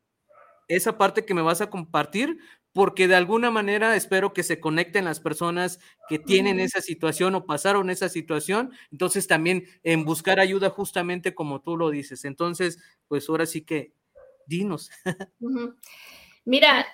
esa 0.75 0.97
parte 0.97 1.25
que 1.25 1.33
me 1.33 1.41
vas 1.41 1.61
a 1.61 1.69
compartir, 1.69 2.37
porque 2.73 3.07
de 3.07 3.15
alguna 3.15 3.51
manera 3.51 3.95
espero 3.95 4.33
que 4.33 4.43
se 4.43 4.59
conecten 4.59 5.05
las 5.05 5.19
personas 5.19 5.79
que 6.09 6.19
tienen 6.19 6.59
esa 6.59 6.81
situación 6.81 7.35
o 7.35 7.45
pasaron 7.45 7.89
esa 7.89 8.09
situación, 8.09 8.73
entonces 8.91 9.27
también 9.27 9.65
en 9.83 10.05
buscar 10.05 10.39
ayuda 10.39 10.69
justamente 10.69 11.35
como 11.35 11.61
tú 11.61 11.77
lo 11.77 11.91
dices. 11.91 12.25
Entonces, 12.25 12.79
pues 13.07 13.29
ahora 13.29 13.45
sí 13.45 13.63
que 13.63 13.93
dinos. 14.47 14.89
Mira, 16.45 16.87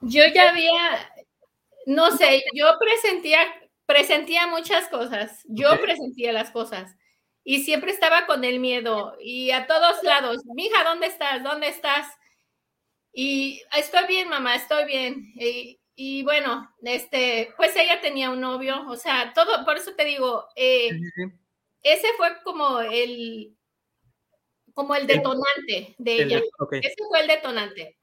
yo 0.00 0.22
ya 0.32 0.50
había, 0.50 1.12
no 1.86 2.16
sé, 2.16 2.42
yo 2.54 2.66
presentía, 2.78 3.40
presentía 3.86 4.46
muchas 4.46 4.88
cosas, 4.88 5.44
yo 5.48 5.68
presentía 5.80 6.32
las 6.32 6.50
cosas 6.50 6.96
y 7.44 7.64
siempre 7.64 7.90
estaba 7.90 8.26
con 8.26 8.44
el 8.44 8.60
miedo 8.60 9.16
y 9.20 9.50
a 9.50 9.66
todos 9.66 10.02
lados, 10.02 10.42
mija, 10.54 10.84
¿dónde 10.84 11.06
estás? 11.08 11.42
¿Dónde 11.42 11.68
estás? 11.68 12.06
Y 13.12 13.62
estoy 13.76 14.06
bien, 14.06 14.28
mamá, 14.28 14.54
estoy 14.56 14.84
bien. 14.84 15.32
Y, 15.96 16.22
bueno, 16.22 16.70
este, 16.82 17.52
pues 17.56 17.74
ella 17.76 18.00
tenía 18.00 18.30
un 18.30 18.40
novio, 18.40 18.86
o 18.88 18.96
sea, 18.96 19.32
todo, 19.34 19.64
por 19.64 19.76
eso 19.76 19.94
te 19.94 20.04
digo, 20.04 20.46
eh, 20.56 20.90
ese 21.82 22.08
fue 22.16 22.42
como 22.42 22.80
el, 22.80 23.54
como 24.72 24.94
el 24.94 25.06
detonante 25.06 25.94
de 25.98 26.22
ella. 26.22 26.40
Ese 26.70 26.94
fue 27.08 27.20
el 27.20 27.26
detonante. 27.26 27.98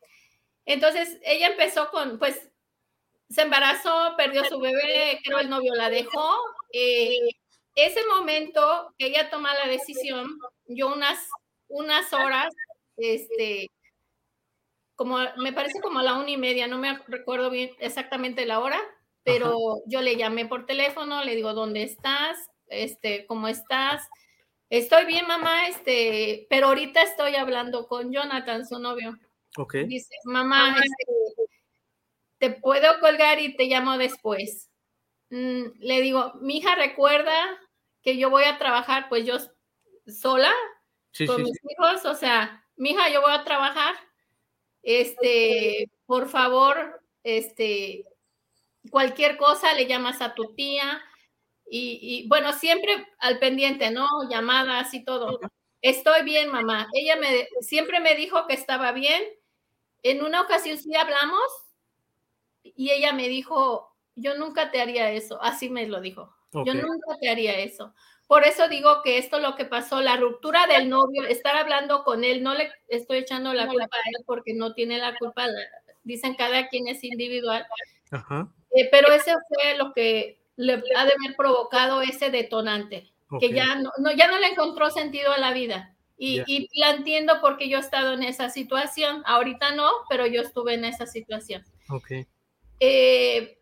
Entonces, 0.66 1.18
ella 1.24 1.47
empezó 1.47 1.89
con, 1.89 2.20
pues, 2.20 2.51
se 3.30 3.41
embarazó, 3.41 4.14
perdió 4.16 4.43
su 4.45 4.60
bebé, 4.60 5.20
creo 5.24 5.39
el 5.39 5.49
novio 5.49 5.74
la 5.74 5.89
dejó. 5.89 6.36
Eh, 6.72 7.18
ese 7.76 8.05
momento 8.05 8.93
que 8.97 9.08
ella 9.08 9.30
toma 9.30 9.53
la 9.53 9.68
decisión, 9.68 10.38
yo 10.68 10.93
unas, 10.93 11.20
unas 11.68 12.12
horas, 12.14 12.53
este, 12.97 13.70
como 14.98 15.20
me 15.38 15.54
parece 15.54 15.80
como 15.80 16.00
a 16.00 16.04
la 16.04 16.16
una 16.16 16.32
y 16.32 16.38
media, 16.38 16.68
no 16.68 16.80
me 16.80 17.00
recuerdo 17.08 17.50
bien 17.52 17.70
exactamente 17.80 18.48
la 18.48 18.60
hora, 18.60 18.80
pero 19.24 19.84
yo 19.86 20.02
le 20.02 20.18
llamé 20.18 20.48
por 20.48 20.66
teléfono, 20.66 21.24
le 21.24 21.36
digo, 21.36 21.54
¿dónde 21.54 21.84
estás? 21.84 22.50
Este, 22.66 23.26
¿cómo 23.28 23.48
estás? 23.48 24.10
Estoy 24.70 25.06
bien, 25.06 25.28
mamá, 25.28 25.68
este, 25.68 26.48
pero 26.50 26.68
ahorita 26.68 27.04
estoy 27.04 27.36
hablando 27.36 27.88
con 27.88 28.12
Jonathan, 28.12 28.66
su 28.66 28.80
novio. 28.80 29.16
Ok. 29.56 29.76
Dice, 29.86 30.16
mamá, 30.26 30.76
este, 30.76 31.50
te 32.39 32.50
puedo 32.50 33.00
colgar 33.00 33.39
y 33.39 33.56
te 33.56 33.66
llamo 33.66 34.00
después. 34.00 34.72
Mm, 35.30 35.66
le 35.80 36.02
digo, 36.02 36.34
mi 36.41 36.58
hija 36.58 36.74
recuerda 36.74 37.36
que 38.02 38.18
yo 38.18 38.32
voy 38.32 38.45
a 38.45 38.58
trabajar, 38.58 39.10
pues 39.10 39.26
yo 39.26 39.38
sola 40.08 40.52
con 41.28 41.43
mis 41.43 41.60
hijos, 41.70 42.06
o 42.06 42.16
sea, 42.16 42.66
mi 42.76 42.91
hija, 42.91 43.10
yo 43.10 43.22
voy 43.22 43.34
a 43.34 43.43
trabajar 43.43 43.95
este, 44.84 45.89
por 46.05 46.30
favor, 46.30 47.01
este, 47.23 48.05
cualquier 48.89 49.38
cosa 49.38 49.73
le 49.73 49.86
llamas 49.86 50.21
a 50.21 50.34
tu 50.34 50.53
tía 50.55 51.01
y, 51.69 52.25
bueno, 52.30 52.53
siempre 52.53 53.07
al 53.19 53.39
pendiente, 53.39 53.91
¿no? 53.91 54.07
Llamadas 54.30 54.93
y 54.93 55.03
todo. 55.03 55.39
Estoy 55.82 56.23
bien, 56.23 56.49
mamá. 56.49 56.88
Ella 56.93 57.17
me 57.17 57.47
siempre 57.61 57.99
me 57.99 58.15
dijo 58.15 58.47
que 58.47 58.53
estaba 58.53 58.93
bien. 58.93 59.21
En 60.01 60.23
una 60.23 60.41
ocasión 60.41 60.78
sí 60.78 60.95
hablamos 60.95 61.41
y 62.63 62.91
ella 62.91 63.11
me 63.11 63.28
dijo, 63.28 63.93
yo 64.15 64.36
nunca 64.38 64.71
te 64.71 64.82
haría 64.82 65.11
eso. 65.11 65.41
Así 65.41 65.69
me 65.69 65.88
lo 65.88 65.99
dijo. 65.99 66.34
Yo 66.53 66.73
nunca 66.73 67.17
te 67.19 67.30
haría 67.30 67.59
eso. 67.59 67.93
Por 68.28 68.43
eso 68.43 68.67
digo 68.67 69.01
que 69.03 69.17
esto 69.17 69.39
lo 69.39 69.55
que 69.55 69.63
pasó, 69.63 70.01
la 70.01 70.17
ruptura 70.17 70.67
del 70.67 70.89
novio, 70.89 71.23
estar 71.23 71.55
hablando 71.55 72.03
con 72.03 72.25
él, 72.25 72.43
no 72.43 72.53
le 72.53 72.69
estoy 72.89 73.19
echando 73.19 73.53
la 73.53 73.67
culpa 73.67 73.86
a 73.95 74.09
él 74.09 74.23
porque 74.25 74.53
no 74.53 74.73
tiene 74.73 74.97
la 74.97 75.15
culpa, 75.15 75.47
dicen 76.03 76.36
cada 76.36 76.67
quien 76.67 76.88
es 76.89 77.03
individual. 77.05 77.65
Eh, 78.71 78.89
pero 78.91 79.13
ese 79.13 79.34
fue 79.47 79.78
lo 79.78 79.93
que 79.93 80.41
le 80.57 80.73
ha 80.73 81.05
de 81.05 81.13
haber 81.13 81.36
provocado 81.38 82.01
ese 82.01 82.30
detonante, 82.30 83.13
que 83.39 83.51
ya 83.51 83.75
no, 83.75 83.91
ya 84.15 84.28
no 84.28 84.38
le 84.39 84.47
encontró 84.47 84.89
sentido 84.89 85.32
a 85.32 85.38
la 85.38 85.53
vida. 85.53 85.93
Y, 86.19 86.41
y, 86.47 86.67
la 86.80 86.91
entiendo 86.91 87.36
porque 87.41 87.69
yo 87.69 87.78
he 87.78 87.82
estado 87.82 88.13
en 88.13 88.23
esa 88.23 88.49
situación. 88.49 89.21
Ahorita 89.28 89.75
no, 89.75 89.88
pero 90.09 90.25
yo 90.25 90.41
estuve 90.41 90.73
en 90.73 90.84
esa 90.84 91.05
situación. 91.05 91.63
Ok. 91.89 92.11
Eh, 92.80 93.57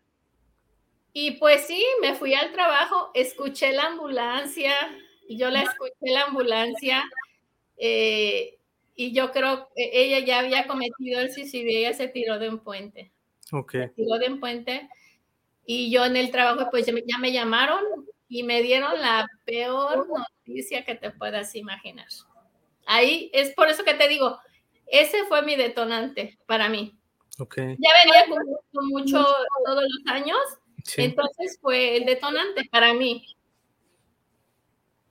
y 1.18 1.30
pues 1.30 1.66
sí, 1.66 1.82
me 2.02 2.14
fui 2.14 2.34
al 2.34 2.52
trabajo, 2.52 3.10
escuché 3.14 3.72
la 3.72 3.84
ambulancia, 3.84 4.74
y 5.26 5.38
yo 5.38 5.48
la 5.48 5.62
escuché 5.62 6.12
la 6.12 6.24
ambulancia, 6.24 7.02
eh, 7.78 8.58
y 8.94 9.14
yo 9.14 9.32
creo 9.32 9.70
que 9.74 9.92
ella 9.94 10.18
ya 10.18 10.40
había 10.40 10.66
cometido 10.66 11.22
el 11.22 11.32
suicidio, 11.32 11.78
ella 11.78 11.94
se 11.94 12.08
tiró 12.08 12.38
de 12.38 12.50
un 12.50 12.58
puente. 12.58 13.12
Ok. 13.50 13.72
Se 13.72 13.88
tiró 13.96 14.18
de 14.18 14.26
un 14.28 14.40
puente, 14.40 14.90
y 15.64 15.90
yo 15.90 16.04
en 16.04 16.16
el 16.16 16.30
trabajo, 16.30 16.68
pues 16.70 16.84
ya 16.84 17.18
me 17.18 17.32
llamaron 17.32 17.82
y 18.28 18.42
me 18.42 18.60
dieron 18.60 19.00
la 19.00 19.26
peor 19.46 20.06
noticia 20.08 20.84
que 20.84 20.96
te 20.96 21.12
puedas 21.12 21.54
imaginar. 21.54 22.08
Ahí 22.84 23.30
es 23.32 23.54
por 23.54 23.70
eso 23.70 23.84
que 23.84 23.94
te 23.94 24.06
digo, 24.06 24.38
ese 24.86 25.24
fue 25.24 25.40
mi 25.40 25.56
detonante 25.56 26.38
para 26.44 26.68
mí. 26.68 26.94
Okay. 27.38 27.74
Ya 27.78 27.90
venía 28.04 28.26
con 28.70 28.86
mucho 28.88 29.24
todos 29.64 29.82
los 29.82 30.14
años 30.14 30.36
entonces 30.96 31.58
fue 31.60 31.96
el 31.96 32.04
detonante 32.04 32.64
para 32.70 32.94
mí. 32.94 33.36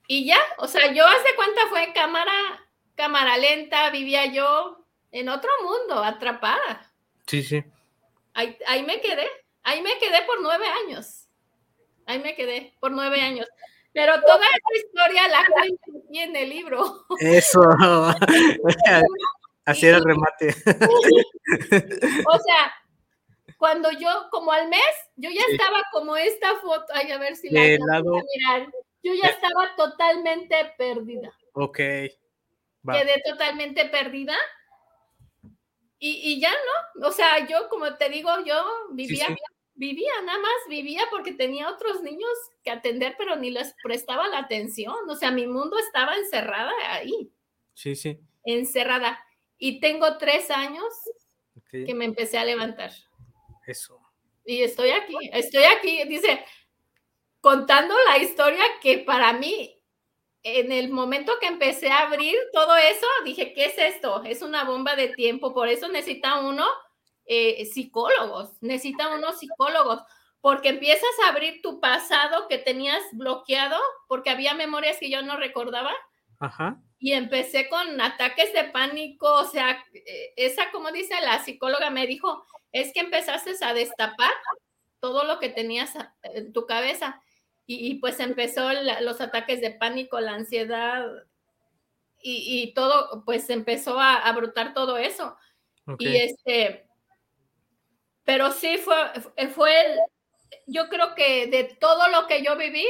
Y 0.07 0.25
ya, 0.25 0.39
o 0.57 0.67
sea, 0.67 0.93
yo 0.93 1.05
hace 1.05 1.35
cuenta 1.35 1.61
fue 1.69 1.91
cámara, 1.93 2.31
cámara 2.95 3.37
lenta, 3.37 3.89
vivía 3.89 4.27
yo 4.27 4.85
en 5.11 5.29
otro 5.29 5.49
mundo, 5.63 6.03
atrapada. 6.03 6.91
Sí, 7.25 7.43
sí. 7.43 7.63
Ahí, 8.33 8.57
ahí 8.67 8.83
me 8.83 9.01
quedé, 9.01 9.27
ahí 9.63 9.81
me 9.81 9.97
quedé 9.97 10.21
por 10.25 10.41
nueve 10.41 10.65
años. 10.85 11.27
Ahí 12.05 12.19
me 12.19 12.35
quedé 12.35 12.75
por 12.79 12.91
nueve 12.91 13.21
años. 13.21 13.47
Pero 13.93 14.21
toda 14.21 14.45
esa 14.45 14.85
historia 14.85 15.27
la 15.29 15.45
cuento 15.47 16.05
aquí 16.05 16.19
en 16.19 16.35
el 16.35 16.49
libro. 16.49 17.05
Eso. 17.19 17.61
Así 19.65 19.87
era 19.87 19.97
el 19.97 20.03
remate. 20.03 20.49
o 22.27 22.39
sea, 22.39 22.73
cuando 23.57 23.91
yo, 23.91 24.27
como 24.31 24.51
al 24.51 24.67
mes, 24.67 24.81
yo 25.15 25.29
ya 25.29 25.41
estaba 25.49 25.81
como 25.91 26.15
esta 26.17 26.55
foto, 26.57 26.85
ay, 26.93 27.11
a 27.11 27.17
ver 27.17 27.35
si 27.35 27.49
la 27.49 27.77
lado... 27.87 28.21
mirar. 28.35 28.71
Yo 29.03 29.13
ya 29.13 29.29
estaba 29.29 29.75
totalmente 29.75 30.55
perdida. 30.77 31.31
Ok. 31.53 31.77
Quedé 31.77 33.21
totalmente 33.25 33.85
perdida. 33.85 34.35
Y, 35.99 36.33
y, 36.33 36.39
ya 36.39 36.51
no, 36.51 37.07
o 37.07 37.11
sea, 37.11 37.47
yo 37.47 37.69
como 37.69 37.95
te 37.95 38.09
digo, 38.09 38.29
yo 38.45 38.63
vivía, 38.91 39.27
vivía, 39.75 40.11
nada 40.23 40.39
más 40.39 40.51
vivía 40.69 41.03
porque 41.09 41.33
tenía 41.33 41.69
otros 41.69 42.01
niños 42.01 42.29
que 42.63 42.71
atender, 42.71 43.15
pero 43.17 43.35
ni 43.35 43.49
les 43.49 43.73
prestaba 43.83 44.27
la 44.27 44.39
atención. 44.39 44.95
O 45.07 45.15
sea, 45.15 45.31
mi 45.31 45.47
mundo 45.47 45.77
estaba 45.79 46.15
encerrada 46.15 46.73
ahí. 46.89 47.31
Sí, 47.73 47.95
sí. 47.95 48.19
Encerrada. 48.43 49.23
Y 49.57 49.79
tengo 49.79 50.17
tres 50.17 50.51
años 50.51 50.93
que 51.71 51.93
me 51.93 52.05
empecé 52.05 52.37
a 52.37 52.45
levantar. 52.45 52.91
Eso. 53.65 54.01
Y 54.45 54.61
estoy 54.61 54.91
aquí, 54.91 55.15
estoy 55.33 55.63
aquí, 55.63 56.03
dice, 56.07 56.45
contando 57.41 57.95
la 58.07 58.19
historia 58.19 58.63
que 58.81 58.99
para 58.99 59.33
mí, 59.33 59.81
en 60.43 60.71
el 60.71 60.89
momento 60.89 61.33
que 61.39 61.47
empecé 61.47 61.89
a 61.89 62.03
abrir 62.03 62.35
todo 62.53 62.75
eso, 62.77 63.07
dije, 63.23 63.53
¿qué 63.53 63.65
es 63.65 63.77
esto? 63.77 64.23
Es 64.23 64.43
una 64.43 64.63
bomba 64.63 64.95
de 64.95 65.09
tiempo, 65.09 65.53
por 65.53 65.67
eso 65.67 65.87
necesita 65.87 66.39
uno 66.39 66.65
eh, 67.25 67.65
psicólogos, 67.65 68.51
necesita 68.61 69.15
uno 69.15 69.31
psicólogos, 69.33 70.01
porque 70.41 70.69
empiezas 70.69 71.09
a 71.23 71.29
abrir 71.29 71.61
tu 71.63 71.79
pasado 71.79 72.47
que 72.47 72.59
tenías 72.59 73.01
bloqueado, 73.13 73.79
porque 74.07 74.29
había 74.29 74.53
memorias 74.53 74.97
que 74.99 75.09
yo 75.09 75.23
no 75.23 75.37
recordaba. 75.37 75.91
Ajá. 76.39 76.79
Y 76.99 77.13
empecé 77.13 77.67
con 77.67 77.99
ataques 77.99 78.53
de 78.53 78.65
pánico, 78.65 79.33
o 79.33 79.45
sea, 79.45 79.83
eh, 79.93 80.33
esa, 80.35 80.69
como 80.71 80.91
dice 80.91 81.15
la 81.21 81.43
psicóloga, 81.43 81.89
me 81.89 82.05
dijo, 82.05 82.45
es 82.75 82.91
que 82.91 82.99
empezaste 82.99 83.53
a 83.61 83.73
destapar 83.73 84.33
todo 84.99 85.23
lo 85.23 85.39
que 85.39 85.47
tenías 85.47 85.93
en 86.23 86.51
tu 86.51 86.65
cabeza 86.65 87.21
y, 87.65 87.95
pues 87.95 88.19
empezó 88.19 88.69
los 89.01 89.21
ataques 89.21 89.61
de 89.61 89.71
pánico, 89.71 90.19
la 90.19 90.33
ansiedad 90.33 91.07
y, 92.21 92.73
todo, 92.73 93.23
pues 93.23 93.49
empezó 93.49 93.97
a, 93.99 94.29
brotar 94.33 94.73
todo 94.73 94.97
eso. 94.97 95.37
Y 95.99 96.17
este, 96.17 96.85
pero 98.23 98.51
sí 98.51 98.77
fue, 98.77 98.95
fue 99.53 99.85
el, 99.85 99.99
yo 100.67 100.89
creo 100.89 101.15
que 101.15 101.47
de 101.47 101.63
todo 101.79 102.09
lo 102.09 102.27
que 102.27 102.43
yo 102.43 102.57
viví, 102.57 102.85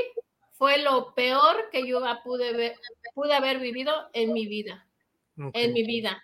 fue 0.54 0.80
lo 0.80 1.14
peor 1.14 1.70
que 1.72 1.86
yo 1.86 2.02
pude, 2.24 2.54
ver, 2.54 2.76
pude 3.14 3.34
haber 3.36 3.60
vivido 3.60 4.10
en 4.14 4.34
mi 4.34 4.48
vida, 4.48 4.88
en 5.54 5.74
mi 5.74 5.84
vida 5.84 6.24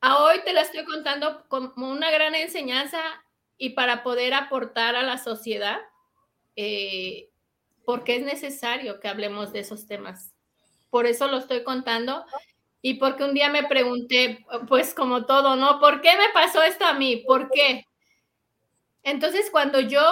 a 0.00 0.22
hoy 0.22 0.40
te 0.44 0.52
la 0.52 0.62
estoy 0.62 0.84
contando 0.84 1.44
como 1.48 1.90
una 1.90 2.10
gran 2.10 2.34
enseñanza 2.34 3.00
y 3.58 3.70
para 3.70 4.02
poder 4.02 4.32
aportar 4.34 4.96
a 4.96 5.02
la 5.02 5.18
sociedad, 5.18 5.78
eh, 6.56 7.28
porque 7.84 8.16
es 8.16 8.22
necesario 8.22 9.00
que 9.00 9.08
hablemos 9.08 9.52
de 9.52 9.60
esos 9.60 9.86
temas. 9.86 10.32
Por 10.88 11.06
eso 11.06 11.28
lo 11.28 11.38
estoy 11.38 11.62
contando 11.62 12.24
y 12.82 12.94
porque 12.94 13.24
un 13.24 13.34
día 13.34 13.50
me 13.50 13.64
pregunté, 13.64 14.44
pues 14.68 14.94
como 14.94 15.26
todo, 15.26 15.56
¿no? 15.56 15.78
¿Por 15.80 16.00
qué 16.00 16.16
me 16.16 16.30
pasó 16.32 16.62
esto 16.62 16.86
a 16.86 16.94
mí? 16.94 17.16
¿Por 17.26 17.50
qué? 17.50 17.84
Entonces 19.02 19.50
cuando 19.50 19.80
yo 19.80 20.02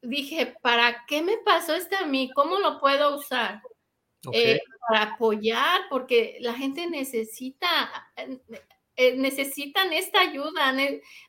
dije, 0.00 0.54
¿para 0.62 1.04
qué 1.06 1.22
me 1.22 1.38
pasó 1.38 1.74
esto 1.74 1.96
a 1.96 2.06
mí? 2.06 2.30
¿Cómo 2.34 2.58
lo 2.58 2.80
puedo 2.80 3.16
usar? 3.16 3.62
Eh, 4.32 4.60
para 4.88 5.14
apoyar, 5.14 5.82
porque 5.90 6.38
la 6.40 6.54
gente 6.54 6.88
necesita, 6.88 7.68
eh, 8.96 9.16
necesitan 9.16 9.92
esta 9.92 10.20
ayuda, 10.20 10.74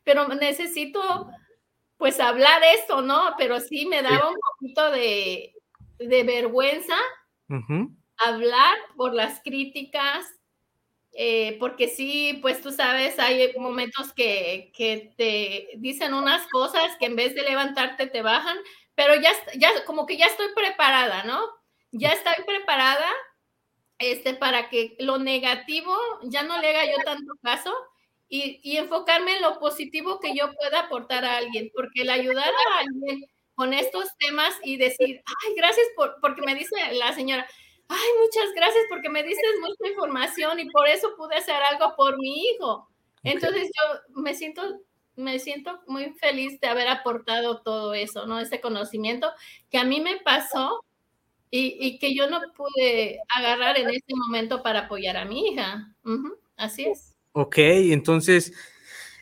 pero 0.04 0.28
necesito 0.28 1.28
pues 1.98 2.20
hablar 2.20 2.62
esto, 2.76 3.02
¿no? 3.02 3.34
Pero 3.38 3.60
sí 3.60 3.86
me 3.86 4.02
daba 4.02 4.30
un 4.30 4.36
poquito 4.36 4.92
de, 4.92 5.54
vergüenza 6.00 6.98
hablar 8.18 8.76
por 8.98 9.14
las 9.14 9.42
críticas, 9.42 10.26
eh, 11.14 11.58
porque 11.60 11.88
sí, 11.88 12.40
pues 12.42 12.62
tú 12.62 12.72
sabes, 12.72 13.20
hay 13.20 13.54
momentos 13.58 14.12
que, 14.14 14.72
que, 14.76 15.14
te 15.16 15.70
dicen 15.78 16.14
unas 16.14 16.46
cosas 16.48 16.96
que 17.00 17.06
en 17.06 17.16
vez 17.16 17.36
de 17.36 17.44
levantarte 17.44 18.08
te 18.08 18.22
bajan, 18.22 18.58
pero 18.96 19.16
ya, 19.16 19.32
ya 19.56 19.70
como 19.86 20.06
que 20.06 20.18
ya 20.18 20.26
estoy 20.26 20.48
preparada, 20.56 21.24
¿no? 21.24 21.40
Ya 21.92 22.10
estoy 22.10 22.44
preparada 22.46 23.10
este, 24.12 24.34
para 24.34 24.70
que 24.70 24.96
lo 25.00 25.18
negativo 25.18 25.96
ya 26.24 26.44
no 26.44 26.60
le 26.60 26.70
haga 26.70 26.86
yo 26.86 26.98
tanto 27.04 27.34
caso 27.42 27.74
y, 28.28 28.60
y 28.64 28.78
enfocarme 28.78 29.36
en 29.36 29.42
lo 29.42 29.60
positivo 29.60 30.20
que 30.20 30.36
yo 30.36 30.54
pueda 30.54 30.82
aportar 30.82 31.26
a 31.26 31.38
alguien, 31.38 31.72
porque 31.74 32.02
el 32.02 32.10
ayudar 32.10 32.50
a 32.50 32.80
alguien 32.80 33.26
con 33.56 33.74
estos 33.74 34.10
temas 34.18 34.54
y 34.64 34.78
decir, 34.78 35.22
ay, 35.26 35.54
gracias 35.56 35.86
por, 35.96 36.16
porque 36.22 36.42
me 36.42 36.56
dice 36.56 36.76
la 36.94 37.14
señora, 37.14 37.48
ay, 37.88 38.10
muchas 38.20 38.54
gracias 38.56 38.84
porque 38.90 39.10
me 39.10 39.24
dices 39.24 39.44
mucha 39.62 39.90
información 39.90 40.60
y 40.60 40.70
por 40.70 40.88
eso 40.88 41.16
pude 41.16 41.36
hacer 41.36 41.62
algo 41.62 41.96
por 41.96 42.18
mi 42.18 42.46
hijo. 42.46 42.88
Entonces 43.24 43.70
yo 43.74 44.22
me 44.22 44.34
siento, 44.34 44.82
me 45.16 45.40
siento 45.40 45.82
muy 45.88 46.14
feliz 46.14 46.60
de 46.60 46.68
haber 46.68 46.88
aportado 46.88 47.62
todo 47.62 47.94
eso, 47.94 48.26
¿no? 48.26 48.40
Ese 48.40 48.60
conocimiento 48.60 49.32
que 49.70 49.78
a 49.78 49.84
mí 49.84 50.02
me 50.02 50.18
pasó 50.18 50.84
y, 51.56 52.00
que 52.00 52.16
yo 52.16 52.30
no 52.30 52.40
pude 52.56 53.20
agarrar 53.30 53.78
en 53.78 53.90
ese 53.90 54.16
momento 54.16 54.64
para 54.64 54.82
apoyar 54.82 55.18
a 55.18 55.26
mi 55.26 55.50
hija. 55.50 55.96
así 56.58 56.86
es. 56.86 57.16
Ok, 57.34 57.58
entonces... 57.58 58.54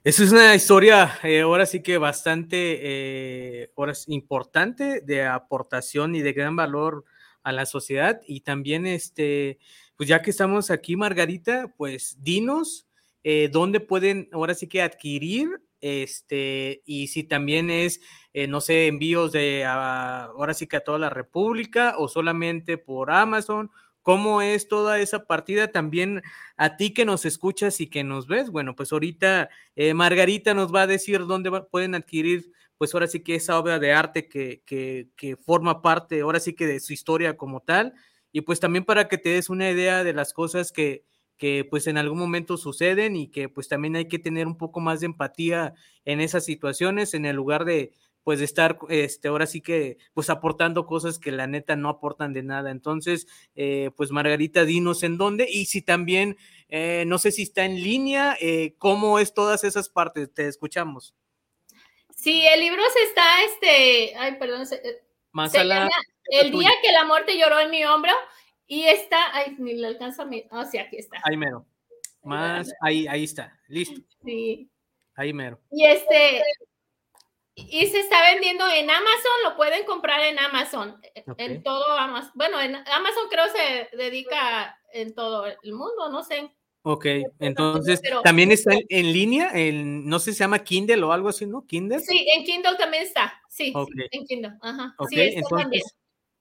Eso 0.04 0.24
es 0.24 0.32
una 0.32 0.56
historia, 0.56 1.20
eh, 1.22 1.42
ahora 1.42 1.68
sí 1.68 1.84
que 1.84 2.00
bastante, 2.00 2.80
eh, 2.82 3.72
ahora 3.78 3.94
importante 4.08 5.02
de 5.02 5.28
aportación 5.28 6.16
y 6.16 6.22
de 6.22 6.34
gran 6.34 6.56
valor 6.56 7.06
a 7.44 7.52
la 7.52 7.68
sociedad. 7.68 8.20
Y 8.26 8.42
también, 8.42 8.88
este, 8.88 9.60
pues 9.96 10.10
ya 10.10 10.24
que 10.24 10.32
estamos 10.32 10.72
aquí, 10.72 10.96
Margarita, 10.96 11.72
pues 11.78 12.18
dinos 12.20 12.88
eh, 13.24 13.50
dónde 13.52 13.80
pueden 13.80 14.28
ahora 14.32 14.56
sí 14.56 14.66
que 14.66 14.82
adquirir, 14.82 15.62
este, 15.82 16.82
y 16.84 17.08
si 17.08 17.24
también 17.24 17.70
es, 17.70 18.02
eh, 18.34 18.48
no 18.48 18.62
sé, 18.62 18.88
envíos 18.88 19.32
de 19.32 19.66
ahora 19.66 20.54
sí 20.54 20.68
que 20.68 20.78
a 20.78 20.84
toda 20.84 21.00
la 21.00 21.10
República 21.10 21.96
o 21.98 22.08
solamente 22.08 22.78
por 22.78 23.12
Amazon. 23.12 23.72
¿Cómo 24.02 24.42
es 24.42 24.68
toda 24.68 25.00
esa 25.00 25.26
partida? 25.26 25.68
También 25.68 26.24
a 26.58 26.76
ti 26.76 26.92
que 26.94 27.06
nos 27.06 27.26
escuchas 27.26 27.80
y 27.82 27.88
que 27.88 28.04
nos 28.04 28.28
ves. 28.28 28.50
Bueno, 28.50 28.76
pues 28.76 28.92
ahorita 28.92 29.50
eh, 29.76 29.94
Margarita 29.94 30.54
nos 30.54 30.74
va 30.74 30.84
a 30.84 30.88
decir 30.88 31.26
dónde 31.28 31.52
pueden 31.70 31.94
adquirir 31.96 32.52
pues 32.82 32.96
ahora 32.96 33.06
sí 33.06 33.20
que 33.20 33.36
esa 33.36 33.60
obra 33.60 33.78
de 33.78 33.94
arte 33.94 34.28
que, 34.28 34.64
que, 34.66 35.36
forma 35.36 35.84
parte, 35.84 36.22
ahora 36.22 36.40
sí 36.40 36.54
que 36.54 36.66
de 36.66 36.80
su 36.80 36.94
historia 36.94 37.38
como 37.38 37.60
tal, 37.60 37.94
y 38.32 38.42
pues 38.42 38.60
también 38.60 38.86
para 38.86 39.08
que 39.08 39.20
te 39.20 39.30
des 39.30 39.52
una 39.52 39.70
idea 39.70 40.04
de 40.04 40.14
las 40.14 40.34
cosas 40.34 40.72
que, 40.72 41.06
que 41.38 41.64
pues 41.64 41.86
en 41.86 42.00
algún 42.00 42.18
momento 42.18 42.58
suceden 42.58 43.16
y 43.16 43.28
que 43.28 43.50
pues 43.50 43.68
también 43.68 43.98
hay 43.98 44.08
que 44.08 44.18
tener 44.18 44.48
un 44.48 44.58
poco 44.58 44.80
más 44.80 45.02
de 45.02 45.06
empatía 45.06 45.76
en 46.06 46.22
esas 46.22 46.44
situaciones 46.44 47.14
en 47.14 47.26
el 47.28 47.36
lugar 47.36 47.66
de 47.66 47.94
pues 48.24 48.39
de 48.39 48.45
estar 48.45 48.78
este 48.89 49.28
ahora 49.28 49.47
sí 49.47 49.61
que 49.61 49.97
pues 50.13 50.30
aportando 50.30 50.86
cosas 50.86 51.19
que 51.19 51.32
la 51.32 51.47
neta 51.47 51.76
no 51.76 51.89
aportan 51.89 52.34
de 52.34 52.43
nada 52.43 52.72
entonces 52.72 53.28
eh, 53.55 53.91
pues 53.95 54.11
Margarita 54.11 54.63
dinos 54.65 55.03
en 55.03 55.17
dónde 55.17 55.47
y 55.49 55.65
si 55.65 55.82
también 55.82 56.38
eh, 56.69 57.03
no 57.07 57.17
sé 57.17 57.32
si 57.32 57.43
está 57.43 57.65
en 57.65 57.76
línea 57.76 58.38
eh, 58.39 58.76
cómo 58.78 59.19
es 59.19 59.34
todas 59.34 59.63
esas 59.63 59.89
partes 59.89 60.34
te 60.34 60.47
escuchamos 60.47 61.13
Sí, 62.22 62.45
el 62.45 62.59
libro 62.59 62.84
se 62.93 63.03
está, 63.03 63.24
este, 63.45 64.15
ay, 64.15 64.36
perdón, 64.38 64.67
Más 65.32 65.51
El 65.55 66.51
día 66.51 66.69
que 66.84 66.91
la 66.91 67.03
muerte 67.03 67.36
lloró 67.36 67.59
en 67.59 67.72
mi 67.72 67.84
hombro 67.84 68.11
y 68.67 68.84
está, 68.84 69.36
ay, 69.36 69.55
ni 69.57 69.74
le 69.74 69.88
alcanza 69.88 70.22
a 70.22 70.26
mi, 70.28 70.45
oh, 70.51 70.63
sí, 70.65 70.78
aquí 70.78 70.97
está. 70.97 71.17
Ahí 71.24 71.36
mero. 71.36 71.65
Más, 72.22 72.72
ahí, 72.80 73.07
ahí 73.07 73.24
está, 73.24 73.59
listo. 73.67 73.99
Sí. 74.24 74.69
Ahí 75.15 75.34
mero. 75.34 75.59
Y 75.72 75.84
este, 75.84 76.43
y 77.70 77.88
se 77.88 77.99
está 77.99 78.22
vendiendo 78.32 78.68
en 78.68 78.89
Amazon, 78.89 79.32
lo 79.43 79.55
pueden 79.55 79.86
comprar 79.86 80.22
en 80.22 80.39
Amazon, 80.39 80.99
en 81.38 81.64
todo 81.64 81.91
Amazon. 81.91 82.32
Bueno, 82.36 82.59
en 82.62 82.76
Amazon 82.76 83.28
creo 83.30 83.45
se 83.49 83.95
dedica 83.95 84.80
en 84.93 85.14
todo 85.14 85.45
el 85.45 85.74
mundo, 85.74 86.09
no 86.09 86.24
sé 86.24 86.51
Ok, 86.84 87.05
entonces 87.39 88.01
también 88.24 88.51
está 88.51 88.72
en 88.89 89.14
línea, 89.14 89.51
no 89.53 90.18
sé 90.18 90.32
si 90.32 90.38
se 90.38 90.43
llama 90.43 90.64
Kindle 90.64 91.03
o 91.03 91.12
algo 91.12 91.30
así, 91.30 91.45
¿no? 91.45 91.66
Kindle. 91.68 91.99
Sí, 91.99 92.28
en 92.36 92.43
Kindle 92.43 92.76
también 92.76 93.03
está, 93.03 93.39
sí, 93.47 93.72
en 94.12 94.26
Kindle, 94.26 94.53
ajá. 94.62 94.95
Ok, 94.97 95.12
entonces, 95.12 95.84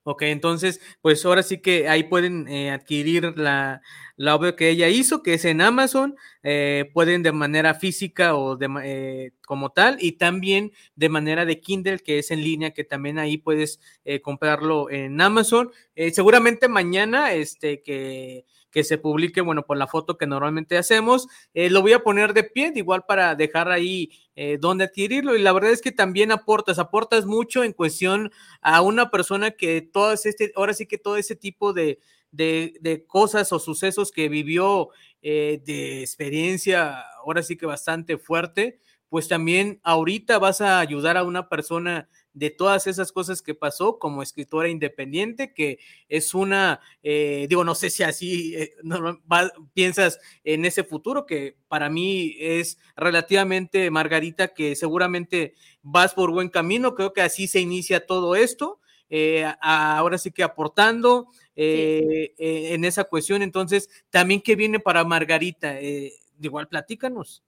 ok, 0.05 0.23
entonces, 0.23 0.81
pues 1.01 1.25
ahora 1.25 1.43
sí 1.43 1.59
que 1.59 1.89
ahí 1.89 2.05
pueden 2.05 2.49
eh, 2.49 2.71
adquirir 2.71 3.37
la, 3.37 3.83
la, 4.17 4.35
obra 4.35 4.57
que 4.57 4.71
ella 4.71 4.89
hizo, 4.89 5.23
que 5.23 5.35
es 5.35 5.45
en 5.45 5.61
Amazon, 5.61 6.17
eh, 6.43 6.91
pueden 6.95 7.23
de 7.23 7.33
manera 7.33 7.75
física 7.75 8.35
o 8.35 8.57
de, 8.57 8.69
eh, 8.85 9.33
como 9.47 9.71
tal, 9.71 9.99
y 10.01 10.13
también 10.13 10.73
de 10.97 11.09
manera 11.09 11.45
de 11.45 11.61
Kindle, 11.61 11.99
que 11.99 12.19
es 12.19 12.31
en 12.31 12.43
línea, 12.43 12.73
que 12.73 12.85
también 12.85 13.19
ahí 13.19 13.37
puedes 13.39 13.81
comprarlo 14.23 14.91
en 14.91 15.21
Amazon. 15.21 15.71
seguramente 16.13 16.69
mañana, 16.69 17.33
este, 17.33 17.83
que 17.83 18.45
que 18.71 18.85
se 18.85 18.99
publique, 18.99 19.41
bueno, 19.41 19.65
por 19.65 19.77
la 19.77 19.87
foto 19.87 20.17
que 20.17 20.27
normalmente 20.27 20.79
hacemos. 20.79 21.27
Eh, 21.55 21.71
lo 21.71 21.83
voy 21.83 21.93
a 21.93 22.03
poner 22.03 22.35
de 22.35 22.45
pie, 22.45 22.73
igual 22.75 23.05
para 23.07 23.35
dejar 23.35 23.71
ahí 23.71 24.11
eh, 24.37 24.59
donde 24.61 24.85
adquirirlo. 24.85 25.37
Y 25.37 25.43
la 25.43 25.53
verdad 25.53 25.71
es 25.71 25.83
que 25.83 25.93
también 25.93 26.33
aportas, 26.33 26.79
aportas 26.79 27.27
mucho 27.27 27.65
en 27.65 27.73
cuestión 27.73 28.31
a 28.61 28.81
una 28.83 29.11
persona 29.11 29.51
que 29.51 29.83
todas 29.83 30.27
este, 30.27 30.53
ahora 30.57 30.75
sí 30.75 30.87
que 30.87 30.99
todo 30.99 31.17
ese 31.17 31.37
tipo 31.37 31.73
de, 31.73 31.99
de, 32.31 33.05
cosas 33.07 33.53
o 33.53 33.59
sucesos 33.59 34.13
que 34.13 34.29
vivió 34.29 34.91
eh, 35.23 35.61
de 35.65 36.01
experiencia, 36.01 37.01
ahora 37.25 37.43
sí 37.43 37.57
que 37.57 37.67
bastante 37.67 38.19
fuerte, 38.19 38.79
pues 39.11 39.29
también 39.29 39.81
ahorita 39.83 40.39
vas 40.39 40.61
a 40.61 40.79
ayudar 40.79 41.17
a 41.17 41.25
una 41.25 41.49
persona 41.49 42.09
de 42.33 42.51
todas 42.51 42.87
esas 42.87 43.11
cosas 43.11 43.43
que 43.43 43.57
pasó 43.57 43.99
como 43.99 44.23
escritora 44.23 44.69
independiente, 44.69 45.53
que 45.53 45.81
es 46.09 46.33
una, 46.33 46.81
eh, 47.03 47.47
digo, 47.49 47.65
no 47.65 47.75
sé 47.75 47.91
si 47.91 48.05
así 48.05 48.55
eh, 48.55 48.73
piensas 49.75 50.21
en 50.45 50.65
ese 50.65 50.85
futuro, 50.85 51.27
que 51.27 51.57
para 51.67 51.91
mí 51.91 52.37
es 52.39 52.79
relativamente, 52.97 53.91
Margarita, 53.91 54.55
que 54.55 54.77
seguramente 54.77 55.55
vas 55.83 56.15
por 56.15 56.31
buen 56.31 56.49
camino, 56.49 56.95
creo 56.95 57.13
que 57.13 57.23
así 57.23 57.49
se 57.49 57.61
inicia 57.61 58.07
todo 58.07 58.37
esto. 58.37 58.81
Eh, 59.13 59.45
ahora 59.61 60.19
sí 60.19 60.31
que 60.31 60.45
aportando 60.45 61.27
en 61.57 62.85
esa 62.85 63.03
cuestión. 63.03 63.43
Entonces, 63.43 63.91
también 64.09 64.41
qué 64.41 64.55
viene 64.55 64.79
para 64.79 65.05
Margarita, 65.05 65.81
igual 66.41 66.69
platícanos. 66.69 67.43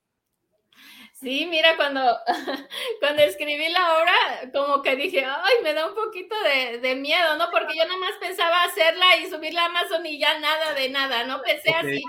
Sí, 1.23 1.47
mira, 1.47 1.77
cuando, 1.77 2.19
cuando 3.01 3.23
escribí 3.23 3.69
la 3.69 3.97
obra, 3.97 4.51
como 4.53 4.83
que 4.83 4.97
dije, 4.97 5.25
ay, 5.25 5.55
me 5.63 5.73
da 5.73 5.87
un 5.87 5.95
poquito 5.95 6.35
de, 6.81 6.97
miedo, 6.97 7.37
¿no? 7.37 7.49
Porque 7.53 7.77
yo 7.77 7.85
nada 7.85 7.99
más 7.99 8.15
pensaba 8.19 8.65
hacerla 8.65 9.17
y 9.19 9.31
subirla 9.31 9.63
a 9.63 9.67
Amazon 9.67 10.05
y 10.05 10.19
ya 10.19 10.41
nada 10.41 10.75
de 10.75 10.91
nada, 10.91 11.25
¿no? 11.25 11.41
Pensé 11.43 11.71
así, 11.71 12.03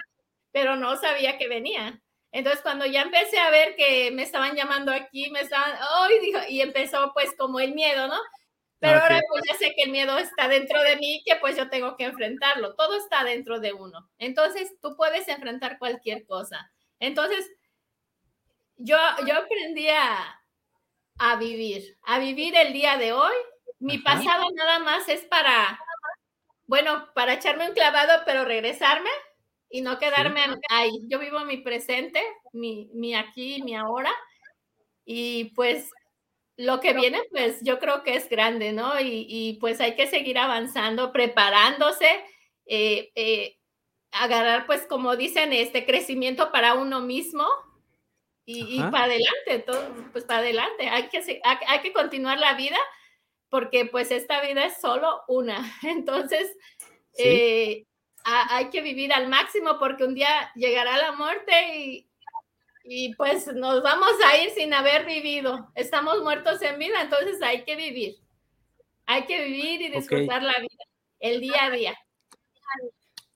pero 0.51 0.76
no 0.76 0.97
sabía 0.97 1.38
que 1.38 1.47
venía. 1.47 2.01
Entonces, 2.32 2.64
cuando 2.64 2.88
ya 2.88 3.03
empecé 3.03 3.38
a 3.38 3.51
ver 3.51 3.76
que 3.76 4.09
me 4.11 4.24
estaban 4.24 4.55
llamando 4.55 4.91
aquí, 4.91 5.30
me 5.30 5.41
estaban, 5.41 5.74
ay, 5.80 6.20
dijo, 6.20 6.39
y 6.49 6.61
empezó 6.61 7.11
pues 7.14 7.36
como 7.38 7.59
el 7.59 7.76
miedo, 7.76 8.07
¿no? 8.07 8.18
Pero 8.80 8.99
ahora 8.99 9.22
pues 9.30 9.43
ya 9.47 9.55
sé 9.55 9.74
que 9.76 9.84
el 9.84 9.91
miedo 9.91 10.18
está 10.18 10.47
dentro 10.47 10.82
de 10.82 10.97
mí, 10.97 11.22
que 11.24 11.36
pues 11.36 11.55
yo 11.55 11.70
tengo 11.70 11.95
que 11.95 12.05
enfrentarlo. 12.05 12.74
Todo 12.74 12.97
está 12.97 13.24
dentro 13.24 13.59
de 13.59 13.74
uno. 13.74 14.09
Entonces, 14.18 14.74
tú 14.82 14.95
puedes 14.97 15.28
enfrentar 15.28 15.78
cualquier 15.78 16.26
cosa. 16.26 16.72
Entonces, 16.99 17.49
yo, 18.78 18.97
yo 19.28 19.38
aprendí 19.38 19.88
a, 19.89 21.36
vivir, 21.38 21.97
a 22.03 22.19
vivir 22.19 22.55
el 22.55 22.74
día 22.74 22.97
de 22.97 23.13
hoy. 23.13 23.36
Mi 23.80 23.97
pasado 23.97 24.43
nada 24.55 24.80
más 24.80 25.07
es 25.09 25.21
para, 25.26 25.80
bueno, 26.65 27.09
para 27.13 27.34
echarme 27.34 27.67
un 27.67 27.74
clavado, 27.74 28.24
pero 28.26 28.45
regresarme 28.45 29.09
y 29.69 29.82
no 29.82 29.99
quedarme 29.99 30.41
ahí. 30.69 30.91
Yo 31.07 31.19
vivo 31.19 31.39
mi 31.41 31.57
presente, 31.57 32.21
mi, 32.53 32.89
mi 32.93 33.15
aquí, 33.15 33.61
mi 33.63 33.76
ahora. 33.76 34.11
Y 35.05 35.45
pues 35.55 35.89
lo 36.55 36.80
que 36.80 36.93
viene, 36.93 37.21
pues 37.32 37.59
yo 37.61 37.80
creo 37.80 38.03
que 38.03 38.15
es 38.15 38.30
grande, 38.30 38.71
¿no? 38.71 38.93
Y, 38.99 39.57
pues 39.59 39.82
hay 39.82 39.95
que 39.95 40.07
seguir 40.07 40.38
avanzando, 40.38 41.11
preparándose. 41.11 42.24
Eh, 42.65 43.11
eh, 43.15 43.57
agarrar, 44.11 44.65
pues 44.65 44.86
como 44.88 45.15
dicen, 45.15 45.51
este 45.53 45.86
crecimiento 45.86 46.51
para 46.51 46.76
uno 46.76 47.01
mismo 47.01 47.45
y, 48.46 48.80
para 48.80 49.06
adelante, 49.06 49.60
todo, 49.66 49.94
pues 50.12 50.26
para 50.26 50.39
adelante. 50.39 50.89
Hay 50.89 51.08
que, 51.10 51.41
hay, 51.44 51.80
que 51.82 51.94
continuar 51.94 52.39
la 52.39 52.56
vida 52.56 52.78
porque 53.50 53.86
pues 53.86 54.12
esta 54.12 54.41
vida 54.41 54.66
es 54.66 54.80
solo 54.82 55.22
una. 55.28 55.72
Entonces, 55.84 56.52
eh, 57.18 57.86
hay 58.26 58.70
que 58.70 58.82
vivir 58.82 59.14
al 59.14 59.28
máximo 59.28 59.78
porque 59.80 60.04
un 60.04 60.16
día 60.16 60.52
llegará 60.56 60.98
la 60.98 61.14
muerte 61.14 61.78
y, 61.78 62.10
y 62.84 63.16
pues 63.16 63.48
nos 63.48 63.82
vamos 63.82 64.14
a 64.26 64.38
ir 64.38 64.50
sin 64.52 64.74
haber 64.74 65.06
vivido. 65.06 65.72
Estamos 65.76 66.22
muertos 66.22 66.62
en 66.62 66.80
vida, 66.80 67.02
entonces 67.02 67.41
hay 67.41 67.64
que 67.64 67.76
vivir. 67.76 68.16
Hay 69.06 69.26
que 69.26 69.44
vivir 69.46 69.82
y 69.82 69.89
disfrutar 69.89 70.44
la 70.44 70.60
vida, 70.60 70.84
el 71.20 71.41
día 71.41 71.66
a 71.66 71.70
día. 71.70 71.98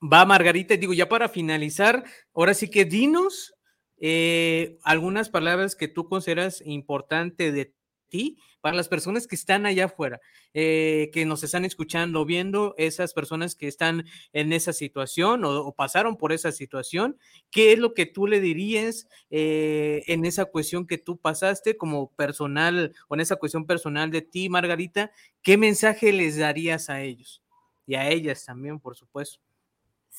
Va, 0.02 0.26
Margarita, 0.26 0.76
digo, 0.76 0.94
ya 0.94 1.10
para 1.10 1.28
finalizar, 1.28 2.04
ahora 2.34 2.54
sí 2.54 2.70
que 2.70 2.86
dinos 2.86 3.57
eh, 4.00 4.78
algunas 4.84 5.30
palabras 5.30 5.76
que 5.76 5.88
tú 5.88 6.08
consideras 6.08 6.62
importante 6.66 7.52
de 7.52 7.74
ti 8.10 8.38
para 8.62 8.76
las 8.76 8.90
personas 8.90 9.28
que 9.28 9.36
están 9.36 9.66
allá 9.66 9.86
afuera, 9.86 10.20
eh, 10.54 11.10
que 11.14 11.26
nos 11.26 11.44
están 11.44 11.66
escuchando, 11.66 12.26
viendo 12.26 12.74
esas 12.78 13.14
personas 13.14 13.56
que 13.56 13.68
están 13.68 14.06
en 14.34 14.54
esa 14.54 14.74
situación 14.74 15.46
o, 15.46 15.72
pasaron 15.74 16.18
por 16.18 16.32
esa 16.32 16.52
situación, 16.52 17.18
¿qué 17.52 17.74
es 17.74 17.80
lo 17.80 17.94
que 17.94 18.06
tú 18.06 18.28
le 18.28 18.42
dirías 18.42 19.08
eh, 19.30 20.04
en 20.08 20.26
esa 20.26 20.46
cuestión 20.46 20.88
que 20.88 20.98
tú 20.98 21.18
pasaste 21.18 21.78
como 21.78 22.12
personal 22.14 22.94
o 23.08 23.16
en 23.16 23.22
esa 23.22 23.36
cuestión 23.36 23.66
personal 23.66 24.12
de 24.12 24.22
ti, 24.22 24.50
Margarita? 24.50 25.12
¿Qué 25.42 25.58
mensaje 25.58 26.12
les 26.12 26.38
darías 26.38 26.90
a 26.90 27.02
ellos? 27.02 27.42
Y 27.86 27.96
a 27.96 28.10
ellas 28.10 28.44
también, 28.44 28.80
por 28.80 28.98
supuesto. 28.98 29.47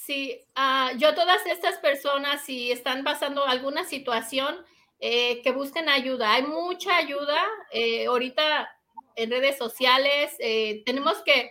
Sí, 0.05 0.41
uh, 0.57 0.97
yo 0.97 1.15
todas 1.15 1.45
estas 1.47 1.79
personas, 1.79 2.45
si 2.45 2.73
están 2.73 3.05
pasando 3.05 3.45
alguna 3.45 3.85
situación, 3.85 4.57
eh, 5.01 5.43
que 5.43 5.53
busquen 5.53 5.89
ayuda. 5.89 6.33
Hay 6.33 6.43
mucha 6.43 6.97
ayuda 6.97 7.39
eh, 7.71 8.07
ahorita 8.07 8.69
en 9.15 9.31
redes 9.31 9.57
sociales. 9.57 10.35
Eh, 10.41 10.83
tenemos 10.85 11.23
que, 11.23 11.51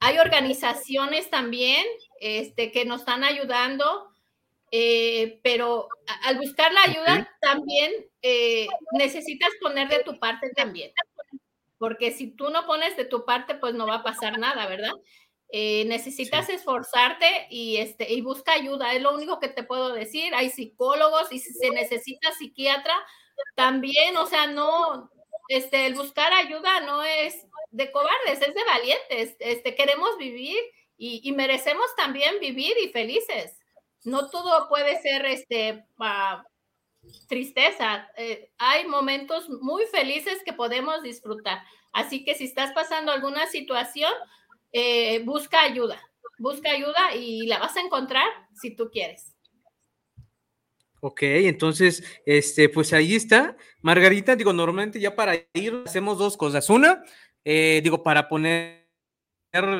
hay 0.00 0.18
organizaciones 0.18 1.30
también 1.30 1.84
este, 2.20 2.72
que 2.72 2.84
nos 2.84 3.00
están 3.00 3.24
ayudando, 3.24 4.08
pero 5.42 5.88
al 6.24 6.38
buscar 6.38 6.72
la 6.72 6.82
ayuda 6.82 7.30
también 7.40 7.92
necesitas 8.92 9.50
poner 9.60 9.88
de 9.88 10.02
tu 10.02 10.18
parte 10.18 10.50
también. 10.56 10.90
Porque 11.78 12.10
si 12.10 12.32
tú 12.32 12.50
no 12.50 12.66
pones 12.66 12.96
de 12.96 13.04
tu 13.04 13.24
parte, 13.24 13.54
pues 13.54 13.74
no 13.74 13.86
va 13.86 13.96
a 13.96 14.02
pasar 14.02 14.38
nada, 14.38 14.66
¿verdad? 14.66 14.92
Eh, 15.54 15.84
necesitas 15.84 16.48
esforzarte 16.48 17.46
y, 17.50 17.76
este, 17.76 18.10
y 18.10 18.22
busca 18.22 18.54
ayuda, 18.54 18.94
es 18.94 19.02
lo 19.02 19.14
único 19.14 19.38
que 19.38 19.48
te 19.48 19.62
puedo 19.62 19.92
decir. 19.92 20.34
Hay 20.34 20.48
psicólogos 20.48 21.30
y 21.30 21.40
si 21.40 21.52
se 21.52 21.68
necesita 21.70 22.32
psiquiatra, 22.32 22.94
también, 23.54 24.16
o 24.16 24.24
sea, 24.24 24.46
no, 24.46 25.10
este, 25.48 25.84
el 25.84 25.94
buscar 25.94 26.32
ayuda 26.32 26.80
no 26.80 27.02
es 27.02 27.46
de 27.70 27.92
cobardes, 27.92 28.40
es 28.40 28.54
de 28.54 28.64
valientes. 28.64 29.36
Este, 29.40 29.74
queremos 29.74 30.16
vivir 30.16 30.56
y, 30.96 31.30
merecemos 31.32 31.86
también 31.96 32.40
vivir 32.40 32.74
y 32.82 32.88
felices. 32.88 33.58
No 34.04 34.30
todo 34.30 34.70
puede 34.70 35.02
ser 35.02 35.26
este, 35.26 35.84
tristeza. 37.28 38.08
Eh, 38.16 38.50
hay 38.56 38.86
momentos 38.86 39.50
muy 39.50 39.84
felices 39.86 40.42
que 40.46 40.54
podemos 40.54 41.02
disfrutar. 41.02 41.62
Así 41.92 42.24
que 42.24 42.34
si 42.34 42.44
estás 42.44 42.72
pasando 42.72 43.12
alguna 43.12 43.46
situación, 43.48 44.12
eh, 44.72 45.22
busca 45.24 45.62
ayuda, 45.62 46.00
busca 46.38 46.70
ayuda 46.70 47.14
y 47.14 47.46
la 47.46 47.58
vas 47.58 47.76
a 47.76 47.80
encontrar 47.80 48.26
si 48.60 48.74
tú 48.74 48.90
quieres. 48.90 49.32
Ok, 51.04 51.22
entonces, 51.22 52.04
este, 52.24 52.68
pues 52.68 52.92
ahí 52.92 53.16
está. 53.16 53.56
Margarita, 53.80 54.36
digo, 54.36 54.52
normalmente 54.52 55.00
ya 55.00 55.16
para 55.16 55.34
ir 55.52 55.82
hacemos 55.84 56.16
dos 56.16 56.36
cosas. 56.36 56.70
Una, 56.70 57.02
eh, 57.44 57.80
digo, 57.82 58.04
para 58.04 58.28
poner 58.28 58.88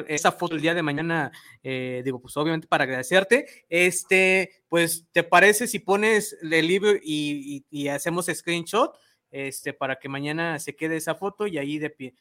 esa 0.08 0.32
foto 0.32 0.56
el 0.56 0.60
día 0.60 0.74
de 0.74 0.82
mañana, 0.82 1.30
eh, 1.62 2.02
digo, 2.04 2.20
pues 2.20 2.36
obviamente 2.36 2.66
para 2.66 2.84
agradecerte, 2.84 3.46
este, 3.68 4.64
pues, 4.68 5.06
¿te 5.12 5.22
parece 5.22 5.68
si 5.68 5.78
pones 5.78 6.36
el 6.42 6.66
libro 6.66 6.92
y, 7.00 7.88
hacemos 7.88 8.26
screenshot, 8.26 8.92
este, 9.30 9.72
para 9.72 10.00
que 10.00 10.08
mañana 10.08 10.58
se 10.58 10.74
quede 10.74 10.96
esa 10.96 11.14
foto 11.14 11.46
y 11.46 11.56
ahí 11.56 11.78
de 11.78 11.90
pie? 11.90 12.14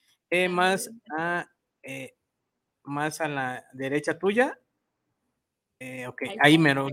más 0.47 0.89
a, 1.17 1.49
más 2.84 3.22
a 3.22 3.28
la 3.28 3.66
derecha 3.74 4.18
tuya. 4.18 4.60
Eh, 5.80 6.08
ok, 6.08 6.22
ahí 6.40 6.58
lo 6.58 6.88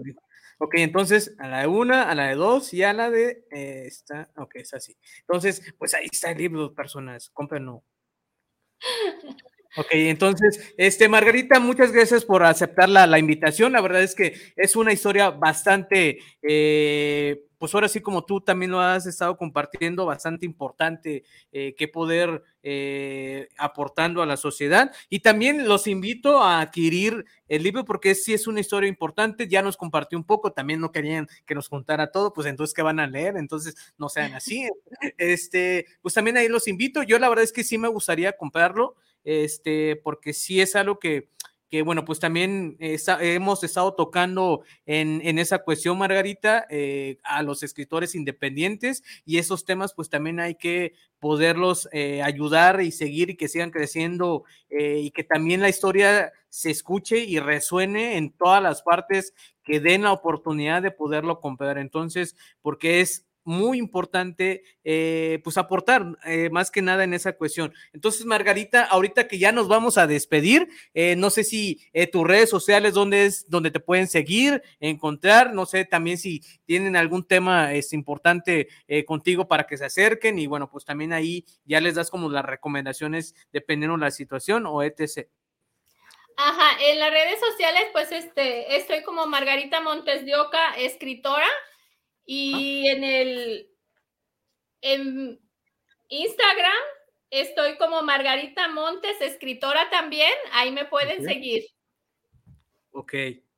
Ok, 0.60 0.74
entonces 0.76 1.36
a 1.38 1.46
la 1.46 1.60
de 1.60 1.66
una, 1.68 2.10
a 2.10 2.14
la 2.14 2.28
de 2.28 2.34
dos 2.34 2.74
y 2.74 2.82
a 2.82 2.92
la 2.92 3.10
de 3.10 3.44
eh, 3.50 3.84
esta. 3.86 4.30
Ok, 4.36 4.56
es 4.56 4.74
así. 4.74 4.96
Entonces, 5.20 5.62
pues 5.78 5.94
ahí 5.94 6.06
está 6.10 6.32
el 6.32 6.38
libro, 6.38 6.74
personas. 6.74 7.30
Cómprenlo. 7.30 7.84
Ok, 9.76 9.88
entonces, 9.92 10.74
este, 10.76 11.08
Margarita, 11.08 11.60
muchas 11.60 11.92
gracias 11.92 12.24
por 12.24 12.42
aceptar 12.42 12.88
la, 12.88 13.06
la 13.06 13.18
invitación. 13.18 13.72
La 13.72 13.80
verdad 13.80 14.02
es 14.02 14.14
que 14.14 14.34
es 14.56 14.76
una 14.76 14.92
historia 14.92 15.30
bastante 15.30 16.18
eh, 16.42 17.48
pues 17.58 17.74
ahora 17.74 17.88
sí 17.88 18.00
como 18.00 18.24
tú 18.24 18.40
también 18.40 18.70
lo 18.70 18.80
has 18.80 19.06
estado 19.06 19.36
compartiendo, 19.36 20.06
bastante 20.06 20.46
importante 20.46 21.24
eh, 21.52 21.74
que 21.76 21.88
poder 21.88 22.42
eh, 22.62 23.48
aportando 23.58 24.22
a 24.22 24.26
la 24.26 24.36
sociedad. 24.36 24.92
Y 25.10 25.20
también 25.20 25.68
los 25.68 25.86
invito 25.86 26.40
a 26.42 26.60
adquirir 26.60 27.24
el 27.48 27.62
libro 27.64 27.84
porque 27.84 28.14
sí 28.14 28.32
es 28.32 28.46
una 28.46 28.60
historia 28.60 28.88
importante, 28.88 29.48
ya 29.48 29.62
nos 29.62 29.76
compartió 29.76 30.16
un 30.16 30.24
poco, 30.24 30.52
también 30.52 30.80
no 30.80 30.92
querían 30.92 31.28
que 31.46 31.54
nos 31.54 31.68
contara 31.68 32.12
todo, 32.12 32.32
pues 32.32 32.46
entonces 32.46 32.74
¿qué 32.74 32.82
van 32.82 33.00
a 33.00 33.06
leer? 33.06 33.36
Entonces 33.36 33.74
no 33.98 34.08
sean 34.08 34.34
así. 34.34 34.68
Este, 35.18 35.86
pues 36.00 36.14
también 36.14 36.36
ahí 36.36 36.48
los 36.48 36.68
invito. 36.68 37.02
Yo 37.02 37.18
la 37.18 37.28
verdad 37.28 37.44
es 37.44 37.52
que 37.52 37.64
sí 37.64 37.76
me 37.76 37.88
gustaría 37.88 38.32
comprarlo, 38.32 38.96
este, 39.24 39.96
porque 39.96 40.32
sí 40.32 40.60
es 40.60 40.76
algo 40.76 40.98
que 40.98 41.28
que 41.70 41.82
bueno, 41.82 42.04
pues 42.04 42.18
también 42.18 42.76
hemos 42.80 43.62
estado 43.62 43.92
tocando 43.94 44.62
en, 44.86 45.38
esa 45.38 45.58
cuestión, 45.58 45.98
Margarita, 45.98 46.66
eh, 46.70 47.18
a 47.24 47.42
los 47.42 47.62
escritores 47.62 48.14
independientes 48.14 49.02
y 49.26 49.38
esos 49.38 49.64
temas 49.64 49.92
pues 49.92 50.08
también 50.08 50.40
hay 50.40 50.54
que 50.54 50.94
poderlos 51.18 51.88
eh, 51.92 52.22
ayudar 52.22 52.80
y 52.80 52.90
seguir 52.90 53.30
y 53.30 53.36
que 53.36 53.48
sigan 53.48 53.70
creciendo 53.70 54.44
eh, 54.70 55.00
y 55.00 55.10
que 55.10 55.24
también 55.24 55.60
la 55.60 55.68
historia 55.68 56.32
se 56.48 56.70
escuche 56.70 57.18
y 57.18 57.38
resuene 57.38 58.16
en 58.16 58.30
todas 58.30 58.62
las 58.62 58.82
partes 58.82 59.34
que 59.62 59.80
den 59.80 60.04
la 60.04 60.12
oportunidad 60.12 60.80
de 60.80 60.90
poderlo 60.90 61.40
comprar. 61.40 61.76
Entonces, 61.76 62.34
porque 62.62 63.00
es 63.00 63.27
muy 63.48 63.78
importante, 63.78 64.62
eh, 64.84 65.40
pues 65.42 65.56
aportar 65.56 66.04
eh, 66.26 66.50
más 66.50 66.70
que 66.70 66.82
nada 66.82 67.02
en 67.02 67.14
esa 67.14 67.32
cuestión. 67.32 67.72
Entonces, 67.94 68.26
Margarita, 68.26 68.84
ahorita 68.84 69.26
que 69.26 69.38
ya 69.38 69.52
nos 69.52 69.68
vamos 69.68 69.96
a 69.96 70.06
despedir, 70.06 70.68
eh, 70.92 71.16
no 71.16 71.30
sé 71.30 71.44
si 71.44 71.80
tus 72.12 72.26
redes 72.26 72.50
sociales, 72.50 72.92
donde 72.92 73.24
es 73.24 73.48
donde 73.48 73.70
te 73.70 73.80
pueden 73.80 74.06
seguir, 74.06 74.62
encontrar, 74.80 75.54
no 75.54 75.64
sé 75.64 75.86
también 75.86 76.18
si 76.18 76.42
tienen 76.66 76.94
algún 76.94 77.26
tema 77.26 77.72
es 77.72 77.92
importante 77.92 78.68
contigo 79.06 79.48
para 79.48 79.66
que 79.66 79.78
se 79.78 79.86
acerquen 79.86 80.38
y 80.38 80.46
bueno, 80.46 80.70
pues 80.70 80.84
también 80.84 81.12
ahí 81.12 81.44
ya 81.64 81.80
les 81.80 81.94
das 81.94 82.10
como 82.10 82.28
las 82.28 82.44
recomendaciones 82.44 83.34
dependiendo 83.50 83.96
de 83.96 84.04
la 84.04 84.10
situación 84.10 84.66
o 84.66 84.82
etc. 84.82 85.26
Ajá, 86.36 86.78
en 86.82 87.00
las 87.00 87.10
redes 87.10 87.40
sociales, 87.40 87.88
pues 87.92 88.12
este, 88.12 88.76
estoy 88.76 89.02
como 89.02 89.26
Margarita 89.26 89.80
Montes 89.80 90.24
de 90.24 90.36
Oca, 90.36 90.74
escritora. 90.76 91.48
Y 92.30 92.86
en 92.88 93.04
el 93.04 93.70
en 94.82 95.40
Instagram 96.08 96.72
estoy 97.30 97.78
como 97.78 98.02
Margarita 98.02 98.68
Montes, 98.68 99.18
escritora 99.22 99.88
también. 99.88 100.32
Ahí 100.52 100.70
me 100.70 100.84
pueden 100.84 101.24
seguir. 101.24 101.64
Ok. 102.90 103.14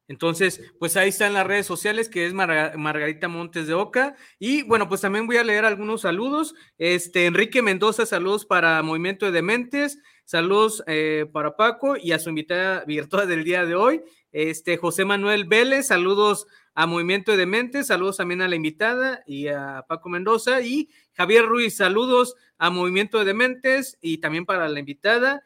Entonces, 0.07 0.61
pues 0.79 0.97
ahí 0.97 1.09
están 1.09 1.35
las 1.35 1.47
redes 1.47 1.67
sociales, 1.67 2.09
que 2.09 2.27
es 2.27 2.33
Margarita 2.33 3.27
Montes 3.27 3.67
de 3.67 3.75
Oca. 3.75 4.15
Y 4.39 4.63
bueno, 4.63 4.89
pues 4.89 5.01
también 5.01 5.27
voy 5.27 5.37
a 5.37 5.45
leer 5.45 5.65
algunos 5.65 6.03
saludos. 6.03 6.55
Este, 6.79 7.27
Enrique 7.27 7.63
Mendoza, 7.63 8.07
saludos 8.07 8.45
para 8.45 8.83
Movimiento 8.83 9.27
de 9.27 9.33
Dementes, 9.33 9.99
saludos 10.25 10.83
eh, 10.87 11.27
para 11.33 11.57
Paco 11.57 11.97
y 11.97 12.13
a 12.13 12.21
su 12.21 12.29
invitada 12.29 12.85
virtual 12.85 13.29
del 13.29 13.43
día 13.43 13.65
de 13.65 13.75
hoy. 13.75 14.03
Este, 14.33 14.77
José 14.77 15.05
Manuel 15.05 15.45
Vélez, 15.45 15.89
saludos 15.89 16.47
a 16.75 16.87
Movimiento 16.87 17.37
de 17.37 17.47
Mentes, 17.47 17.89
saludos 17.89 18.19
también 18.19 18.43
a 18.43 18.49
la 18.49 18.57
invitada 18.57 19.23
y 19.27 19.49
a 19.49 19.85
Paco 19.89 20.09
Mendoza 20.09 20.61
y 20.61 20.89
Javier 21.15 21.47
Ruiz, 21.47 21.77
saludos 21.77 22.37
a 22.59 22.71
Movimiento 22.71 23.25
de 23.25 23.35
Mentes 23.35 23.99
y 24.01 24.19
también 24.19 24.47
para 24.47 24.69
la 24.69 24.79
invitada 24.79 25.43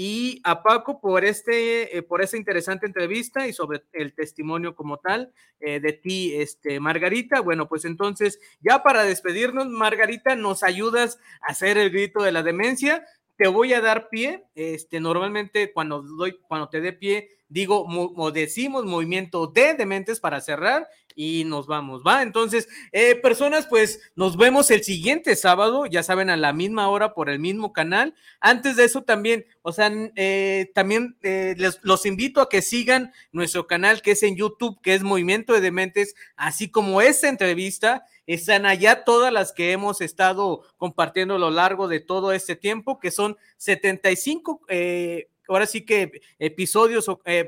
y 0.00 0.40
a 0.44 0.62
Paco 0.62 1.00
por 1.00 1.24
este 1.24 1.98
eh, 1.98 2.02
por 2.02 2.22
esta 2.22 2.36
interesante 2.36 2.86
entrevista 2.86 3.48
y 3.48 3.52
sobre 3.52 3.82
el 3.92 4.14
testimonio 4.14 4.76
como 4.76 4.98
tal 4.98 5.32
eh, 5.58 5.80
de 5.80 5.92
ti 5.92 6.36
este 6.36 6.78
Margarita. 6.78 7.40
Bueno 7.40 7.68
pues 7.68 7.84
entonces 7.84 8.38
ya 8.60 8.84
para 8.84 9.02
despedirnos 9.02 9.66
Margarita 9.66 10.36
nos 10.36 10.62
ayudas 10.62 11.18
a 11.40 11.50
hacer 11.50 11.78
el 11.78 11.90
grito 11.90 12.22
de 12.22 12.30
la 12.30 12.44
demencia. 12.44 13.04
Te 13.36 13.48
voy 13.48 13.72
a 13.72 13.80
dar 13.80 14.08
pie 14.08 14.44
este 14.54 15.00
normalmente 15.00 15.72
cuando 15.72 16.02
doy 16.02 16.38
cuando 16.46 16.68
te 16.68 16.80
dé 16.80 16.92
pie 16.92 17.37
digo, 17.48 17.86
mo, 17.86 18.30
decimos 18.30 18.84
movimiento 18.84 19.46
de 19.46 19.74
dementes 19.74 20.20
para 20.20 20.40
cerrar 20.40 20.88
y 21.14 21.42
nos 21.44 21.66
vamos, 21.66 22.02
¿va? 22.06 22.22
Entonces, 22.22 22.68
eh, 22.92 23.16
personas, 23.16 23.66
pues 23.66 24.12
nos 24.14 24.36
vemos 24.36 24.70
el 24.70 24.84
siguiente 24.84 25.34
sábado, 25.34 25.86
ya 25.86 26.04
saben, 26.04 26.30
a 26.30 26.36
la 26.36 26.52
misma 26.52 26.88
hora 26.88 27.12
por 27.12 27.28
el 27.28 27.40
mismo 27.40 27.72
canal. 27.72 28.14
Antes 28.40 28.76
de 28.76 28.84
eso 28.84 29.02
también, 29.02 29.44
o 29.62 29.72
sea, 29.72 29.90
eh, 30.14 30.70
también 30.74 31.16
eh, 31.22 31.56
les, 31.58 31.80
los 31.82 32.06
invito 32.06 32.40
a 32.40 32.48
que 32.48 32.62
sigan 32.62 33.12
nuestro 33.32 33.66
canal 33.66 34.00
que 34.00 34.12
es 34.12 34.22
en 34.22 34.36
YouTube, 34.36 34.80
que 34.80 34.94
es 34.94 35.02
Movimiento 35.02 35.52
de 35.54 35.60
Dementes, 35.60 36.14
así 36.36 36.70
como 36.70 37.00
esta 37.00 37.28
entrevista. 37.28 38.04
Están 38.26 38.66
allá 38.66 39.04
todas 39.04 39.32
las 39.32 39.52
que 39.52 39.72
hemos 39.72 40.00
estado 40.02 40.62
compartiendo 40.76 41.34
a 41.36 41.38
lo 41.38 41.50
largo 41.50 41.88
de 41.88 41.98
todo 41.98 42.32
este 42.32 42.54
tiempo, 42.54 43.00
que 43.00 43.10
son 43.10 43.36
75, 43.56 44.60
ahora 45.48 45.66
sí 45.66 45.84
que 45.84 46.20
episodios, 46.38 47.06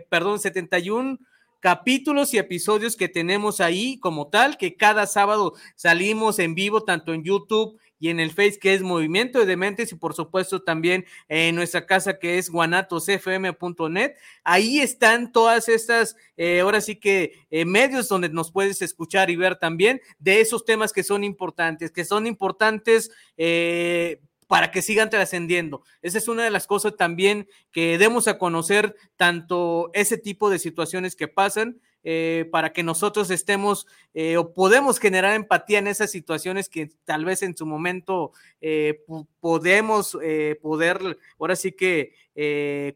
perdón, 0.09 0.41
71 0.41 1.19
capítulos 1.61 2.33
y 2.35 2.39
episodios 2.39 2.97
que 2.97 3.09
tenemos 3.09 3.61
ahí 3.61 3.99
como 4.01 4.29
tal, 4.29 4.57
que 4.57 4.77
cada 4.77 5.07
sábado 5.07 5.55
salimos 5.77 6.39
en 6.39 6.55
vivo, 6.55 6.83
tanto 6.83 7.13
en 7.13 7.23
YouTube 7.23 7.79
y 7.99 8.09
en 8.09 8.19
el 8.19 8.31
Face 8.31 8.59
que 8.59 8.73
es 8.73 8.81
Movimiento 8.81 9.39
de 9.39 9.47
Dementes 9.47 9.93
y 9.93 9.95
por 9.95 10.15
supuesto 10.15 10.63
también 10.63 11.05
en 11.29 11.55
nuestra 11.55 11.85
casa 11.85 12.19
que 12.19 12.39
es 12.39 12.49
guanatosfm.net. 12.49 14.15
Ahí 14.43 14.81
están 14.81 15.33
todas 15.33 15.69
estas, 15.69 16.17
eh, 16.39 16.61
ahora 16.61 16.81
sí 16.81 16.97
que 16.97 17.35
eh, 17.51 17.67
medios 17.67 18.09
donde 18.09 18.31
nos 18.31 18.51
puedes 18.51 18.81
escuchar 18.81 19.29
y 19.29 19.37
ver 19.37 19.57
también 19.57 20.01
de 20.19 20.41
esos 20.41 20.65
temas 20.65 20.95
que 20.95 21.03
son 21.03 21.23
importantes, 21.25 21.91
que 21.93 22.07
son 22.07 22.27
importantes 22.27 23.11
eh, 23.37 24.23
para 24.51 24.73
que 24.73 24.83
sigan 24.83 25.11
trascendiendo. 25.11 25.85
Esa 26.03 26.19
es 26.19 26.27
una 26.27 26.43
de 26.43 26.51
las 26.51 26.67
cosas 26.67 26.97
también 26.97 27.49
que 27.71 27.99
demos 27.99 28.27
a 28.27 28.37
conocer, 28.37 28.97
tanto 29.15 29.91
ese 29.93 30.19
tipo 30.19 30.51
de 30.51 30.59
situaciones 30.59 31.15
que 31.15 31.29
pasan, 31.29 31.81
eh, 32.03 32.49
para 32.51 32.73
que 32.73 32.83
nosotros 32.83 33.31
estemos 33.31 33.87
eh, 34.15 34.39
o 34.39 34.55
podemos 34.55 34.99
generar 34.99 35.35
empatía 35.35 35.81
en 35.81 35.87
esas 35.87 36.11
situaciones 36.11 36.71
que 36.71 36.91
tal 37.05 37.27
vez 37.27 37.43
en 37.43 37.55
su 37.55 37.67
momento 37.67 38.33
eh, 38.63 39.05
podemos 39.39 40.17
poder, 40.63 41.19
ahora 41.39 41.57
sí 41.57 41.73
que 41.73 42.15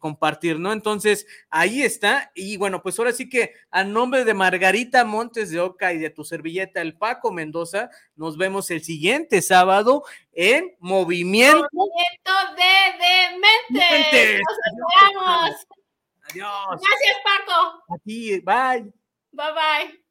compartir, 0.01 0.59
¿no? 0.59 0.73
Entonces, 0.73 1.27
ahí 1.51 1.83
está. 1.83 2.33
Y 2.35 2.57
bueno, 2.57 2.83
pues 2.83 2.99
ahora 2.99 3.13
sí 3.13 3.29
que 3.29 3.53
a 3.71 3.85
nombre 3.85 4.25
de 4.25 4.33
Margarita 4.33 5.05
Montes 5.05 5.51
de 5.51 5.61
Oca 5.61 5.93
y 5.93 5.99
de 5.99 6.09
tu 6.09 6.25
servilleta, 6.25 6.81
el 6.81 6.97
Paco 6.97 7.31
Mendoza, 7.31 7.91
nos 8.17 8.39
vemos 8.39 8.71
el 8.71 8.83
siguiente 8.83 9.43
sábado 9.43 10.05
en 10.33 10.75
Movimiento. 10.79 11.67
Movimiento 11.73 12.33
de 12.57 12.73
Dementes. 13.71 14.41
Nos 15.15 15.67
Adiós. 16.31 16.81
Gracias, 16.81 17.17
Paco. 17.25 17.85
A 17.89 17.99
ti, 18.05 18.41
bye. 18.41 18.93
Bye 19.33 19.53
bye. 19.53 20.05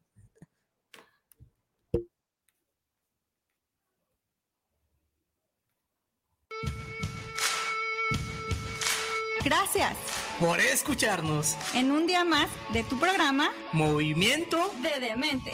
Gracias 9.44 9.94
por 10.40 10.58
escucharnos 10.58 11.56
en 11.74 11.90
un 11.90 12.06
día 12.06 12.24
más 12.24 12.48
de 12.72 12.82
tu 12.84 12.98
programa 12.98 13.52
Movimiento 13.72 14.72
de 14.82 15.00
Demente. 15.00 15.52